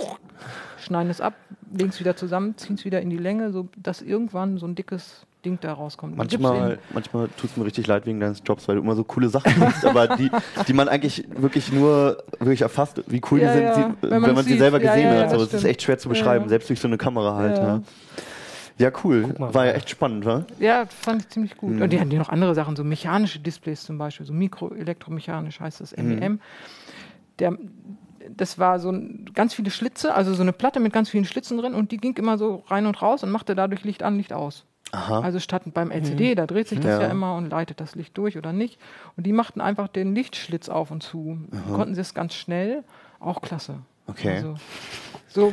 schneiden 0.79 1.11
es 1.11 1.21
ab, 1.21 1.35
legen 1.73 1.91
es 1.91 2.01
wieder 2.01 2.17
zusammen, 2.17 2.57
ziehen 2.57 2.77
es 2.77 2.85
wieder 2.85 3.01
in 3.01 3.11
die 3.11 3.19
Länge, 3.19 3.53
so 3.53 3.69
dass 3.77 4.03
irgendwann 4.03 4.59
so 4.59 4.67
ein 4.67 4.75
dickes 4.75 5.27
Ding 5.45 5.59
da 5.61 5.73
rauskommt. 5.73 6.17
Manchmal, 6.17 6.79
manchmal 6.93 7.29
tut 7.37 7.51
es 7.51 7.57
mir 7.57 7.65
richtig 7.65 7.87
leid 7.87 8.07
wegen 8.07 8.21
deines 8.21 8.43
Jobs, 8.45 8.69
weil 8.69 8.77
du 8.77 8.83
immer 8.83 8.95
so 8.95 9.05
coole 9.05 9.29
Sachen 9.29 9.59
machst, 9.59 9.85
aber 9.85 10.17
die, 10.17 10.31
die 10.69 10.73
man 10.73 10.89
eigentlich 10.89 11.27
wirklich 11.35 11.73
nur 11.73 12.23
wirklich 12.39 12.63
erfasst, 12.63 13.03
wie 13.09 13.21
cool 13.31 13.41
ja, 13.41 13.49
die 13.49 13.59
sind, 13.59 13.65
ja. 13.65 13.75
sie, 13.75 14.11
wenn, 14.11 14.23
wenn 14.23 14.35
man 14.35 14.45
sie 14.45 14.57
selber 14.57 14.79
gesehen 14.79 15.13
ja, 15.13 15.23
hat. 15.23 15.31
So, 15.31 15.43
es 15.43 15.53
ist 15.53 15.65
echt 15.65 15.83
schwer 15.83 15.99
zu 15.99 16.09
beschreiben, 16.09 16.49
selbst 16.49 16.69
durch 16.69 16.81
so 16.81 16.89
eine 16.89 16.99
Kamera 16.99 17.35
halt. 17.37 17.59
Ja. 17.59 17.83
Ja, 18.79 18.91
cool. 19.05 19.35
War 19.39 19.67
ja 19.67 19.73
echt 19.73 19.91
spannend, 19.91 20.25
wa? 20.25 20.45
Ja, 20.59 20.87
fand 20.87 21.23
ich 21.23 21.29
ziemlich 21.29 21.57
gut. 21.57 21.71
Mhm. 21.71 21.83
Und 21.83 21.93
die 21.93 22.01
hatten 22.01 22.11
ja 22.11 22.19
noch 22.19 22.31
andere 22.31 22.55
Sachen, 22.55 22.75
so 22.75 22.85
mechanische 22.85 23.39
Displays 23.39 23.85
zum 23.85 23.99
Beispiel, 23.99 24.27
so 24.27 24.33
mikroelektromechanisch 24.33 25.61
heißt 25.61 25.81
das, 25.81 25.97
MEM. 25.97 26.33
Mhm. 26.33 26.41
Der, 27.39 27.59
das 28.37 28.59
war 28.59 28.79
so 28.79 28.91
ein, 28.91 29.31
ganz 29.35 29.55
viele 29.55 29.71
Schlitze, 29.71 30.15
also 30.15 30.35
so 30.35 30.43
eine 30.43 30.53
Platte 30.53 30.81
mit 30.81 30.93
ganz 30.93 31.11
vielen 31.11 31.25
Schlitzen 31.25 31.59
drin 31.59 31.75
und 31.75 31.93
die 31.93 31.99
ging 31.99 32.17
immer 32.17 32.39
so 32.39 32.65
rein 32.69 32.87
und 32.87 33.01
raus 33.03 33.23
und 33.23 33.31
machte 33.31 33.55
dadurch 33.55 33.85
Licht 33.85 34.03
an, 34.03 34.17
Licht 34.17 34.33
aus. 34.33 34.65
Aha. 34.93 35.21
Also 35.21 35.41
statt 35.41 35.63
beim 35.73 35.91
LCD, 35.91 36.35
da 36.35 36.47
dreht 36.47 36.69
sich 36.69 36.79
das 36.79 37.01
ja. 37.01 37.03
Ja. 37.03 37.09
immer 37.09 37.35
und 37.37 37.49
leitet 37.51 37.81
das 37.81 37.95
Licht 37.95 38.17
durch 38.19 38.37
oder 38.37 38.53
nicht. 38.53 38.79
Und 39.17 39.25
die 39.27 39.33
machten 39.33 39.61
einfach 39.63 39.89
den 39.89 40.15
Lichtschlitz 40.15 40.69
auf 40.69 40.91
und 40.91 41.03
zu. 41.03 41.39
Konnten 41.75 41.95
sie 41.95 42.01
es 42.03 42.13
ganz 42.15 42.35
schnell, 42.35 42.85
auch 43.19 43.41
klasse. 43.41 43.77
Okay. 44.07 44.35
Also, 44.37 44.55
so, 45.29 45.49
äh, 45.49 45.53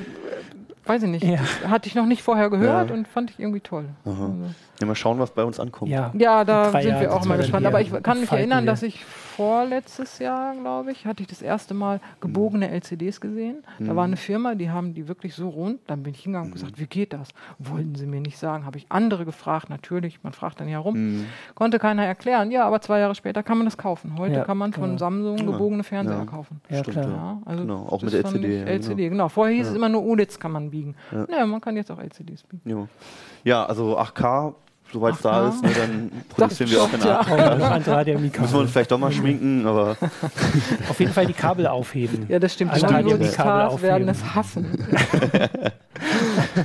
weiß 0.87 1.03
ich 1.03 1.09
nicht, 1.09 1.23
Ja. 1.23 1.39
hatte 1.69 1.87
ich 1.87 1.95
noch 1.95 2.05
nicht 2.05 2.21
vorher 2.21 2.49
gehört 2.49 2.89
Ja. 2.89 2.95
und 2.95 3.07
fand 3.07 3.31
ich 3.31 3.39
irgendwie 3.39 3.61
toll. 3.61 3.85
Also, 4.03 4.33
Ja, 4.81 4.85
mal 4.87 4.95
schauen, 4.95 5.19
was 5.19 5.31
bei 5.31 5.43
uns 5.45 5.59
ankommt. 5.59 5.89
Ja. 5.91 6.11
ja, 6.17 6.43
da 6.43 6.71
sind 6.71 6.83
Jahre 6.89 7.01
wir 7.01 7.13
auch 7.15 7.23
mal 7.25 7.37
gespannt. 7.37 7.65
Aber 7.65 7.79
ich 7.79 7.91
kann 8.03 8.19
mich 8.19 8.31
erinnern, 8.31 8.65
wir. 8.65 8.71
dass 8.71 8.83
ich 8.83 9.05
vorletztes 9.39 10.19
Jahr, 10.19 10.53
glaube 10.53 10.91
ich, 10.91 11.05
hatte 11.05 11.23
ich 11.23 11.27
das 11.27 11.41
erste 11.41 11.73
Mal 11.73 12.01
gebogene 12.19 12.69
LCDs 12.71 13.21
gesehen. 13.21 13.63
Da 13.79 13.95
war 13.95 14.03
eine 14.03 14.17
Firma, 14.17 14.53
die 14.53 14.69
haben 14.69 14.93
die 14.93 15.07
wirklich 15.07 15.33
so 15.33 15.47
rund. 15.47 15.79
Dann 15.87 16.03
bin 16.03 16.13
ich 16.13 16.23
hingegangen 16.23 16.49
und 16.49 16.53
gesagt, 16.53 16.77
wie 16.77 16.87
geht 16.87 17.13
das? 17.13 17.29
Wollten 17.57 17.95
sie 17.95 18.05
mir 18.05 18.19
nicht 18.19 18.37
sagen. 18.37 18.65
Habe 18.65 18.77
ich 18.77 18.87
andere 18.89 19.23
gefragt, 19.23 19.69
natürlich. 19.69 20.21
Man 20.23 20.33
fragt 20.33 20.59
dann 20.59 20.67
ja 20.67 20.79
rum. 20.79 21.25
Konnte 21.55 21.79
keiner 21.79 22.05
erklären. 22.05 22.51
Ja, 22.51 22.65
aber 22.65 22.81
zwei 22.81 22.99
Jahre 22.99 23.15
später 23.15 23.41
kann 23.41 23.57
man 23.57 23.65
das 23.65 23.77
kaufen. 23.77 24.17
Heute 24.17 24.35
Ja, 24.35 24.43
kann 24.43 24.57
man 24.57 24.73
von 24.73 24.83
genau. 24.83 24.97
Samsung 24.97 25.37
gebogene 25.37 25.85
Fernseher 25.85 26.17
Ja. 26.17 26.25
kaufen. 26.25 26.59
Ja, 26.69 26.79
Stimmt, 26.79 26.97
klar. 26.97 27.07
ja. 27.09 27.41
Also 27.45 27.61
Genau, 27.63 27.85
auch 27.87 28.01
mit 28.01 28.13
LCD, 28.13 28.59
ja, 28.59 28.65
LCD, 28.65 29.07
genau. 29.07 29.29
Vorher 29.29 29.55
hieß 29.55 29.69
es 29.69 29.75
immer 29.75 29.87
nur 29.87 30.03
OLEDs 30.03 30.37
kann 30.37 30.51
man 30.51 30.69
biegen. 30.69 30.95
Ja. 31.29 31.45
man 31.45 31.61
kann 31.61 31.77
jetzt 31.77 31.89
auch 31.91 31.99
LCDs 31.99 32.43
biegen. 32.43 32.69
Ja, 32.69 32.87
ja 33.45 33.65
also 33.65 33.97
8K, 33.97 34.53
soweit 34.91 35.15
es 35.15 35.21
da 35.21 35.47
8K. 35.47 35.49
ist, 35.49 35.63
ne, 35.63 35.69
dann 35.77 36.11
produzieren 36.29 36.69
wir 36.71 36.81
auch 36.83 36.93
in 36.93 37.01
ja. 37.01 37.21
8K. 37.21 37.55
Noch 37.57 37.71
andere 37.71 38.03
HDMI-Kabel. 38.03 38.41
Müssen 38.41 38.53
wir 38.53 38.59
uns 38.61 38.71
vielleicht 38.71 38.91
doch 38.91 38.97
mal 38.97 39.11
schminken, 39.11 39.65
aber 39.65 39.97
Auf 40.89 40.99
jeden 40.99 41.13
Fall 41.13 41.25
die 41.25 41.33
Kabel 41.33 41.67
aufheben. 41.67 42.25
Ja, 42.27 42.39
das 42.39 42.53
stimmt. 42.53 42.75
Die 42.75 42.83
Alle 42.83 42.95
Hollywood-Stars 42.97 43.81
werden 43.81 44.09
aufheben. 44.09 44.09
es 44.09 44.35
hassen. 44.35 44.87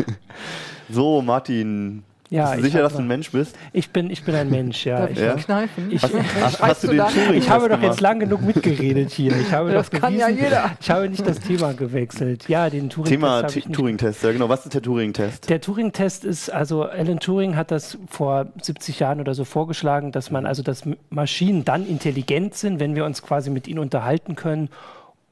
so, 0.88 1.22
Martin. 1.22 2.04
Ja, 2.34 2.50
bist 2.50 2.54
du 2.54 2.58
ich 2.66 2.72
sicher, 2.72 2.82
dass 2.82 2.92
du 2.94 2.98
ein 2.98 3.06
Mensch 3.06 3.30
bist? 3.30 3.56
Ich 3.72 3.90
bin, 3.90 4.10
ich 4.10 4.24
bin 4.24 4.34
ein 4.34 4.50
Mensch, 4.50 4.84
ja. 4.86 4.98
Darf 5.00 5.10
Ich, 5.10 5.16
ich 5.18 5.22
Ja? 5.22 5.34
mal 5.34 5.42
kneifen? 5.42 5.88
Ich- 5.90 6.02
Hast, 6.02 6.60
hast 6.62 6.82
du 6.84 6.88
den 6.88 6.96
da- 6.98 7.06
Turing 7.08 7.34
ich 7.34 7.48
habe 7.48 7.68
doch 7.68 7.80
jetzt 7.80 8.00
lang 8.00 8.18
genug 8.20 8.42
mitgeredet 8.42 9.10
hier. 9.12 9.32
Ich 9.36 9.52
habe 9.52 9.72
Das 9.72 9.88
doch 9.90 10.00
kann 10.00 10.16
ja 10.16 10.26
bewiesen- 10.26 10.44
jeder. 10.44 10.70
Ich 10.80 10.90
habe 10.90 11.08
nicht 11.08 11.26
das 11.26 11.38
Thema 11.40 11.72
gewechselt. 11.74 12.48
Ja, 12.48 12.68
den 12.70 12.90
Turing-Test 12.90 13.54
Thema 13.62 13.72
Turing-Test, 13.72 14.22
ja 14.24 14.32
genau. 14.32 14.48
Was 14.48 14.64
ist 14.64 14.74
der 14.74 14.82
Turing-Test? 14.82 15.48
Der 15.48 15.60
Turing-Test 15.60 16.24
ist, 16.24 16.50
also 16.50 16.82
Alan 16.82 17.20
Turing 17.20 17.56
hat 17.56 17.70
das 17.70 17.98
vor 18.08 18.46
70 18.60 18.98
Jahren 19.00 19.20
oder 19.20 19.34
so 19.34 19.44
vorgeschlagen, 19.44 20.10
dass 20.12 20.30
man 20.30 20.46
also, 20.46 20.62
dass 20.62 20.82
Maschinen 21.10 21.64
dann 21.64 21.86
intelligent 21.86 22.54
sind, 22.54 22.80
wenn 22.80 22.94
wir 22.94 23.04
uns 23.04 23.22
quasi 23.22 23.50
mit 23.50 23.68
ihnen 23.68 23.78
unterhalten 23.78 24.34
können, 24.34 24.68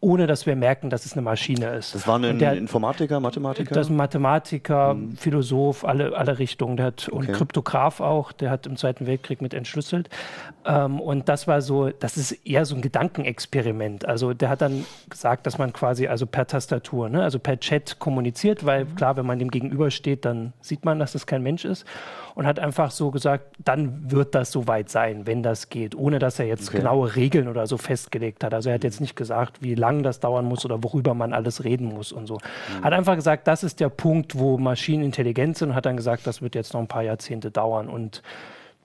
ohne 0.03 0.27
dass 0.27 0.47
wir 0.47 0.57
merken, 0.57 0.91
dass 0.91 1.07
es 1.07 1.13
eine 1.13 1.23
Maschine 1.23 1.69
ist. 1.77 1.95
Das 1.95 2.09
war 2.09 2.19
ein 2.19 2.25
Und 2.25 2.39
der- 2.41 2.55
Informatiker, 2.55 3.21
Mathematiker? 3.21 3.73
Das 3.73 3.87
ist 3.87 3.91
ein 3.91 3.97
Mathematiker, 3.97 4.97
Philosoph, 5.17 5.85
alle, 5.85 6.17
alle 6.17 6.41
Richtungen. 6.41 6.77
Der 6.77 6.87
hat, 6.87 7.09
und 7.09 7.23
Okay. 7.29 7.33
Kryptograph 7.33 8.01
auch, 8.01 8.33
der 8.33 8.51
hat 8.51 8.67
im 8.67 8.77
Zweiten 8.77 9.07
Weltkrieg 9.07 9.41
mit 9.41 9.55
entschlüsselt. 9.55 10.11
Ähm, 10.67 11.01
und 11.01 11.29
das 11.29 11.47
war 11.47 11.63
so, 11.63 11.91
das 11.91 12.17
ist 12.17 12.33
eher 12.45 12.65
so 12.67 12.75
ein 12.75 12.83
Gedankenexperiment. 12.83 14.05
Also 14.05 14.35
der 14.35 14.49
hat 14.49 14.61
dann 14.61 14.85
gesagt, 15.09 15.47
dass 15.47 15.59
man 15.59 15.73
quasi 15.73 16.09
also 16.09 16.27
per 16.27 16.47
Tastatur, 16.49 17.09
ne, 17.09 17.23
also 17.23 17.39
per 17.39 17.59
Chat 17.61 17.99
kommuniziert, 18.01 18.67
weil 18.67 18.87
klar, 18.87 19.17
wenn 19.17 19.27
man 19.27 19.39
dem 19.39 19.51
gegenübersteht, 19.53 20.25
dann 20.25 20.53
sieht 20.61 20.85
man, 20.85 20.99
dass 20.99 21.13
das 21.13 21.27
kein 21.27 21.43
Mensch 21.43 21.65
ist. 21.65 21.85
Und 22.35 22.47
hat 22.47 22.59
einfach 22.59 22.91
so 22.91 23.11
gesagt, 23.11 23.55
dann 23.63 24.11
wird 24.11 24.35
das 24.35 24.51
soweit 24.53 24.89
sein, 24.89 25.27
wenn 25.27 25.43
das 25.43 25.69
geht, 25.69 25.95
ohne 25.95 26.19
dass 26.19 26.39
er 26.39 26.47
jetzt 26.47 26.69
Okay. 26.71 26.79
genaue 26.79 27.15
Regeln 27.15 27.47
oder 27.47 27.67
so 27.67 27.77
festgelegt 27.77 28.43
hat. 28.43 28.55
Also 28.55 28.71
er 28.71 28.77
hat 28.77 28.85
jetzt 28.85 29.01
nicht 29.03 29.17
gesagt, 29.17 29.59
wie 29.63 29.75
lang 29.93 30.03
das 30.03 30.21
dauern 30.21 30.45
muss 30.45 30.65
oder 30.65 30.83
worüber 30.83 31.15
man 31.15 31.33
alles 31.33 31.65
reden 31.65 31.87
muss 31.87 32.13
und 32.13 32.27
so. 32.27 32.39
Hat 32.83 32.93
einfach 32.93 33.15
gesagt, 33.15 33.47
das 33.49 33.63
ist 33.65 33.81
der 33.81 33.89
Punkt, 33.89 34.39
wo 34.39 34.59
Maschinen 34.59 35.03
intelligent 35.05 35.59
sind 35.59 35.71
und 35.71 35.75
hat 35.75 35.87
dann 35.87 35.97
gesagt, 35.97 36.27
das 36.27 36.43
wird 36.43 36.55
jetzt 36.55 36.75
noch 36.75 36.81
ein 36.81 36.89
paar 36.89 37.03
Jahrzehnte 37.03 37.51
dauern. 37.51 37.89
Und 37.89 38.23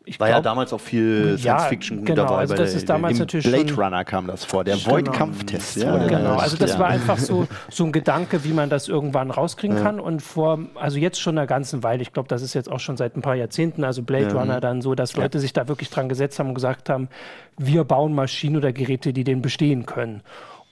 ich 0.10 0.22
War 0.22 0.30
ja 0.30 0.36
glaub- 0.36 0.44
damals 0.46 0.72
auch 0.72 0.80
viel 0.80 1.36
Ja, 1.38 1.58
Science-Fiction 1.60 2.06
genau, 2.06 2.24
dabei. 2.24 2.38
also 2.38 2.56
bei 2.56 2.62
das 2.62 2.74
ist 2.74 2.88
damals 2.88 3.20
natürlich 3.20 3.46
Blade 3.46 3.74
Runner 3.76 4.06
kam 4.06 4.26
das 4.28 4.46
vor, 4.46 4.64
der 4.64 4.78
Genau. 4.78 4.92
Void-Kampftest. 4.92 5.76
Ja, 5.76 5.92
wurde 5.96 6.08
Genau, 6.08 6.36
das. 6.36 6.44
also 6.44 6.58
das 6.58 6.72
Ja. 6.76 6.80
war 6.80 6.88
einfach 6.88 7.18
so, 7.18 7.46
so 7.70 7.84
ein 7.84 7.92
Gedanke, 7.92 8.46
wie 8.46 8.54
man 8.54 8.70
das 8.70 8.88
irgendwann 8.88 9.32
rauskriegen 9.32 9.84
kann. 9.84 10.00
Und 10.00 10.22
vor, 10.22 10.60
also 10.76 10.98
jetzt 10.98 11.20
schon 11.20 11.38
einer 11.38 11.46
ganzen 11.46 11.84
Weile, 11.84 12.02
ich 12.04 12.14
glaube, 12.14 12.30
das 12.30 12.42
ist 12.42 12.54
jetzt 12.54 12.72
auch 12.72 12.80
schon 12.80 12.96
seit 12.96 13.18
ein 13.18 13.22
paar 13.22 13.36
Jahrzehnten, 13.36 13.84
also 13.84 14.02
Blade 14.02 14.28
Ja. 14.34 14.40
Runner 14.40 14.62
dann 14.62 14.82
so, 14.82 14.96
dass 14.96 15.18
Leute 15.18 15.40
sich 15.40 15.52
da 15.52 15.68
wirklich 15.68 15.90
dran 15.90 16.08
gesetzt 16.08 16.40
haben 16.40 16.48
und 16.48 16.56
gesagt 16.56 16.90
haben, 16.90 17.10
wir 17.58 17.84
bauen 17.84 18.16
Maschinen 18.16 18.56
oder 18.56 18.72
Geräte, 18.72 19.12
die 19.12 19.26
den 19.26 19.42
bestehen 19.42 19.86
können. 19.86 20.22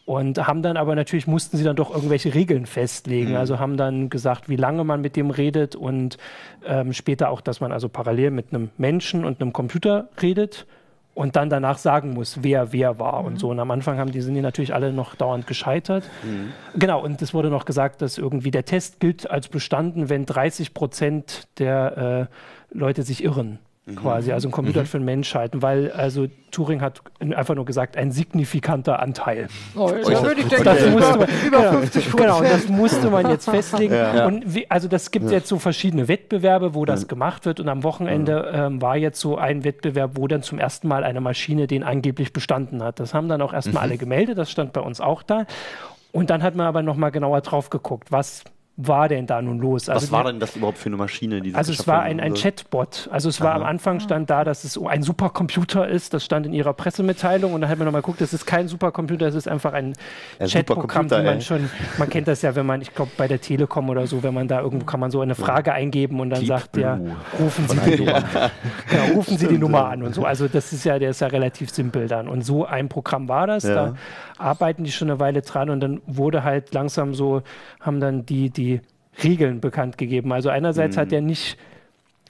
Und 0.06 0.46
haben 0.48 0.62
dann 0.62 0.78
aber 0.78 0.94
natürlich, 0.94 1.26
mussten 1.26 1.58
sie 1.58 1.63
dann 1.63 1.76
doch 1.76 1.94
irgendwelche 1.94 2.36
Regeln 2.36 2.68
festlegen. 2.68 3.32
Also 3.36 3.58
haben 3.58 3.76
dann 3.76 4.10
gesagt, 4.10 4.50
wie 4.50 4.56
lange 4.56 4.84
man 4.84 5.02
mit 5.02 5.15
dem 5.15 5.32
redet 5.32 5.76
und 5.76 6.18
ähm, 6.63 6.94
später 6.94 7.30
auch, 7.30 7.41
dass 7.41 7.60
man 7.60 7.72
also 7.72 7.89
parallel 7.89 8.30
mit 8.30 8.54
einem 8.54 8.70
Menschen 8.78 9.26
und 9.26 9.41
einem 9.41 9.52
Computer 9.52 10.10
redet 10.22 10.68
und 11.15 11.38
dann 11.38 11.50
danach 11.50 11.80
sagen 11.80 12.13
muss, 12.13 12.44
wer 12.44 12.72
wer 12.72 13.00
war 13.00 13.24
und 13.24 13.39
so. 13.39 13.50
Und 13.50 13.60
am 13.60 13.72
Anfang 13.72 13.98
haben 13.98 14.12
die 14.12 14.22
sind 14.22 14.36
die 14.36 14.41
natürlich 14.41 14.76
alle 14.76 14.94
noch 14.94 15.15
dauernd 15.15 15.48
gescheitert. 15.48 16.04
Genau, 16.76 17.04
und 17.04 17.22
es 17.22 17.34
wurde 17.34 17.50
noch 17.50 17.65
gesagt, 17.65 18.02
dass 18.04 18.20
irgendwie 18.20 18.52
der 18.52 18.65
Test 18.65 19.00
gilt 19.00 19.30
als 19.32 19.48
bestanden, 19.48 20.10
wenn 20.10 20.28
30 20.28 20.76
Prozent 20.76 21.48
der 21.58 22.30
äh, 22.30 22.78
Leute 22.78 23.02
sich 23.04 23.24
irren. 23.24 23.60
Quasi, 23.95 24.32
also 24.32 24.48
ein 24.48 24.52
Computer 24.52 24.84
für 24.84 24.98
den 24.98 25.06
Mensch 25.06 25.36
halten, 25.36 25.62
weil 25.62 25.91
also 25.91 26.26
Turing 26.50 26.82
hat 26.82 27.02
einfach 27.19 27.54
nur 27.54 27.65
gesagt, 27.65 27.98
ein 27.98 28.12
signifikanter 28.12 29.00
Anteil. 29.00 29.48
Oh, 29.76 29.91
da 29.91 30.24
würde 30.24 30.41
ich 30.41 30.48
denken, 30.48 30.65
Das 30.65 30.82
über, 30.82 30.91
musste 30.91 31.17
man, 31.19 31.30
über 31.45 31.58
genau, 31.58 31.71
50 31.71 32.12
genau, 32.12 32.41
das 32.41 32.67
musste 32.67 33.10
man 33.12 33.30
jetzt 33.30 33.48
festlegen. 33.48 33.93
Ja. 33.93 34.26
Und 34.26 34.56
wie, 34.56 34.71
also 34.71 34.88
das 34.88 35.12
gibt 35.12 35.30
jetzt 35.30 35.48
so 35.48 35.60
verschiedene 35.60 36.08
Wettbewerbe, 36.08 36.74
wo 36.74 36.86
das 36.86 37.08
gemacht 37.08 37.45
wird. 37.45 37.60
Und 37.60 37.69
am 37.69 37.84
Wochenende 37.84 38.52
ähm, 38.52 38.82
war 38.82 38.98
jetzt 38.98 39.19
so 39.19 39.38
ein 39.38 39.63
Wettbewerb, 39.63 40.13
wo 40.15 40.28
dann 40.28 40.41
zum 40.41 40.58
ersten 40.58 40.88
Mal 40.88 41.04
eine 41.04 41.21
Maschine 41.21 41.67
den 41.67 41.84
angeblich 41.84 42.34
bestanden 42.34 42.82
hat. 42.82 43.00
Das 43.00 43.13
haben 43.13 43.30
dann 43.30 43.43
auch 43.43 43.54
erstmal 43.54 43.84
alle 43.84 44.00
gemeldet, 44.00 44.39
das 44.39 44.50
stand 44.50 44.74
bei 44.74 44.82
uns 44.82 45.00
auch 45.00 45.21
da. 45.21 45.45
Und 46.12 46.32
dann 46.32 46.41
hat 46.41 46.56
man 46.56 46.65
aber 46.65 46.82
nochmal 46.82 47.12
genauer 47.12 47.41
drauf 47.41 47.69
geguckt, 47.69 48.12
was 48.12 48.45
war 48.78 49.08
denn 49.08 49.26
da 49.26 49.42
nun 49.42 49.60
los? 49.60 49.88
Was 49.88 49.96
Also 50.04 50.12
war 50.12 50.24
die- 50.26 50.32
denn 50.32 50.40
das 50.42 50.56
überhaupt 50.58 50.78
für 50.78 50.88
eine 50.88 50.98
Maschine? 50.98 51.42
Die 51.42 51.56
also 51.56 51.72
es 51.72 51.88
war 51.88 52.02
ein, 52.02 52.20
ein 52.20 52.34
Chatbot. 52.34 53.08
Also 53.10 53.30
es 53.30 53.40
war 53.40 53.54
am 53.56 53.64
Anfang 53.64 54.02
stand 54.02 54.30
da, 54.30 54.44
dass 54.44 54.66
es 54.66 54.78
ein 54.78 55.02
Supercomputer 55.02 55.88
ist. 55.88 56.14
Das 56.14 56.26
stand 56.26 56.46
in 56.46 56.52
ihrer 56.54 56.74
Pressemitteilung 56.74 57.54
und 57.54 57.62
dann 57.62 57.70
hat 57.70 57.78
man 57.78 57.86
nochmal 57.86 58.02
geguckt, 58.02 58.20
das 58.20 58.34
ist 58.34 58.46
kein 58.46 58.68
Supercomputer, 58.68 59.28
es 59.28 59.36
ist 59.36 59.48
einfach 59.48 59.72
ein 59.72 59.94
Ja, 60.40 60.48
Chatprogramm, 60.48 61.10
wie 61.10 61.16
man 61.16 61.26
ey. 61.26 61.42
schon, 61.42 61.70
man 61.98 62.10
kennt 62.10 62.28
das 62.28 62.42
ja, 62.42 62.54
wenn 62.56 62.66
man, 62.66 62.82
ich 62.82 62.94
glaube 62.94 63.12
bei 63.16 63.30
der 63.30 63.40
Telekom 63.40 63.90
oder 63.90 64.08
so, 64.08 64.24
wenn 64.24 64.34
man 64.34 64.50
da 64.50 64.60
irgendwo 64.60 64.86
kann 64.86 65.00
man 65.00 65.10
so 65.10 65.22
eine 65.22 65.36
Frage 65.36 65.72
eingeben 65.72 66.20
und 66.20 66.30
dann 66.32 66.40
Deep 66.40 66.48
sagt 66.50 66.76
der, 66.76 66.98
Blue. 66.98 67.16
rufen 67.40 67.68
Sie 67.70 67.80
die 67.96 68.04
Nummer. 68.04 68.24
genau, 68.90 69.04
rufen 69.16 69.38
Sie 69.38 69.48
die 69.48 69.58
Nummer 69.58 69.86
an 69.90 70.04
und 70.04 70.14
so. 70.14 70.26
Also 70.26 70.50
das 70.50 70.74
ist 70.74 70.84
ja, 70.84 71.00
der 71.00 71.12
ist 71.12 71.22
ja 71.22 71.28
relativ 71.28 71.70
simpel 71.70 72.08
dann. 72.10 72.28
Und 72.28 72.42
so 72.42 72.66
ein 72.66 72.90
Programm 72.90 73.30
war 73.30 73.48
das. 73.48 73.64
Ja. 73.64 73.74
Da 73.74 73.94
arbeiten 74.38 74.84
die 74.84 74.92
schon 74.92 75.10
eine 75.10 75.20
Weile 75.22 75.42
dran 75.44 75.70
und 75.70 75.80
dann 75.80 76.02
wurde 76.08 76.44
halt 76.44 76.74
langsam 76.74 77.14
so, 77.14 77.42
haben 77.80 78.02
dann 78.02 78.26
die, 78.26 78.50
die 78.50 78.64
Regeln 79.23 79.62
bekannt 79.62 79.97
gegeben. 79.97 80.34
Also 80.34 80.49
einerseits 80.49 80.97
hat 80.97 81.12
er 81.12 81.21
nicht 81.21 81.58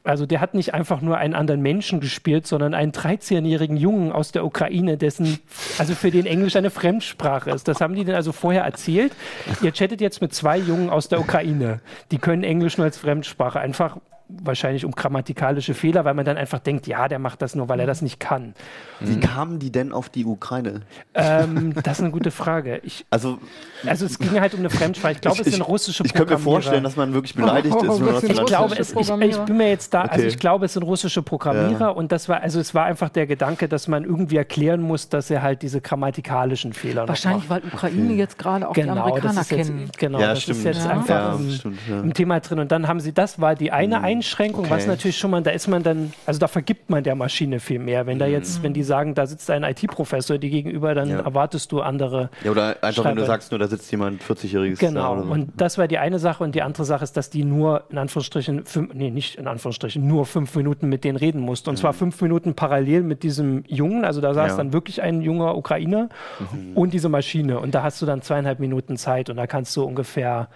also 0.05 0.25
der 0.25 0.39
hat 0.39 0.53
nicht 0.53 0.73
einfach 0.73 1.01
nur 1.01 1.17
einen 1.17 1.33
anderen 1.33 1.61
Menschen 1.61 1.99
gespielt, 1.99 2.45
sondern 2.45 2.73
einen 2.73 2.91
13-jährigen 2.91 3.75
Jungen 3.75 4.11
aus 4.11 4.31
der 4.31 4.45
Ukraine, 4.45 4.97
dessen, 4.97 5.39
also 5.79 5.95
für 5.95 6.11
den 6.11 6.27
Englisch 6.27 6.55
eine 6.55 6.69
Fremdsprache 6.69 7.49
ist. 7.49 7.67
Das 7.67 7.81
haben 7.81 7.95
die 7.95 8.05
denn 8.05 8.15
also 8.15 8.31
vorher 8.31 8.63
erzählt. 8.63 9.13
Ihr 9.61 9.71
chattet 9.71 10.01
jetzt 10.01 10.21
mit 10.21 10.33
zwei 10.33 10.57
Jungen 10.59 10.89
aus 10.89 11.09
der 11.09 11.19
Ukraine. 11.19 11.81
Die 12.11 12.19
können 12.19 12.43
Englisch 12.43 12.77
nur 12.77 12.85
als 12.85 12.97
Fremdsprache. 12.97 13.59
Einfach 13.59 13.97
wahrscheinlich 14.27 14.85
um 14.85 14.91
grammatikalische 14.91 15.73
Fehler, 15.73 16.03
weil 16.05 16.13
man 16.13 16.25
dann 16.25 16.37
einfach 16.37 16.59
denkt, 16.59 16.87
ja, 16.87 17.07
der 17.07 17.19
macht 17.19 17.41
das 17.41 17.55
nur, 17.55 17.69
weil 17.69 17.79
er 17.79 17.85
das 17.87 18.01
nicht 18.01 18.19
kann. 18.19 18.53
Wie 18.99 19.19
kamen 19.19 19.59
die 19.59 19.71
denn 19.71 19.91
auf 19.91 20.09
die 20.09 20.25
Ukraine? 20.25 20.81
Ähm, 21.13 21.73
das 21.83 21.97
ist 21.97 22.03
eine 22.03 22.11
gute 22.11 22.31
Frage. 22.31 22.79
Ich, 22.83 23.05
Also, 23.09 23.37
also 23.85 24.05
es 24.05 24.17
ging 24.17 24.39
halt 24.39 24.53
um 24.53 24.59
eine 24.61 24.69
Fremdsprache. 24.69 25.13
Ich 25.13 25.21
glaube, 25.21 25.41
es 25.41 25.47
sind 25.51 25.61
russische 25.61 26.03
ich 26.05 26.13
könnte 26.13 26.33
mir 26.33 26.39
vorstellen, 26.39 26.83
dass 26.83 26.95
man 26.95 27.13
wirklich 27.13 27.35
beleidigt 27.35 27.75
ist, 27.75 27.81
wenn 27.81 27.87
man 27.87 28.01
Oh, 28.01 28.05
das 28.05 28.13
das 28.13 28.21
sind 28.21 28.35
so 28.35 28.41
Ich 28.41 28.47
glaube, 28.47 28.75
es, 28.77 28.91
ich, 28.93 29.09
ich 29.09 29.37
bin 29.45 29.57
mir 29.57 29.69
jetzt 29.69 29.93
da, 29.93 30.01
also 30.01 30.15
Okay. 30.15 30.27
ich 30.27 30.39
glaube, 30.39 30.65
es 30.65 30.73
sind 30.73 30.83
russische 30.83 31.21
Programmierer 31.21 31.79
Ja. 31.79 31.89
und 31.89 32.11
das 32.11 32.27
war, 32.29 32.41
also 32.41 32.59
es 32.59 32.73
war 32.73 32.85
einfach 32.85 33.09
der 33.09 33.27
Gedanke, 33.27 33.67
dass 33.67 33.87
man 33.87 34.03
irgendwie 34.03 34.37
erklären 34.37 34.81
muss, 34.81 35.09
dass 35.09 35.29
er 35.29 35.41
halt 35.41 35.61
diese 35.61 35.81
grammatikalischen 35.81 36.73
Fehler 36.73 37.01
noch 37.01 37.09
Wahrscheinlich, 37.09 37.49
weil 37.49 37.61
Ukraine 37.71 38.13
jetzt 38.13 38.37
gerade 38.37 38.67
auch 38.67 38.73
die 38.73 38.81
Genau, 38.81 38.93
Amerikaner 39.03 39.33
das 39.35 39.43
ist 39.43 39.51
jetzt, 39.51 39.67
kennen. 39.67 39.89
genau, 39.97 40.19
Ja, 40.19 40.27
das 40.29 40.41
stimmt. 40.43 40.57
ist 40.59 40.63
jetzt 40.65 40.85
Ja. 40.85 40.91
einfach 40.91 41.09
Ja, 41.09 41.35
im, 41.35 41.51
stimmt, 41.51 41.79
ja. 41.89 41.99
im 42.01 42.13
Thema 42.13 42.39
drin. 42.39 42.59
Und 42.59 42.71
dann 42.71 42.87
haben 42.87 42.99
sie, 42.99 43.13
das 43.13 43.39
war 43.39 43.55
die 43.55 43.71
eine 43.71 43.99
Mhm. 43.99 44.03
Einschränkung, 44.15 44.65
okay. 44.65 44.73
was 44.73 44.87
natürlich 44.87 45.17
schon 45.17 45.31
mal, 45.31 45.41
da 45.41 45.51
ist 45.51 45.67
man 45.67 45.83
dann, 45.83 46.13
also 46.25 46.39
da 46.39 46.47
vergibt 46.47 46.89
man 46.89 47.03
der 47.03 47.15
Maschine 47.15 47.59
viel 47.59 47.79
mehr. 47.79 48.05
Wenn 48.05 48.19
da 48.19 48.25
jetzt, 48.25 48.63
wenn 48.63 48.73
die 48.73 48.83
sagen, 48.83 49.13
da 49.13 49.25
sitzt 49.27 49.49
ein 49.49 49.63
IT-Professor 49.63 50.37
die 50.37 50.49
gegenüber, 50.49 50.93
dann 50.93 51.09
ja. 51.09 51.19
erwartest 51.19 51.71
du 51.71 51.81
andere. 51.81 52.29
Ja, 52.43 52.51
oder 52.51 52.67
einfach, 52.81 53.03
Schreiber. 53.03 53.09
wenn 53.09 53.15
du 53.17 53.25
sagst, 53.25 53.51
nur 53.51 53.59
da 53.59 53.67
sitzt 53.67 53.91
jemand 53.91 54.21
40-jähriges. 54.23 54.79
Genau, 54.79 55.21
so. 55.21 55.31
und 55.31 55.51
das 55.57 55.77
war 55.77 55.87
die 55.87 55.97
eine 55.97 56.19
Sache 56.19 56.43
und 56.43 56.55
die 56.55 56.61
andere 56.61 56.85
Sache 56.85 57.03
ist, 57.03 57.17
dass 57.17 57.29
die 57.29 57.43
nur 57.43 57.83
in 57.89 57.97
Anführungsstrichen, 57.97 58.65
fünf, 58.65 58.93
nee, 58.93 59.09
nicht 59.09 59.35
in 59.35 59.47
Anführungsstrichen, 59.47 60.05
nur 60.05 60.25
fünf 60.25 60.55
Minuten 60.55 60.89
mit 60.89 61.03
denen 61.03 61.17
reden 61.17 61.41
musste. 61.41 61.69
Und 61.69 61.75
mhm. 61.75 61.81
zwar 61.81 61.93
fünf 61.93 62.21
Minuten 62.21 62.55
parallel 62.55 63.03
mit 63.03 63.23
diesem 63.23 63.63
Jungen, 63.67 64.05
also 64.05 64.21
da 64.21 64.33
saß 64.33 64.51
ja. 64.51 64.57
dann 64.57 64.73
wirklich 64.73 65.01
ein 65.01 65.21
junger 65.21 65.57
Ukrainer 65.57 66.09
mhm. 66.39 66.75
und 66.75 66.93
diese 66.93 67.09
Maschine. 67.09 67.59
Und 67.59 67.75
da 67.75 67.83
hast 67.83 68.01
du 68.01 68.05
dann 68.05 68.21
zweieinhalb 68.21 68.59
Minuten 68.59 68.97
Zeit 68.97 69.29
und 69.29 69.37
da 69.37 69.47
kannst 69.47 69.75
du 69.75 69.83
ungefähr 69.83 70.49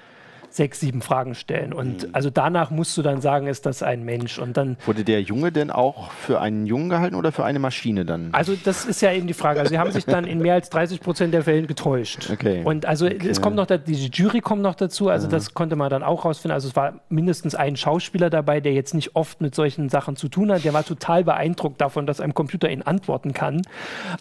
sechs, 0.50 0.80
sieben 0.80 1.02
Fragen 1.02 1.36
stellen. 1.36 1.74
Und 1.74 2.04
mhm. 2.04 2.10
also 2.14 2.30
danach 2.30 2.72
musst 2.72 2.98
du 2.98 3.02
dann 3.02 3.22
sagen, 3.22 3.48
ist 3.48 3.66
das 3.66 3.84
ein 3.84 4.04
Mensch. 4.04 4.40
Und 4.40 4.58
dann 4.58 4.78
Wurde 4.86 5.04
der 5.04 5.22
Junge 5.22 5.52
denn 5.52 5.72
auch 5.72 6.12
für 6.12 6.42
einen 6.42 6.66
Jungen 6.66 6.90
gehalten 6.90 7.16
oder 7.16 7.32
für 7.32 7.46
eine 7.46 7.60
Maschine 7.60 8.06
dann? 8.06 8.30
Also 8.32 8.56
das 8.64 8.86
ist 8.86 9.02
ja 9.02 9.12
eben 9.12 9.28
die 9.28 9.34
Frage. 9.34 9.60
Also 9.60 9.70
sie 9.70 9.80
haben 9.80 9.92
sich 9.92 10.06
dann 10.06 10.26
in 10.26 10.40
mehr 10.40 10.56
als 10.56 10.70
30 10.70 11.02
Prozent 11.02 11.34
der 11.34 11.44
Fälle 11.44 11.68
getäuscht. 11.68 12.30
Okay. 12.32 12.62
Und 12.64 12.86
also 12.86 13.06
okay. 13.06 13.30
es 13.30 13.42
kommt 13.42 13.56
noch, 13.56 13.66
da, 13.66 13.78
die 13.78 13.94
Jury 14.08 14.42
kommt 14.42 14.62
noch 14.62 14.76
dazu, 14.76 15.10
also 15.10 15.28
ja. 15.28 15.32
das 15.32 15.54
konnte 15.54 15.76
man 15.76 15.90
dann 15.90 16.04
auch 16.04 16.26
rausfinden. 16.26 16.54
Also 16.54 16.68
es 16.68 16.76
war 16.76 17.00
mindestens 17.10 17.56
ein 17.56 17.76
Schauspieler 17.76 18.30
dabei, 18.30 18.60
der 18.60 18.74
jetzt 18.74 18.94
nicht 18.94 19.16
oft 19.16 19.42
mit 19.42 19.56
solchen 19.56 19.90
Sachen 19.90 20.16
zu 20.16 20.28
tun 20.30 20.52
hat. 20.52 20.64
Der 20.64 20.74
war 20.74 20.84
total 20.84 21.24
beeindruckt 21.24 21.82
davon, 21.82 22.06
dass 22.06 22.22
ein 22.22 22.34
Computer 22.34 22.70
ihn 22.70 22.82
antworten 22.82 23.34
kann. 23.34 23.62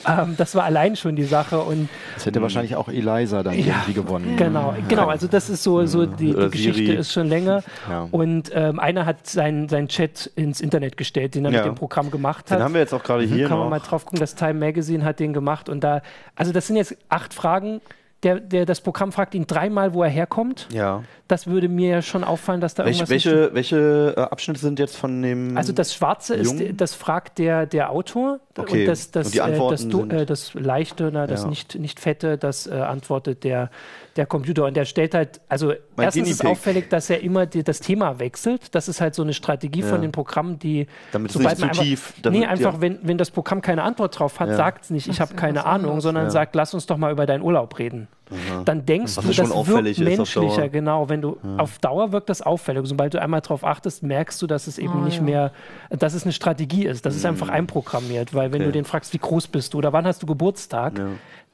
Ähm, 0.06 0.34
das 0.36 0.54
war 0.54 0.64
allein 0.64 0.96
schon 0.96 1.16
die 1.16 1.24
Sache. 1.24 1.60
Und 1.60 1.88
das 2.14 2.26
hätte 2.26 2.42
wahrscheinlich 2.42 2.76
auch 2.76 2.88
Eliza 2.88 3.42
dann 3.42 3.54
ja, 3.54 3.66
irgendwie 3.74 3.94
gewonnen. 3.94 4.36
Genau, 4.36 4.74
genau. 4.88 5.08
Also 5.08 5.26
das 5.26 5.48
ist 5.50 5.62
so, 5.62 5.86
so 5.86 6.06
die, 6.18 6.34
die 6.34 6.50
Geschichte 6.50 6.84
Siri. 6.84 6.96
ist 6.96 7.12
schon 7.12 7.28
länger. 7.28 7.62
Ja. 7.88 8.08
Und 8.10 8.50
ähm, 8.54 8.78
einer 8.78 9.06
hat 9.06 9.26
seinen 9.26 9.68
sein 9.68 9.88
Chat 9.88 10.30
ins 10.36 10.60
Internet 10.60 10.96
gestellt, 10.96 11.34
den 11.34 11.44
er 11.44 11.52
ja. 11.52 11.58
mit 11.58 11.66
dem 11.66 11.74
Programm 11.74 12.10
gemacht 12.10 12.50
hat. 12.50 12.58
Den 12.58 12.64
haben 12.64 12.74
wir 12.74 12.80
jetzt 12.80 12.92
auch 12.92 13.02
gerade 13.02 13.26
mhm. 13.26 13.34
hier. 13.34 13.48
Kann 13.48 13.58
man 13.58 13.70
mal 13.70 13.80
drauf 13.80 14.04
gucken, 14.04 14.20
das 14.20 14.34
Time 14.34 14.54
Magazine 14.54 15.04
hat 15.04 15.20
den 15.20 15.32
gemacht. 15.32 15.68
Und 15.68 15.82
da, 15.82 16.02
also 16.36 16.52
das 16.52 16.66
sind 16.66 16.76
jetzt 16.76 16.96
acht 17.08 17.34
Fragen. 17.34 17.80
Der, 18.22 18.40
der, 18.40 18.66
das 18.66 18.80
Programm 18.80 19.12
fragt 19.12 19.34
ihn 19.34 19.46
dreimal, 19.46 19.94
wo 19.94 20.02
er 20.02 20.10
herkommt. 20.10 20.68
Ja 20.72 21.04
das 21.28 21.46
würde 21.46 21.68
mir 21.68 22.00
schon 22.00 22.24
auffallen, 22.24 22.62
dass 22.62 22.74
da 22.74 22.86
welche, 22.86 23.02
irgendwas. 23.02 23.10
Welche, 23.10 23.54
welche 23.54 24.14
äh, 24.16 24.20
Abschnitte 24.20 24.60
sind 24.60 24.78
jetzt 24.78 24.96
von 24.96 25.20
dem. 25.20 25.56
Also 25.58 25.74
das 25.74 25.94
Schwarze 25.94 26.36
Jungen? 26.36 26.60
ist, 26.60 26.80
das 26.80 26.94
fragt 26.94 27.38
der, 27.38 27.66
der 27.66 27.90
Autor. 27.90 28.40
Okay. 28.56 28.80
Und 28.80 28.86
das, 28.86 29.10
das, 29.10 29.26
und 29.26 29.34
die 29.34 29.40
Antworten 29.42 30.10
äh, 30.10 30.16
das, 30.16 30.22
äh, 30.22 30.26
das 30.26 30.54
Leichte, 30.54 31.10
na, 31.12 31.26
das 31.26 31.42
ja. 31.42 31.48
nicht, 31.48 31.78
nicht 31.78 32.00
Fette, 32.00 32.38
das 32.38 32.66
äh, 32.66 32.72
antwortet 32.72 33.44
der, 33.44 33.70
der 34.16 34.24
Computer. 34.24 34.64
Und 34.64 34.74
der 34.74 34.86
stellt 34.86 35.14
halt, 35.14 35.40
also 35.48 35.74
mein 35.96 36.06
erstens 36.06 36.30
ist 36.30 36.44
auffällig, 36.44 36.88
dass 36.88 37.10
er 37.10 37.22
immer 37.22 37.44
die, 37.44 37.62
das 37.62 37.80
Thema 37.80 38.18
wechselt. 38.18 38.74
Das 38.74 38.88
ist 38.88 39.02
halt 39.02 39.14
so 39.14 39.22
eine 39.22 39.34
Strategie 39.34 39.82
ja. 39.82 39.86
von 39.86 40.00
den 40.00 40.12
Programmen, 40.12 40.58
die. 40.58 40.86
Damit 41.12 41.30
es 41.30 41.38
nicht 41.38 41.56
zu 41.56 41.64
einfach, 41.66 41.82
tief. 41.82 42.14
Damit, 42.22 42.40
nee, 42.40 42.46
einfach, 42.46 42.74
ja. 42.74 42.80
wenn, 42.80 42.98
wenn 43.02 43.18
das 43.18 43.30
Programm 43.30 43.60
keine 43.60 43.82
Antwort 43.82 44.18
drauf 44.18 44.40
hat, 44.40 44.54
sagt 44.56 44.84
es 44.84 44.90
nicht, 44.90 45.08
ich 45.08 45.20
habe 45.20 45.34
keine 45.34 45.66
Ahnung, 45.66 46.00
sondern 46.00 46.30
sagt, 46.30 46.54
lass 46.54 46.72
uns 46.72 46.86
doch 46.86 46.96
mal 46.96 47.12
über 47.12 47.26
deinen 47.26 47.42
Urlaub 47.42 47.78
reden. 47.78 48.07
Aha. 48.30 48.62
Dann 48.64 48.84
denkst 48.84 49.16
Was 49.16 49.24
du, 49.24 49.32
das 49.32 49.66
wirkt 49.68 49.98
menschlicher, 50.00 50.68
genau, 50.68 51.08
wenn 51.08 51.22
du 51.22 51.38
auf 51.56 51.78
Dauer 51.78 52.12
wirkt 52.12 52.28
das 52.28 52.42
auffällig. 52.42 52.86
Sobald 52.86 53.14
du 53.14 53.22
einmal 53.22 53.40
darauf 53.40 53.64
achtest, 53.64 54.02
merkst 54.02 54.40
du, 54.42 54.46
dass 54.46 54.66
es 54.66 54.78
eben 54.78 55.00
oh, 55.00 55.04
nicht 55.04 55.16
ja. 55.18 55.22
mehr, 55.22 55.52
dass 55.88 56.12
es 56.12 56.24
eine 56.24 56.32
Strategie 56.32 56.84
ist. 56.84 57.06
Das 57.06 57.16
ist 57.16 57.22
mhm. 57.22 57.30
einfach 57.30 57.48
einprogrammiert, 57.48 58.34
weil 58.34 58.52
wenn 58.52 58.60
okay. 58.60 58.66
du 58.66 58.72
den 58.72 58.84
fragst, 58.84 59.14
wie 59.14 59.18
groß 59.18 59.48
bist 59.48 59.72
du 59.72 59.78
oder 59.78 59.94
wann 59.94 60.06
hast 60.06 60.22
du 60.22 60.26
Geburtstag, 60.26 60.98
ja 60.98 61.06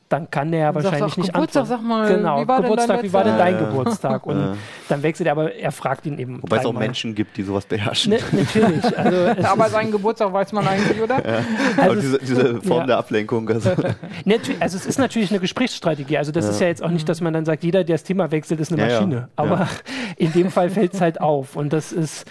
dann 0.08 0.30
kann 0.30 0.52
der 0.52 0.60
ja 0.60 0.74
wahrscheinlich 0.74 1.02
auch, 1.02 1.16
nicht 1.16 1.32
Geburtstag, 1.32 1.62
antworten. 1.62 1.82
Sag 1.82 1.88
mal, 1.88 2.14
genau, 2.16 2.42
wie 2.42 2.48
war 2.48 2.62
Geburtstag, 2.62 3.02
wie 3.02 3.12
war 3.12 3.24
denn 3.24 3.38
dein 3.38 3.54
ja. 3.54 3.60
Geburtstag? 3.60 4.26
Und 4.26 4.38
ja. 4.38 4.56
dann 4.88 5.02
wechselt 5.02 5.26
er, 5.26 5.32
aber 5.32 5.54
er 5.54 5.72
fragt 5.72 6.06
ihn 6.06 6.18
eben. 6.18 6.42
Wobei 6.42 6.58
es 6.58 6.66
auch 6.66 6.72
Menschen 6.72 7.14
gibt, 7.14 7.36
die 7.36 7.42
sowas 7.42 7.64
beherrschen. 7.64 8.12
Ne, 8.12 8.18
natürlich. 8.32 8.98
Also 8.98 9.42
aber 9.48 9.68
seinen 9.70 9.90
Geburtstag 9.90 10.32
weiß 10.32 10.52
man 10.52 10.68
eigentlich, 10.68 11.00
oder? 11.00 11.26
Ja. 11.26 11.36
Also 11.76 11.82
aber 11.82 11.96
diese, 11.96 12.18
diese 12.18 12.60
Form 12.62 12.86
der 12.86 12.98
Ablenkung. 12.98 13.48
Also. 13.48 13.70
also 14.60 14.76
es 14.76 14.86
ist 14.86 14.98
natürlich 14.98 15.30
eine 15.30 15.40
Gesprächsstrategie. 15.40 16.18
Also 16.18 16.32
das 16.32 16.48
ist 16.48 16.60
ja 16.60 16.66
jetzt 16.66 16.82
auch 16.82 16.90
nicht, 16.90 17.08
dass 17.08 17.20
man 17.20 17.32
dann 17.32 17.44
sagt, 17.44 17.64
jeder, 17.64 17.82
der 17.82 17.94
das 17.94 18.04
Thema 18.04 18.30
wechselt, 18.30 18.60
ist 18.60 18.72
eine 18.72 18.82
Maschine. 18.82 19.28
Aber 19.36 19.68
in 20.16 20.32
dem 20.32 20.50
Fall 20.50 20.70
fällt 20.70 20.94
es 20.94 21.00
halt 21.00 21.20
auf. 21.20 21.56
Und 21.56 21.72
das 21.72 21.92
ist, 21.92 22.26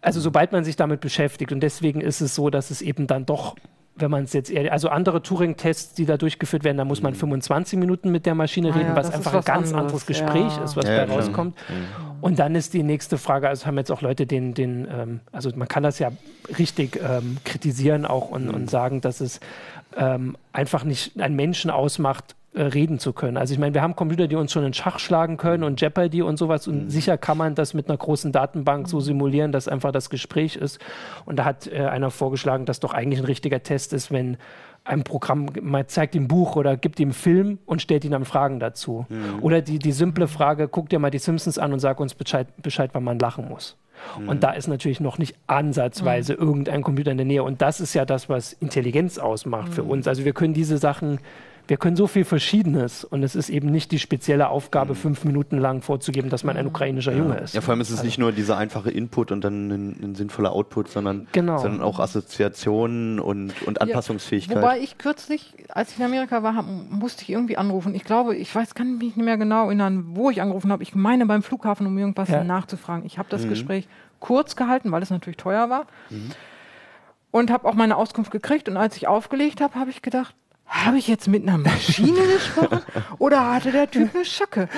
also 0.00 0.20
sobald 0.20 0.52
man 0.52 0.64
sich 0.64 0.76
damit 0.76 1.00
beschäftigt. 1.00 1.50
Und 1.52 1.60
deswegen 1.60 2.00
ist 2.00 2.20
es 2.20 2.34
so, 2.34 2.50
dass 2.50 2.70
es 2.70 2.82
eben 2.82 3.06
dann 3.06 3.26
doch 3.26 3.56
wenn 3.96 4.10
man 4.10 4.24
es 4.24 4.32
jetzt 4.32 4.50
eher, 4.50 4.72
also 4.72 4.88
andere 4.88 5.22
Turing-Tests, 5.22 5.94
die 5.94 6.04
da 6.04 6.16
durchgeführt 6.16 6.64
werden, 6.64 6.76
da 6.76 6.84
muss 6.84 7.02
man 7.02 7.14
25 7.14 7.74
mhm. 7.76 7.80
Minuten 7.80 8.10
mit 8.10 8.26
der 8.26 8.34
Maschine 8.34 8.70
ah, 8.70 8.76
reden, 8.76 8.88
ja, 8.90 8.96
was 8.96 9.10
einfach 9.10 9.32
was 9.32 9.46
ein 9.46 9.54
ganz 9.54 9.68
anderes, 9.68 9.82
anderes 9.82 10.06
Gespräch 10.06 10.56
ja. 10.56 10.64
ist, 10.64 10.76
was 10.76 10.86
ja, 10.86 11.06
da 11.06 11.12
rauskommt. 11.12 11.56
Mhm. 11.68 12.16
Und 12.20 12.38
dann 12.38 12.54
ist 12.54 12.74
die 12.74 12.82
nächste 12.82 13.18
Frage, 13.18 13.48
also 13.48 13.66
haben 13.66 13.78
jetzt 13.78 13.90
auch 13.90 14.02
Leute 14.02 14.26
den, 14.26 14.54
den 14.54 14.86
ähm, 14.90 15.20
also 15.32 15.50
man 15.54 15.68
kann 15.68 15.82
das 15.82 15.98
ja 15.98 16.10
richtig 16.58 17.00
ähm, 17.02 17.38
kritisieren 17.44 18.04
auch 18.04 18.30
und, 18.30 18.48
mhm. 18.48 18.54
und 18.54 18.70
sagen, 18.70 19.00
dass 19.00 19.20
es 19.20 19.40
ähm, 19.96 20.36
einfach 20.52 20.84
nicht 20.84 21.20
einen 21.20 21.36
Menschen 21.36 21.70
ausmacht, 21.70 22.36
äh, 22.56 22.62
reden 22.62 22.98
zu 22.98 23.12
können. 23.12 23.36
Also 23.36 23.52
ich 23.52 23.60
meine, 23.60 23.74
wir 23.74 23.82
haben 23.82 23.94
Computer, 23.94 24.28
die 24.28 24.34
uns 24.34 24.50
schon 24.50 24.64
in 24.64 24.72
Schach 24.72 24.98
schlagen 24.98 25.36
können 25.36 25.62
und 25.62 25.78
Jeopardy 25.78 26.22
und 26.22 26.38
sowas 26.38 26.66
und 26.66 26.84
mhm. 26.84 26.90
sicher 26.90 27.18
kann 27.18 27.36
man 27.36 27.54
das 27.54 27.74
mit 27.74 27.88
einer 27.88 27.98
großen 27.98 28.32
Datenbank 28.32 28.88
so 28.88 28.98
simulieren, 28.98 29.52
dass 29.52 29.68
einfach 29.68 29.92
das 29.92 30.08
Gespräch 30.08 30.56
ist. 30.56 30.80
Und 31.26 31.38
da 31.38 31.44
hat 31.44 31.66
äh, 31.66 31.80
einer 31.80 32.10
vorgeschlagen, 32.10 32.64
dass 32.64 32.80
doch 32.80 32.94
eigentlich 32.94 33.20
ein 33.20 33.26
richtiger 33.26 33.62
Test 33.62 33.92
ist, 33.92 34.10
wenn 34.10 34.38
ein 34.84 35.04
Programm 35.04 35.50
mal 35.60 35.86
zeigt 35.86 36.14
ihm 36.14 36.28
Buch 36.28 36.56
oder 36.56 36.78
gibt 36.78 36.98
ihm 36.98 37.12
Film 37.12 37.58
und 37.66 37.82
stellt 37.82 38.06
ihn 38.06 38.12
dann 38.12 38.24
Fragen 38.24 38.58
dazu. 38.58 39.04
Mhm. 39.08 39.42
Oder 39.42 39.60
die, 39.60 39.78
die 39.78 39.92
simple 39.92 40.26
Frage, 40.26 40.68
guck 40.68 40.88
dir 40.88 40.98
mal 40.98 41.10
die 41.10 41.18
Simpsons 41.18 41.58
an 41.58 41.74
und 41.74 41.80
sag 41.80 42.00
uns 42.00 42.14
Bescheid, 42.14 42.46
Bescheid 42.62 42.90
wann 42.94 43.04
man 43.04 43.18
lachen 43.18 43.48
muss. 43.50 43.76
Mhm. 44.18 44.28
Und 44.28 44.42
da 44.42 44.52
ist 44.52 44.68
natürlich 44.68 45.00
noch 45.00 45.18
nicht 45.18 45.36
ansatzweise 45.46 46.34
mhm. 46.34 46.40
irgendein 46.40 46.82
Computer 46.82 47.10
in 47.10 47.18
der 47.18 47.26
Nähe. 47.26 47.42
Und 47.42 47.62
das 47.62 47.80
ist 47.80 47.94
ja 47.94 48.04
das, 48.04 48.28
was 48.28 48.52
Intelligenz 48.54 49.18
ausmacht 49.18 49.74
für 49.74 49.82
mhm. 49.82 49.90
uns. 49.90 50.08
Also 50.08 50.24
wir 50.24 50.32
können 50.32 50.54
diese 50.54 50.78
Sachen 50.78 51.18
wir 51.68 51.76
können 51.76 51.96
so 51.96 52.06
viel 52.06 52.24
Verschiedenes 52.24 53.04
und 53.04 53.22
es 53.22 53.34
ist 53.34 53.48
eben 53.48 53.70
nicht 53.70 53.90
die 53.90 53.98
spezielle 53.98 54.48
Aufgabe, 54.48 54.94
mhm. 54.94 54.98
fünf 54.98 55.24
Minuten 55.24 55.58
lang 55.58 55.82
vorzugeben, 55.82 56.30
dass 56.30 56.44
man 56.44 56.56
ein 56.56 56.66
ukrainischer 56.66 57.12
ja. 57.12 57.18
Junge 57.18 57.38
ist. 57.38 57.54
Ja, 57.54 57.60
vor 57.60 57.72
allem 57.72 57.80
ist 57.80 57.88
es 57.88 57.96
also. 57.96 58.06
nicht 58.06 58.18
nur 58.18 58.32
dieser 58.32 58.56
einfache 58.56 58.90
Input 58.90 59.32
und 59.32 59.42
dann 59.42 59.70
ein, 59.70 59.96
ein 60.02 60.14
sinnvoller 60.14 60.52
Output, 60.52 60.88
sondern, 60.88 61.26
genau. 61.32 61.58
sondern 61.58 61.82
auch 61.82 61.98
Assoziationen 61.98 63.18
und, 63.18 63.62
und 63.66 63.80
Anpassungsfähigkeit. 63.80 64.56
Ja, 64.56 64.62
wobei 64.62 64.80
ich 64.80 64.98
kürzlich, 64.98 65.54
als 65.68 65.92
ich 65.92 65.98
in 65.98 66.04
Amerika 66.04 66.42
war, 66.42 66.54
hab, 66.54 66.66
musste 66.66 67.22
ich 67.22 67.30
irgendwie 67.30 67.56
anrufen. 67.56 67.94
Ich 67.94 68.04
glaube, 68.04 68.36
ich 68.36 68.54
weiß, 68.54 68.74
kann 68.74 68.98
mich 68.98 69.16
nicht 69.16 69.24
mehr 69.24 69.36
genau 69.36 69.66
erinnern, 69.66 70.04
wo 70.10 70.30
ich 70.30 70.40
angerufen 70.40 70.70
habe. 70.70 70.82
Ich 70.82 70.94
meine 70.94 71.26
beim 71.26 71.42
Flughafen, 71.42 71.86
um 71.86 71.98
irgendwas 71.98 72.28
ja. 72.28 72.44
nachzufragen. 72.44 73.04
Ich 73.04 73.18
habe 73.18 73.28
das 73.28 73.44
mhm. 73.44 73.50
Gespräch 73.50 73.88
kurz 74.20 74.56
gehalten, 74.56 74.92
weil 74.92 75.02
es 75.02 75.10
natürlich 75.10 75.36
teuer 75.36 75.68
war. 75.68 75.86
Mhm. 76.10 76.30
Und 77.32 77.50
habe 77.50 77.68
auch 77.68 77.74
meine 77.74 77.96
Auskunft 77.96 78.30
gekriegt. 78.30 78.68
Und 78.68 78.76
als 78.76 78.96
ich 78.96 79.08
aufgelegt 79.08 79.60
habe, 79.60 79.74
habe 79.74 79.90
ich 79.90 80.00
gedacht, 80.00 80.34
habe 80.66 80.98
ich 80.98 81.08
jetzt 81.08 81.28
mit 81.28 81.42
einer 81.42 81.58
Maschine 81.58 82.20
gesprochen 82.34 82.80
oder 83.18 83.52
hatte 83.52 83.72
der 83.72 83.90
Typ 83.90 84.14
eine 84.14 84.24
Schacke? 84.24 84.68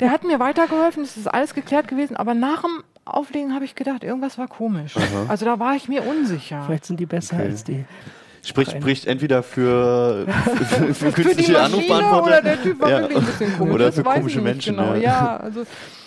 der 0.00 0.10
hat 0.10 0.24
mir 0.24 0.40
weitergeholfen, 0.40 1.02
es 1.02 1.16
ist 1.16 1.26
alles 1.26 1.54
geklärt 1.54 1.88
gewesen, 1.88 2.16
aber 2.16 2.34
nach 2.34 2.62
dem 2.62 2.82
Auflegen 3.04 3.54
habe 3.54 3.64
ich 3.64 3.74
gedacht, 3.74 4.04
irgendwas 4.04 4.38
war 4.38 4.48
komisch. 4.48 4.96
Aha. 4.96 5.26
Also 5.28 5.44
da 5.44 5.58
war 5.58 5.74
ich 5.74 5.88
mir 5.88 6.02
unsicher. 6.02 6.62
Vielleicht 6.66 6.84
sind 6.84 7.00
die 7.00 7.06
besser 7.06 7.36
okay. 7.36 7.46
als 7.46 7.64
die. 7.64 7.84
Spricht, 8.42 8.72
spricht 8.72 9.06
entweder 9.06 9.42
für, 9.42 10.26
für, 10.64 10.94
für 10.94 11.12
künstliche 11.12 11.52
für 11.52 11.60
Anrufbeantworter 11.60 12.22
oder 12.22 12.42
der 12.42 12.62
Typ 12.62 12.80
war 12.80 12.90
ja. 12.90 13.00
wirklich 13.00 13.18
ein 13.18 13.26
bisschen 13.26 13.58
komisch. 13.58 13.74
Oder 13.74 13.92
für 13.92 14.02
komische 14.02 14.40
Menschen. 14.40 14.76
Genau. 14.76 14.94
Ja. 14.94 15.00
ja, 15.00 15.36
also 15.38 15.60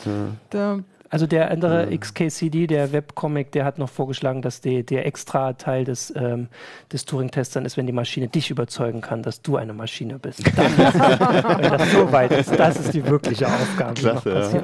ja. 0.05 0.11
Da, 0.49 0.79
also 1.11 1.27
der 1.27 1.51
andere 1.51 1.91
ja. 1.91 1.97
XKCD, 1.97 2.67
der 2.67 2.93
Webcomic, 2.93 3.51
der 3.51 3.65
hat 3.65 3.77
noch 3.77 3.89
vorgeschlagen, 3.89 4.41
dass 4.41 4.61
die, 4.61 4.85
der 4.85 5.05
extra 5.05 5.51
Teil 5.53 5.83
des, 5.83 6.13
ähm, 6.15 6.47
des 6.91 7.03
Turing-Tests 7.03 7.53
dann 7.53 7.65
ist, 7.65 7.75
wenn 7.75 7.85
die 7.85 7.91
Maschine 7.91 8.29
dich 8.29 8.49
überzeugen 8.49 9.01
kann, 9.01 9.21
dass 9.21 9.41
du 9.41 9.57
eine 9.57 9.73
Maschine 9.73 10.19
bist. 10.19 10.41
Dann, 10.55 10.77
wenn 10.77 11.69
das 11.69 11.91
so 11.91 12.09
weit 12.13 12.31
ist, 12.31 12.57
das 12.57 12.79
ist 12.79 12.93
die 12.93 13.05
wirkliche 13.05 13.45
Aufgabe. 13.45 13.93
Klasse, 13.95 14.29
ja. 14.29 14.61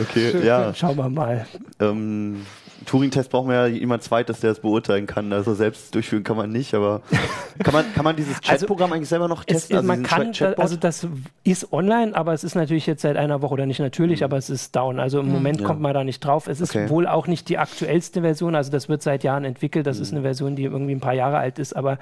Okay, 0.00 0.46
ja. 0.46 0.74
Schauen 0.74 0.96
wir 0.96 1.10
mal. 1.10 1.46
Ähm, 1.80 2.46
Turing-Test 2.86 3.30
brauchen 3.30 3.48
wir 3.48 3.56
ja 3.56 3.66
jemand 3.66 4.02
Zweites, 4.02 4.40
der 4.40 4.52
es 4.52 4.60
beurteilen 4.60 5.06
kann. 5.06 5.32
Also 5.32 5.54
selbst 5.54 5.94
durchführen 5.94 6.24
kann 6.24 6.36
man 6.36 6.50
nicht, 6.50 6.74
aber 6.74 7.02
kann 7.62 7.74
man, 7.74 7.92
kann 7.94 8.04
man 8.04 8.16
dieses 8.16 8.36
also 8.36 8.66
Chatprogramm 8.66 8.86
also, 8.86 8.94
eigentlich 8.96 9.08
selber 9.08 9.28
noch 9.28 9.44
testen? 9.44 9.76
Es, 9.76 9.78
also 9.78 9.86
man 9.86 10.02
kann, 10.02 10.32
also 10.56 10.76
das 10.76 11.06
ist 11.44 11.72
online, 11.72 12.14
aber 12.14 12.32
es 12.32 12.44
ist 12.44 12.54
natürlich 12.54 12.86
jetzt 12.86 13.02
seit 13.02 13.16
einer 13.16 13.42
Woche 13.42 13.54
oder 13.54 13.66
nicht 13.66 13.80
natürlich, 13.80 14.20
mhm. 14.20 14.24
aber 14.24 14.36
es 14.38 14.50
ist 14.50 14.74
down. 14.74 14.98
Also 14.98 15.20
im 15.20 15.26
mhm. 15.26 15.32
Moment 15.32 15.60
ja. 15.60 15.66
kommt 15.66 15.80
man 15.80 15.92
da 15.92 16.04
nicht 16.04 16.20
drauf. 16.20 16.46
Es 16.46 16.60
ist 16.60 16.74
okay. 16.74 16.88
wohl 16.88 17.06
auch 17.06 17.26
nicht 17.26 17.48
die 17.48 17.58
aktuellste 17.58 18.22
Version, 18.22 18.54
also 18.54 18.70
das 18.70 18.88
wird 18.88 19.02
seit 19.02 19.24
Jahren 19.24 19.44
entwickelt. 19.44 19.86
Das 19.86 19.98
mhm. 19.98 20.02
ist 20.02 20.12
eine 20.12 20.22
Version, 20.22 20.56
die 20.56 20.64
irgendwie 20.64 20.94
ein 20.94 21.00
paar 21.00 21.14
Jahre 21.14 21.38
alt 21.38 21.58
ist. 21.58 21.74
Aber 21.74 21.98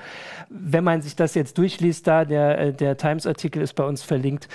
wenn 0.49 0.85
man 0.85 1.03
sich 1.03 1.17
das 1.17 1.35
jetzt 1.35 1.59
durchliest, 1.59 2.07
da 2.07 2.25
der, 2.25 2.59
äh, 2.59 2.73
der 2.73 2.97
Times-Artikel 2.97 3.63
ist 3.63 3.75
bei 3.75 3.85
uns 3.85 4.03
verlinkt, 4.03 4.49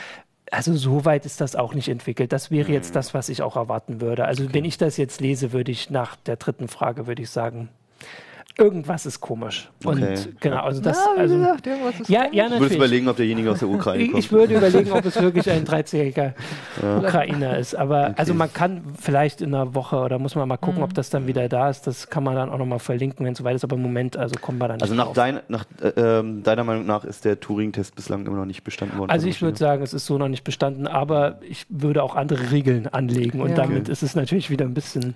also 0.53 0.75
so 0.75 1.03
weit 1.03 1.25
ist 1.25 1.41
das 1.41 1.55
auch 1.55 1.73
nicht 1.73 1.89
entwickelt. 1.89 2.31
Das 2.31 2.51
wäre 2.51 2.67
mhm. 2.67 2.75
jetzt 2.75 2.95
das, 2.95 3.13
was 3.13 3.29
ich 3.29 3.41
auch 3.41 3.55
erwarten 3.55 4.01
würde. 4.01 4.25
Also 4.25 4.43
okay. 4.43 4.53
wenn 4.53 4.65
ich 4.65 4.77
das 4.77 4.97
jetzt 4.97 5.19
lese, 5.19 5.51
würde 5.51 5.71
ich 5.71 5.89
nach 5.89 6.15
der 6.15 6.35
dritten 6.35 6.67
Frage, 6.67 7.07
würde 7.07 7.23
ich 7.23 7.31
sagen, 7.31 7.69
irgendwas 8.57 9.05
ist 9.05 9.19
komisch. 9.19 9.69
Und 9.83 10.01
Okay. 10.03 10.15
genau, 10.39 10.63
also 10.63 10.79
das, 10.81 10.97
Ja, 10.97 11.21
also, 11.21 11.35
gesagt, 11.37 11.67
irgendwas 11.67 11.99
ist 11.99 12.09
ja, 12.09 12.21
komisch. 12.23 12.35
ja, 12.35 12.43
Du 12.43 12.49
würdest 12.51 12.61
natürlich. 12.61 12.75
überlegen, 12.77 13.07
ob 13.09 13.15
derjenige 13.17 13.51
aus 13.51 13.59
der 13.59 13.67
Ukraine 13.69 14.03
Ich, 14.03 14.11
kommt. 14.11 14.23
ich 14.23 14.31
würde 14.31 14.55
überlegen, 14.57 14.91
ob 14.91 15.05
es 15.05 15.19
wirklich 15.21 15.49
ein 15.49 15.65
13-jähriger 15.65 16.33
Ukrainer 16.99 17.57
ist. 17.57 17.75
Aber 17.75 18.13
also 18.17 18.33
man 18.33 18.51
kann 18.53 18.81
vielleicht 18.99 19.41
in 19.41 19.53
einer 19.55 19.73
Woche 19.75 19.95
oder 19.97 20.19
muss 20.19 20.35
man 20.35 20.47
mal 20.47 20.57
gucken, 20.57 20.77
Mhm. 20.79 20.83
ob 20.83 20.93
das 20.93 21.09
dann 21.09 21.25
wieder 21.27 21.49
da 21.49 21.69
ist. 21.69 21.87
Das 21.87 22.09
kann 22.09 22.23
man 22.23 22.35
dann 22.35 22.49
auch 22.49 22.57
nochmal 22.57 22.79
verlinken, 22.79 23.25
wenn 23.25 23.33
es 23.33 23.39
soweit 23.39 23.55
ist. 23.55 23.63
Aber 23.63 23.75
im 23.75 23.81
Moment, 23.81 24.17
also 24.17 24.35
kommen 24.39 24.59
wir 24.59 24.67
dann 24.67 24.77
nicht 24.77 24.83
also 24.83 24.93
nach, 24.95 25.13
dein, 25.13 25.39
nach 25.47 25.65
äh, 25.81 25.87
ähm, 26.19 26.43
deiner 26.43 26.63
Meinung 26.63 26.85
nach 26.85 27.03
ist 27.05 27.25
der 27.25 27.39
Turing-Test 27.39 27.95
bislang 27.95 28.25
immer 28.25 28.37
noch 28.37 28.45
nicht 28.45 28.63
bestanden 28.63 28.97
worden. 28.97 29.09
Also 29.11 29.27
ich 29.27 29.41
würde 29.41 29.57
sagen, 29.57 29.81
es 29.83 29.93
ist 29.93 30.05
so 30.05 30.17
noch 30.17 30.27
nicht 30.29 30.43
bestanden, 30.43 30.87
aber 30.87 31.39
ich 31.47 31.65
würde 31.69 32.03
auch 32.03 32.15
andere 32.15 32.51
Regeln 32.51 32.87
anlegen 32.87 33.41
und 33.41 33.49
Ja. 33.49 33.55
damit 33.55 33.89
ist 33.89 34.03
es 34.03 34.15
natürlich 34.15 34.49
wieder 34.49 34.65
ein 34.65 34.73
bisschen 34.73 35.15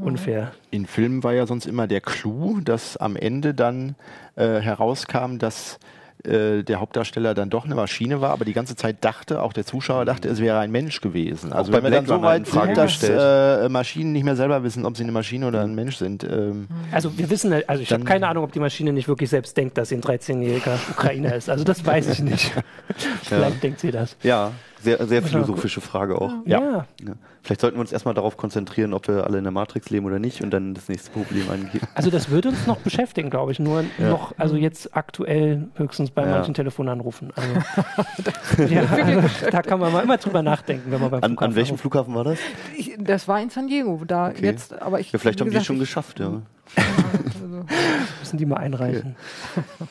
unfair. 0.00 0.52
In 0.70 0.86
Filmen 0.86 1.22
war 1.24 1.32
ja 1.32 1.46
sonst 1.46 1.66
immer 1.66 1.86
der 1.86 2.00
Clou, 2.00 2.60
dass 2.60 2.96
am 2.96 3.16
Ende 3.16 3.54
dann 3.54 3.94
äh, 4.36 4.60
herauskam, 4.60 5.38
dass 5.38 5.78
äh, 6.24 6.62
der 6.62 6.80
Hauptdarsteller 6.80 7.34
dann 7.34 7.48
doch 7.48 7.64
eine 7.64 7.74
Maschine 7.74 8.20
war, 8.20 8.30
aber 8.30 8.44
die 8.44 8.52
ganze 8.52 8.76
Zeit 8.76 8.96
dachte, 9.00 9.40
auch 9.42 9.52
der 9.54 9.64
Zuschauer 9.64 10.04
dachte, 10.04 10.28
es 10.28 10.38
wäre 10.40 10.58
ein 10.58 10.70
Mensch 10.70 11.00
gewesen. 11.00 11.52
Also 11.52 11.72
wenn 11.72 11.82
wir 11.82 11.90
dann 11.90 12.06
so 12.06 12.20
weit 12.20 12.46
sind, 12.46 12.76
dass 12.76 13.02
äh, 13.02 13.68
Maschinen 13.70 14.12
nicht 14.12 14.24
mehr 14.24 14.36
selber 14.36 14.62
wissen, 14.62 14.84
ob 14.84 14.96
sie 14.96 15.02
eine 15.02 15.12
Maschine 15.12 15.46
oder 15.46 15.62
ein 15.62 15.74
Mensch 15.74 15.96
sind. 15.96 16.24
Ähm, 16.24 16.68
Also 16.92 17.16
wir 17.16 17.30
wissen, 17.30 17.54
also 17.66 17.82
ich 17.82 17.90
habe 17.92 18.04
keine 18.04 18.28
Ahnung, 18.28 18.44
ob 18.44 18.52
die 18.52 18.60
Maschine 18.60 18.92
nicht 18.92 19.08
wirklich 19.08 19.30
selbst 19.30 19.56
denkt, 19.56 19.78
dass 19.78 19.88
sie 19.88 19.94
ein 19.94 20.02
13-jähriger 20.02 20.76
Ukrainer 20.90 21.34
ist. 21.34 21.48
Also 21.48 21.64
das 21.64 21.84
weiß 21.86 22.08
ich 22.10 22.20
nicht. 22.20 22.52
Vielleicht 23.22 23.62
denkt 23.62 23.80
sie 23.80 23.90
das. 23.90 24.16
Ja, 24.22 24.52
sehr, 24.82 25.06
sehr 25.06 25.22
philosophische 25.22 25.80
Frage 25.80 26.20
auch. 26.20 26.32
Ja. 26.46 26.60
Ja. 26.60 27.12
Vielleicht 27.42 27.60
sollten 27.62 27.76
wir 27.76 27.80
uns 27.80 27.92
erstmal 27.92 28.14
darauf 28.14 28.36
konzentrieren, 28.36 28.92
ob 28.92 29.08
wir 29.08 29.24
alle 29.24 29.38
in 29.38 29.44
der 29.44 29.50
Matrix 29.52 29.88
leben 29.90 30.04
oder 30.06 30.18
nicht 30.18 30.42
und 30.42 30.50
dann 30.50 30.74
das 30.74 30.88
nächste 30.88 31.10
Problem 31.10 31.50
angehen. 31.50 31.80
Also 31.94 32.10
das 32.10 32.28
würde 32.30 32.48
uns 32.50 32.66
noch 32.66 32.78
beschäftigen, 32.78 33.30
glaube 33.30 33.52
ich. 33.52 33.58
Nur 33.58 33.84
noch, 33.98 34.34
also 34.38 34.56
jetzt 34.56 34.94
aktuell 34.96 35.68
höchstens 35.76 36.10
bei 36.10 36.22
Ja. 36.26 36.32
manchen 36.36 36.54
Telefonanrufen. 36.54 37.32
Also, 37.36 38.64
ja, 38.74 38.82
also, 38.82 39.28
da 39.50 39.62
kann 39.62 39.80
man 39.80 39.92
mal 39.92 40.02
immer 40.02 40.18
drüber 40.18 40.42
nachdenken, 40.42 40.90
wenn 40.92 41.00
man 41.00 41.10
beim 41.10 41.22
An, 41.22 41.30
Flughafen 41.30 41.50
an 41.50 41.54
welchem 41.56 41.68
anruft. 41.70 41.80
Flughafen 41.82 42.14
war 42.14 42.24
das? 42.24 42.38
Ich, 42.76 42.94
das 42.98 43.26
war 43.28 43.40
in 43.40 43.50
San 43.50 43.68
Diego. 43.68 44.02
Da 44.06 44.28
Okay. 44.28 44.44
jetzt, 44.44 44.80
aber 44.80 45.00
ich, 45.00 45.10
Ja, 45.12 45.18
vielleicht 45.18 45.40
haben 45.40 45.46
die 45.48 45.52
gesagt, 45.52 45.66
schon 45.66 45.76
ich- 45.76 45.80
geschafft, 45.82 46.20
ja. 46.20 46.42
Also, 46.76 47.64
müssen 48.20 48.36
die 48.38 48.46
mal 48.46 48.58
einreichen. 48.58 49.16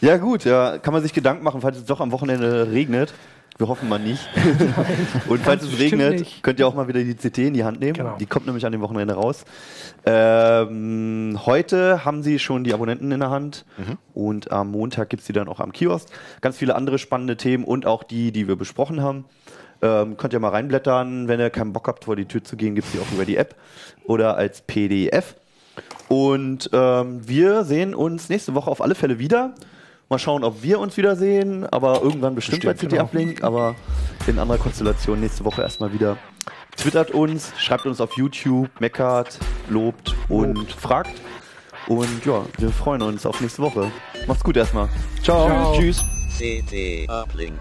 Ja 0.02 0.18
gut, 0.18 0.46
ja, 0.46 0.78
kann 0.78 0.94
man 0.94 1.02
sich 1.04 1.14
Gedanken 1.14 1.44
machen, 1.44 1.62
falls 1.62 1.78
es 1.78 1.86
doch 1.86 2.00
am 2.00 2.12
Wochenende 2.12 2.72
regnet. 2.72 3.14
Wir 3.60 3.68
hoffen 3.68 3.90
mal 3.90 4.00
nicht. 4.00 4.28
Und 5.28 5.42
falls 5.44 5.64
es 5.64 5.78
regnet, 5.78 6.20
nicht. 6.20 6.44
könnt 6.44 6.60
ihr 6.60 6.68
auch 6.68 6.76
mal 6.76 6.88
wieder 6.88 7.04
die 7.04 7.14
CT 7.14 7.38
in 7.40 7.54
die 7.54 7.66
Hand 7.66 7.82
nehmen. 7.82 7.94
Genau. 7.94 8.16
Die 8.18 8.26
kommt 8.26 8.46
nämlich 8.46 8.66
an 8.66 8.72
dem 8.72 8.80
Wochenende 8.80 9.16
raus. 9.16 9.44
Ähm, 10.06 11.38
heute 11.46 12.06
haben 12.06 12.24
sie 12.24 12.40
schon 12.40 12.64
die 12.64 12.74
Abonnenten 12.74 13.12
in 13.12 13.20
der 13.20 13.30
Hand 13.30 13.66
und 14.14 14.52
am 14.54 14.72
Montag 14.72 15.10
gibt 15.10 15.22
es 15.22 15.28
die 15.28 15.34
dann 15.34 15.50
auch 15.50 15.60
am 15.60 15.74
Kiosk. 15.74 16.08
Ganz 16.40 16.58
viele 16.58 16.74
andere 16.74 16.98
spannende 16.98 17.36
Themen 17.36 17.66
und 17.66 17.86
auch 17.86 18.04
die, 18.04 18.32
die 18.32 18.48
wir 18.48 18.56
besprochen 18.56 19.02
haben. 19.02 19.26
Ähm, 19.82 20.16
könnt 20.16 20.32
ihr 20.32 20.40
mal 20.40 20.50
reinblättern. 20.50 21.28
Wenn 21.28 21.42
ihr 21.42 21.50
keinen 21.50 21.74
Bock 21.74 21.90
habt, 21.90 22.06
vor 22.06 22.16
die 22.16 22.26
Tür 22.26 22.42
zu 22.42 22.56
gehen, 22.56 22.76
gibt 22.76 22.88
es 22.88 22.94
die 22.94 23.00
auch 23.00 23.12
über 23.12 23.26
die 23.26 23.36
App 23.36 23.56
oder 24.06 24.38
als 24.38 24.62
PDF. 24.62 25.36
Und 26.08 26.70
ähm, 26.72 27.28
wir 27.28 27.66
sehen 27.66 27.94
uns 27.94 28.30
nächste 28.30 28.56
Woche 28.56 28.72
auf 28.72 28.82
alle 28.82 28.96
Fälle 28.96 29.20
wieder. 29.20 29.54
Mal 30.10 30.18
schauen, 30.18 30.44
ob 30.44 30.64
wir 30.64 30.80
uns 30.80 30.98
wiedersehen, 30.98 31.68
aber 31.68 32.02
irgendwann 32.02 32.34
bestimmt, 32.34 32.64
Bestimmt, 32.64 32.80
bei 32.80 32.88
CT 32.88 32.92
genau. 32.94 33.04
Uplink, 33.04 33.44
aber 33.44 33.76
in 34.26 34.40
anderer 34.40 34.58
Konstellation 34.58 35.20
nächste 35.20 35.46
Woche 35.46 35.62
erstmal 35.62 35.94
wieder. 35.94 36.18
Twittert 36.76 37.12
uns, 37.12 37.54
schreibt 37.60 37.86
uns 37.86 38.02
auf 38.02 38.18
YouTube, 38.18 38.70
meckert, 38.80 39.38
lobt 39.70 40.16
und 40.28 40.72
fragt. 40.72 41.12
Und 41.88 42.26
ja, 42.26 42.44
wir 42.58 42.70
freuen 42.70 43.04
uns 43.04 43.26
auf 43.26 43.40
nächste 43.40 43.62
Woche. 43.62 43.92
Macht's 44.26 44.44
gut 44.44 44.58
erstmal. 44.58 44.90
Ciao. 45.22 45.78
Tschüss. 45.78 46.04
CT 46.38 47.08
Uplink. 47.08 47.60